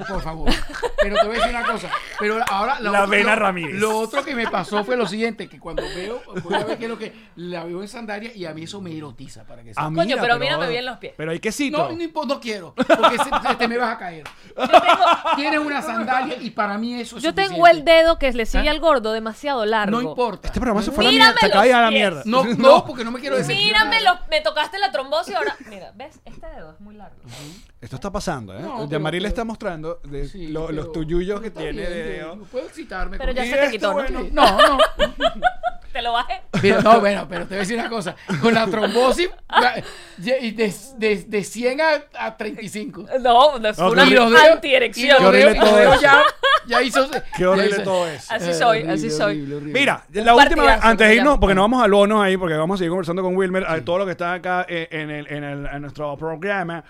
[0.08, 0.50] Por favor.
[1.00, 1.88] Pero te voy a decir una cosa.
[2.18, 2.80] Pero ahora.
[2.80, 3.74] La vena Ramírez.
[3.80, 6.84] Lo otro que me pasó fue lo siguiente: que cuando veo, voy a ver qué
[6.84, 7.12] es lo que.
[7.36, 9.90] La veo en sandalia y a mí eso me erotiza, para que Ah.
[9.94, 11.12] Coño, pero mírame bien los pies.
[11.16, 11.76] Pero hay quesito.
[11.78, 14.24] No, no, impo- no quiero, porque se- se- te me vas a caer.
[15.36, 17.78] Tienes una sandalia y para mí eso es Yo tengo suficiente.
[17.80, 18.72] el dedo que le sigue ¿Ah?
[18.72, 19.90] al gordo demasiado largo.
[20.00, 20.48] No importa.
[20.48, 21.40] Este programa se fue a la Mírame mierda.
[21.40, 22.00] Se acaba de ir a la los pies.
[22.00, 22.22] mierda.
[22.24, 23.54] No, no, porque no me quiero decir.
[23.56, 25.56] Mírame, los, me tocaste la trombosis ahora.
[25.68, 26.18] Mira, ¿ves?
[26.24, 27.16] Este dedo es muy largo.
[27.80, 28.60] Esto está pasando, ¿eh?
[28.62, 31.72] No, De pero- Marí le está mostrando de Sí, lo- pero- los tuyuyos que tiene
[31.72, 32.36] bien, de dedo.
[32.36, 33.18] no Puedo excitarme.
[33.18, 33.94] Pero con- ya Y se te esto, quitó, ¿no?
[33.94, 34.20] bueno.
[34.32, 34.63] No, no.
[35.92, 36.42] Te lo bajé.
[36.60, 38.16] Mira, no, bueno, pero te voy a decir una cosa.
[38.42, 39.30] Con la trombosis,
[40.16, 41.86] de, de, de 100 a,
[42.18, 43.06] a 35.
[43.20, 45.22] No, no es No, una Y los dedos- y antierección.
[45.22, 46.20] los dedos- todo dedos ya,
[46.66, 47.08] ya hizo.
[47.36, 48.34] Qué horrible ya hizo- todo eso.
[48.34, 49.22] Así soy, horrible, así soy.
[49.36, 49.80] horrible, horrible.
[49.80, 52.56] Mira, Un la última vez, antes de irnos, porque no vamos al bono ahí, porque
[52.56, 55.28] vamos a seguir conversando con Wilmer, a todo lo que está acá eh, en, el,
[55.28, 56.82] en, el- en nuestro programa.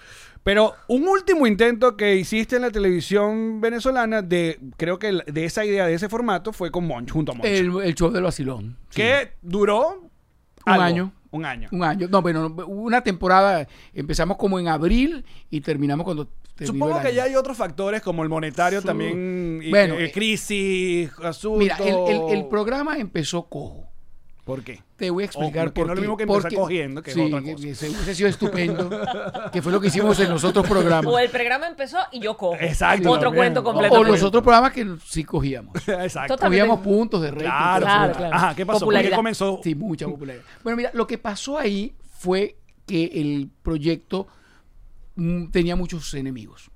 [0.45, 5.65] Pero un último intento que hiciste en la televisión venezolana de, creo que de esa
[5.65, 7.47] idea, de ese formato, fue con Monch, junto a Monch.
[7.49, 8.77] El, el show del vacilón.
[8.91, 9.01] sí.
[9.01, 10.03] que duró
[10.66, 11.12] Un algo, año.
[11.31, 11.69] Un año.
[11.73, 12.07] Un año.
[12.11, 13.66] No, bueno, una temporada.
[13.93, 16.29] Empezamos como en abril y terminamos cuando.
[16.62, 20.12] Supongo que ya hay otros factores como el monetario Su- también, y- Bueno, eh, eh,
[20.12, 21.59] crisis, asunto.
[21.59, 23.91] Mira, el, el- el programa empezó cojo.
[24.45, 24.83] ¿Por qué?
[24.97, 26.01] Te voy a explicar porque por no es lo qué.
[26.03, 27.55] mismo que empezar Porque- cogiendo, que es sí, otra cosa.
[27.55, 28.91] hubiese sido estupendo,
[29.53, 31.07] que fue lo que hicimos en los otros programas.
[31.11, 32.55] O el programa empezó y yo cojo.
[32.61, 33.41] Exacto, Otro también.
[33.55, 33.95] cuento O- completo.
[34.01, 35.75] O los otros programas que sí cogíamos.
[35.89, 36.37] Exacto.
[36.37, 37.45] Cogíamos puntos de rating.
[37.47, 38.35] Claro, Claro.
[38.37, 38.85] Ajá, ¿qué pasó?
[38.85, 39.61] ¿Por qué comenzó?
[39.65, 40.45] Sí, mucha popularidad.
[40.62, 44.27] Bueno, mira, lo que pasó ahí fue que el proyecto
[45.16, 46.71] mm, tenía muchos enemigos.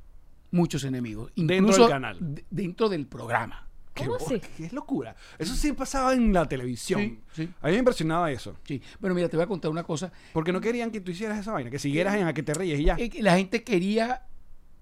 [0.51, 1.31] Muchos enemigos.
[1.37, 2.17] Dentro Incluso del canal.
[2.49, 3.68] dentro del programa.
[4.07, 4.41] ¿Cómo Qué- así?
[4.57, 5.15] Qué locura.
[5.39, 7.01] Eso sí pasaba en la televisión.
[7.01, 7.49] Sí, sí.
[7.61, 8.57] A mí me impresionaba eso.
[8.65, 8.81] Sí.
[9.01, 10.13] Bueno, mira, te voy a contar una cosa.
[10.33, 12.81] Porque no querían que tú hicieras esa vaina, que siguieras en a que te ríes
[12.81, 12.97] y ya.
[12.99, 14.23] Eh, la gente quería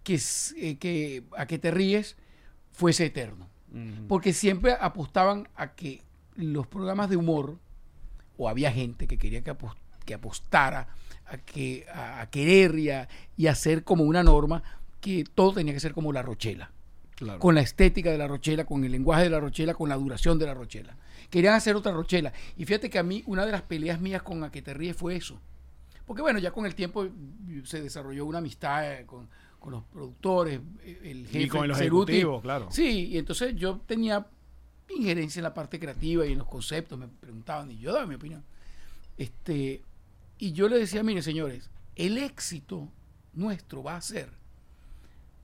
[0.03, 0.21] que,
[0.57, 2.17] eh, que a que te ríes
[2.73, 3.49] fuese eterno.
[4.09, 6.03] Porque siempre apostaban a que
[6.35, 7.59] los programas de humor,
[8.39, 10.89] o había gente que quería que, apos- que apostara
[11.27, 14.63] a, que, a, a querer y a, y a hacer como una norma
[15.01, 16.71] que todo tenía que ser como la Rochela.
[17.17, 17.39] Claro.
[17.41, 20.39] Con la estética de la Rochela, con el lenguaje de la Rochela, con la duración
[20.39, 20.97] de la Rochela.
[21.31, 22.33] Querían hacer otra Rochela.
[22.57, 24.97] Y fíjate que a mí una de las peleas mías con A que te ríes
[24.97, 25.41] fue eso.
[26.05, 27.09] Porque bueno, ya con el tiempo
[27.65, 29.29] se desarrolló una amistad eh, con,
[29.59, 32.13] con los productores, eh, el jefe, y con los Ceruti.
[32.13, 32.69] ejecutivos, claro.
[32.71, 34.27] Sí, y entonces yo tenía
[34.95, 38.15] injerencia en la parte creativa y en los conceptos, me preguntaban y yo daba mi
[38.17, 38.45] opinión.
[39.17, 39.83] Este,
[40.39, 42.89] y yo le decía, mire señores, el éxito
[43.33, 44.31] nuestro va a ser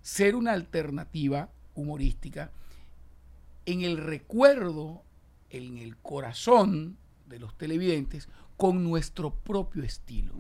[0.03, 2.51] ser una alternativa humorística
[3.67, 5.03] en el recuerdo,
[5.51, 6.97] en el corazón
[7.27, 10.35] de los televidentes, con nuestro propio estilo.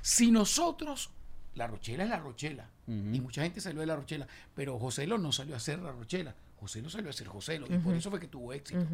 [0.00, 1.10] Si nosotros,
[1.54, 5.32] la Rochela es la Rochela, y mucha gente salió de la Rochela, pero Joselo no
[5.32, 8.28] salió a hacer la Rochela, Joselo salió a ser Joselo, y por eso fue que
[8.28, 8.86] tuvo éxito.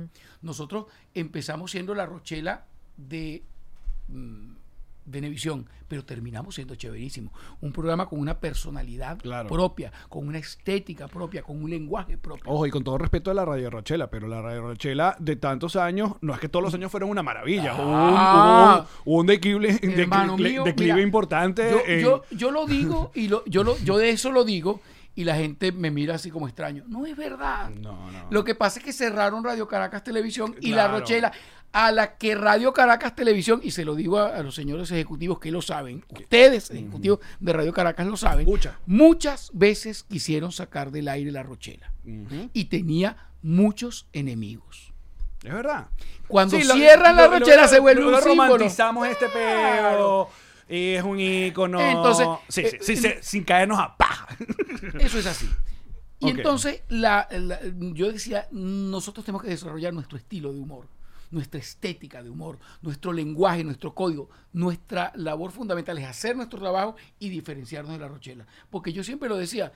[0.42, 2.64] Nosotros empezamos siendo la Rochela
[2.96, 3.42] de
[4.08, 4.52] mm,
[5.06, 7.32] Venevisión, pero terminamos siendo chéverísimo.
[7.60, 9.48] Un programa con una personalidad Claro.
[9.48, 12.44] propia, con una estética propia, con un lenguaje propio.
[12.50, 15.76] Ojo, y con todo respeto a la Radio Rochela, pero la Radio Rochela de tantos
[15.76, 17.74] años, no es que todos los años fueron una maravilla.
[17.74, 18.74] Hubo un, Ah.
[18.76, 21.70] hubo un- hubo un declive, Hermano declive- mío, declive mira, importante.
[21.70, 24.80] Yo, en- yo, yo lo digo y lo, yo, lo, yo de eso lo digo
[25.14, 26.84] y la gente me mira así como extraño.
[26.88, 27.70] No es verdad.
[27.70, 28.26] No, no.
[28.30, 30.98] Lo que pasa es que cerraron Radio Caracas Televisión y La Claro.
[31.00, 31.32] Rochela,
[31.72, 35.40] a la que Radio Caracas Televisión, y se lo digo a, a los señores ejecutivos
[35.40, 38.78] que lo saben, ustedes, ejecutivos de Radio Caracas, lo saben, Escucha.
[38.86, 41.92] muchas veces quisieron sacar del aire La Rochela
[42.52, 44.92] y tenía muchos enemigos.
[45.42, 45.88] Es verdad.
[46.28, 48.52] Cuando Sí, lo- cierran La lo- Rochela lo- se vuelve un símbolo.
[48.54, 50.28] romantizamos este pedo.
[50.30, 51.80] Y es un ícono.
[51.80, 54.28] Entonces, sí, eh, sí, sí, sin caernos a paja.
[54.98, 55.48] Eso es así.
[56.20, 57.60] Y entonces la- la-
[57.92, 60.86] yo decía, nosotros tenemos que desarrollar nuestro estilo de humor,
[61.30, 64.30] nuestra estética de humor, nuestro lenguaje, nuestro código.
[64.52, 68.46] Nuestra labor fundamental es hacer nuestro trabajo y diferenciarnos de la Rochela.
[68.70, 69.72] Porque yo siempre lo decía,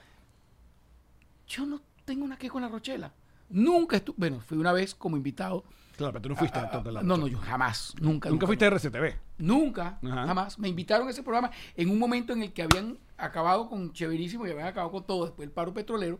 [1.47, 3.13] yo no tengo nada que con la Rochela.
[3.49, 5.63] Nunca estuve, bueno, fui una vez como invitado.
[5.99, 8.29] Claro, pero tú no fuiste a- a- actor de la no, no, yo jamás, nunca.
[8.29, 9.15] Nunca fuiste de RCTV.
[9.37, 10.25] Nunca, Ajá.
[10.27, 10.57] jamás.
[10.57, 14.47] Me invitaron a ese programa en un momento en el que habían acabado con Chéverísimo
[14.47, 16.19] y habían acabado con todo después del paro petrolero.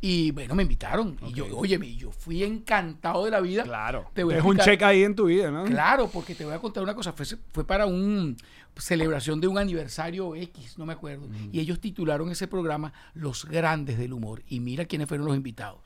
[0.00, 1.16] Y bueno, me invitaron.
[1.26, 3.62] Y yo, óyeme, yo fui encantado de la vida.
[3.64, 4.10] Claro.
[4.14, 5.64] Te voy a es un check ahí en tu vida, ¿no?
[5.64, 7.12] Claro, porque te voy a contar una cosa.
[7.12, 8.34] Fue, fue para una
[8.76, 11.26] celebración de un aniversario X, no me acuerdo.
[11.52, 14.42] Y ellos titularon ese programa Los Grandes del Humor.
[14.48, 15.80] Y mira quiénes fueron los invitados.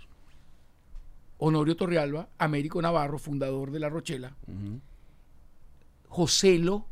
[1.44, 4.32] Honorio Torrealba, Américo Navarro, fundador de La Rochela,
[6.08, 6.86] Joselo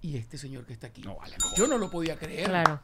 [0.00, 1.02] y este señor que está aquí.
[1.02, 2.48] No, vale, Yo no lo podía creer.
[2.48, 2.80] Claro.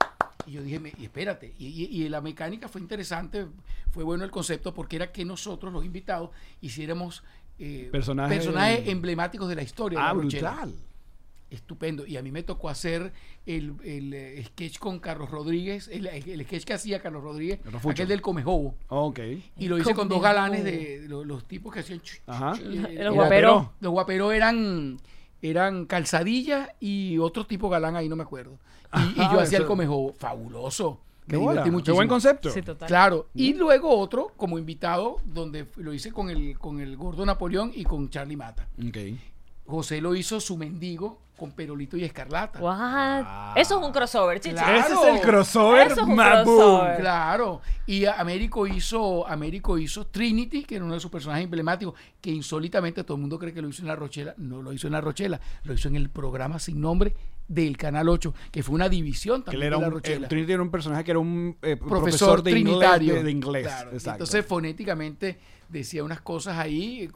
[0.47, 3.47] Y yo dije, me- y espérate, y, y- y la mecánica fue interesante,
[3.91, 7.23] fue bueno el concepto, porque era que nosotros, los invitados, hiciéramos
[7.59, 9.99] eh, Personajes- personajes emblemáticos de la historia.
[9.99, 10.69] de Ah, Rochela.
[11.51, 12.07] Estupendo.
[12.07, 13.13] Y a mí me tocó hacer
[13.45, 18.07] el, el, eh, sketch con Carlos Rodríguez, el, el sketch que hacía Carlos Rodríguez, aquel
[18.09, 18.77] del Comejobo.
[18.89, 19.19] Ok.
[19.59, 22.01] Y lo hice con dos galanes de, de los, los tipos que hacían...
[22.27, 22.53] Ajá.
[22.53, 23.67] ch- eh, Los eh, guaperos.
[23.81, 24.99] Los guaperos eran,
[25.43, 28.59] eran calzadilla y otro tipo galán ahí, no me acuerdo.
[29.15, 30.13] Y, yo hacía el Comejobo.
[30.15, 31.01] Fabuloso.
[31.27, 31.63] Qué, Me bola.
[31.63, 32.51] divertí Qué buen concepto.
[32.51, 32.89] Sí, total.
[32.89, 33.29] Claro.
[33.35, 37.85] Y luego otro como invitado, donde lo hice con el, con el gordo Napoleón y
[37.85, 38.69] con Charlie Mata.
[38.85, 38.97] Ok.
[39.71, 42.61] José lo hizo su mendigo con Perolito y Escarlata.
[42.61, 43.57] What?
[43.57, 44.55] Eso es un crossover, chichi.
[44.55, 44.79] Claro.
[44.79, 47.01] Ese es el crossover Eso es un crossover.
[47.01, 47.63] Claro.
[47.87, 53.05] Y Américo hizo, Américo hizo Trinity, que era uno de sus personajes emblemáticos, que insólitamente
[53.05, 54.35] todo el mundo cree que lo hizo en La Rochela.
[54.37, 57.15] No lo hizo en La Rochela, lo hizo en el programa sin nombre
[57.49, 60.27] del Canal 8, que fue una división también era de La un, Rochela.
[60.27, 62.65] eh, Trinity era un personaje que era un eh, profesor, profesor, de inglés.
[62.79, 63.15] trinitario.
[63.15, 63.67] De, de inglés.
[63.67, 63.91] Claro.
[63.93, 64.25] Exacto.
[64.25, 65.39] Entonces fonéticamente
[65.71, 67.09] decía unas cosas ahí,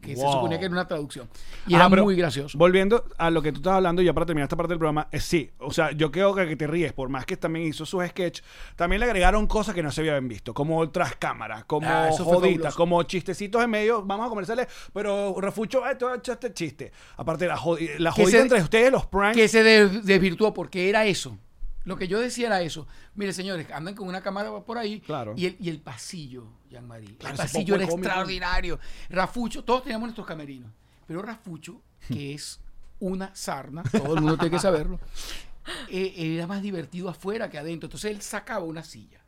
[0.00, 0.32] que se Wow.
[0.32, 1.28] suponía que era una traducción.
[1.66, 2.56] Y Ah, era muy gracioso.
[2.58, 5.24] Volviendo a lo que tú estabas hablando, ya para terminar esta parte del programa, es
[5.24, 5.50] sí.
[5.58, 8.44] O sea, yo creo que, que te ríes, por más que también hizo sus sketches,
[8.76, 12.74] también le agregaron cosas que no se habían visto, como tras cámara, como Ah, joditas,
[12.74, 14.02] como chistecitos en medio.
[14.02, 16.92] Vamos a comerciales, pero refucho, esto ha hecho este chiste.
[17.16, 19.36] Aparte, la, jodi- la Que jodita se- entre ustedes, los pranks.
[19.36, 21.36] que se de- desvirtuó porque era eso.
[21.84, 22.86] Lo que yo decía era eso.
[23.14, 25.00] Mire, señores, andan con una cámara por ahí.
[25.00, 25.34] Claro.
[25.36, 27.16] Y el, y el pasillo, Jean-Marie.
[27.16, 28.06] Claro, el pasillo era cómico.
[28.06, 28.78] extraordinario.
[29.08, 30.70] Rafucho, todos teníamos nuestros camerinos.
[31.06, 32.60] Pero Rafucho, que es
[32.98, 35.00] una sarna, todo el mundo tiene que saberlo,
[35.90, 37.86] eh, era más divertido afuera que adentro.
[37.86, 39.20] Entonces él sacaba una silla.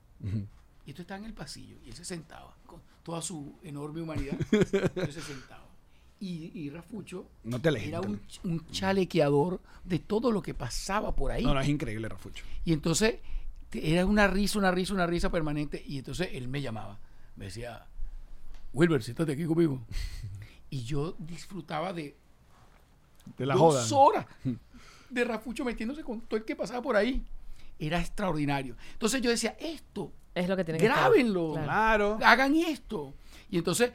[0.87, 1.77] Y esto estaba en el pasillo.
[1.85, 4.37] Y él se sentaba con toda su enorme humanidad.
[4.53, 5.62] Él se sentaba.
[6.25, 11.17] Y, y Rafucho No te alejes, era un, un chalequeador de todo lo que pasaba
[11.17, 11.43] por ahí.
[11.45, 12.45] No, no, es increíble, Rafucho.
[12.65, 13.17] Y entonces
[13.73, 15.83] era una risa, una risa, una risa permanente.
[15.85, 16.99] Y entonces él me llamaba.
[17.35, 17.87] Me decía,
[18.73, 19.81] Wilber, siéntate aquí conmigo.
[20.71, 22.17] Y yo disfrutaba de
[23.37, 23.97] De la dos joda.
[24.01, 24.27] horas
[25.11, 27.21] de Rafucho metiéndose con todo el que pasaba por ahí.
[27.81, 28.77] Era extraordinario.
[28.93, 31.01] Entonces yo decía, esto, Es lo que tiene que estar.
[31.11, 32.17] grábenlo, Claro.
[32.19, 32.19] Claro.
[32.33, 33.13] hagan esto.
[33.51, 33.91] Y entonces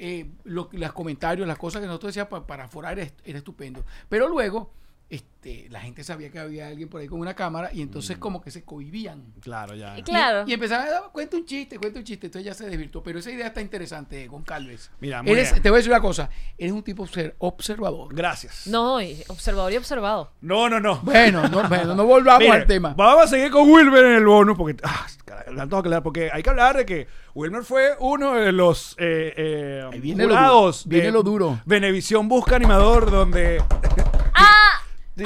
[0.00, 3.84] eh, lo- los comentarios, las cosas que nosotros decíamos pa- para aforar era, era estupendo.
[4.08, 4.72] Pero luego
[5.10, 8.20] este, la gente sabía que había alguien por ahí con una cámara y entonces Mm.
[8.20, 9.24] como que se cohibían.
[9.40, 9.98] Claro, ya.
[9.98, 10.44] Y claro.
[10.46, 12.26] Y, y empezaban a dar, cuenta un chiste, cuenta un chiste.
[12.28, 13.02] Entonces ya se desvirtuó.
[13.02, 14.90] Pero esa idea está interesante, Goncalves.
[15.00, 15.62] Mira, muy Eres, bien.
[15.62, 16.30] te voy a decir una cosa.
[16.56, 18.14] Eres un tipo obser- observador.
[18.14, 18.66] Gracias.
[18.68, 20.30] No, observador y observado.
[20.42, 21.00] No, no, no.
[21.00, 22.94] Bueno, no, bueno, no volvamos al tema.
[22.96, 26.76] Vamos a seguir con Wilmer en el bonus porque, ah, caray, porque hay que hablar
[26.76, 31.06] de que Wilmer fue uno de los eh, eh, Ahí viene lo jurados duro, viene
[31.06, 31.60] de lo duro.
[31.64, 33.60] Venevisión Busca Animador donde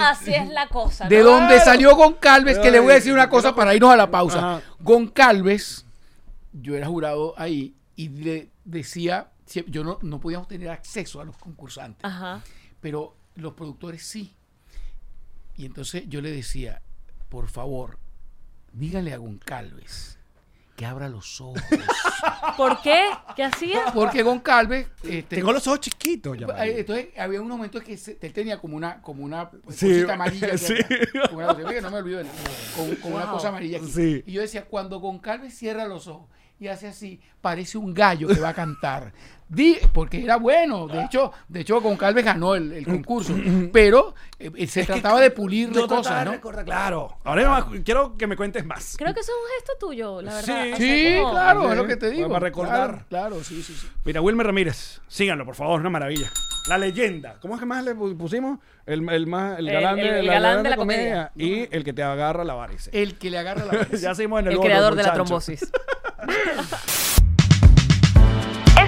[0.01, 1.09] Así es la cosa.
[1.09, 4.11] De donde salió Goncalves, que le voy a decir una cosa para irnos a la
[4.11, 4.39] pausa.
[4.39, 4.63] Ajá.
[4.81, 5.87] Goncalves,
[6.53, 9.31] yo era jurado ahí y le decía,
[9.67, 12.43] yo no, no podíamos tener acceso a los concursantes, Ajá.
[12.81, 14.35] pero los productores sí.
[15.57, 16.83] Y entonces yo le decía,
[17.29, 17.99] por favor,
[18.73, 20.19] díganle a Goncalves
[20.77, 21.63] que abra los ojos.
[22.57, 23.05] ¿Por qué?
[23.37, 23.87] ¿Qué hacía?
[23.95, 24.87] Porque Goncalves...
[25.03, 26.37] este, tengo los ojos chiquitos.
[26.39, 26.79] ya, Eh, María.
[26.79, 30.59] Entonces había unos momentos que se- él tenía como una como una Sí, cosita amarilla
[30.59, 30.75] sí.
[31.29, 32.37] Como una no me olvido de nada.
[32.77, 33.35] con, con una Wow.
[33.35, 33.87] cosa amarilla aquí.
[33.91, 34.23] Sí.
[34.27, 36.29] y yo decía cuando Goncalves cierra los ojos
[36.59, 39.13] y hace así parece un gallo que va a cantar
[39.55, 43.35] Di, porque era bueno de hecho de hecho Goncalves ganó el, el concurso
[43.73, 45.31] pero eh, eh, se trataba de
[45.73, 46.33] Yo trataba cosas de ¿no?
[46.33, 47.17] recordar, claro.
[47.25, 48.97] Ahora más- quiero que me cuentes más.
[48.99, 50.51] Creo que eso es un gesto tuyo, la Sí.
[50.51, 50.65] verdad.
[50.65, 52.91] O sea, sí como- claro Sí, es lo que te digo para recordar.
[52.91, 56.31] claro, claro, sí sí sí Mira, Wilmer Ramírez, síganlo, por favor, una maravilla.
[56.69, 57.37] La leyenda.
[57.41, 58.59] ¿Cómo es que más le pu- pusimos?
[58.87, 61.33] El, el más, el El- galán, de, el la, galán galán de la comedia.
[61.37, 62.91] Y el que te agarra la varice.
[62.93, 65.71] el que le agarra la ya seguimos en el El creador de la trombosis.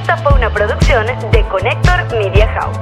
[0.09, 2.78] Esta fue una producción de Connector Media House.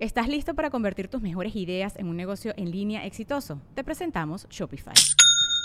[0.00, 3.60] ¿Estás listo para convertir tus mejores ideas en un negocio en línea exitoso?
[3.76, 4.94] Te presentamos Shopify.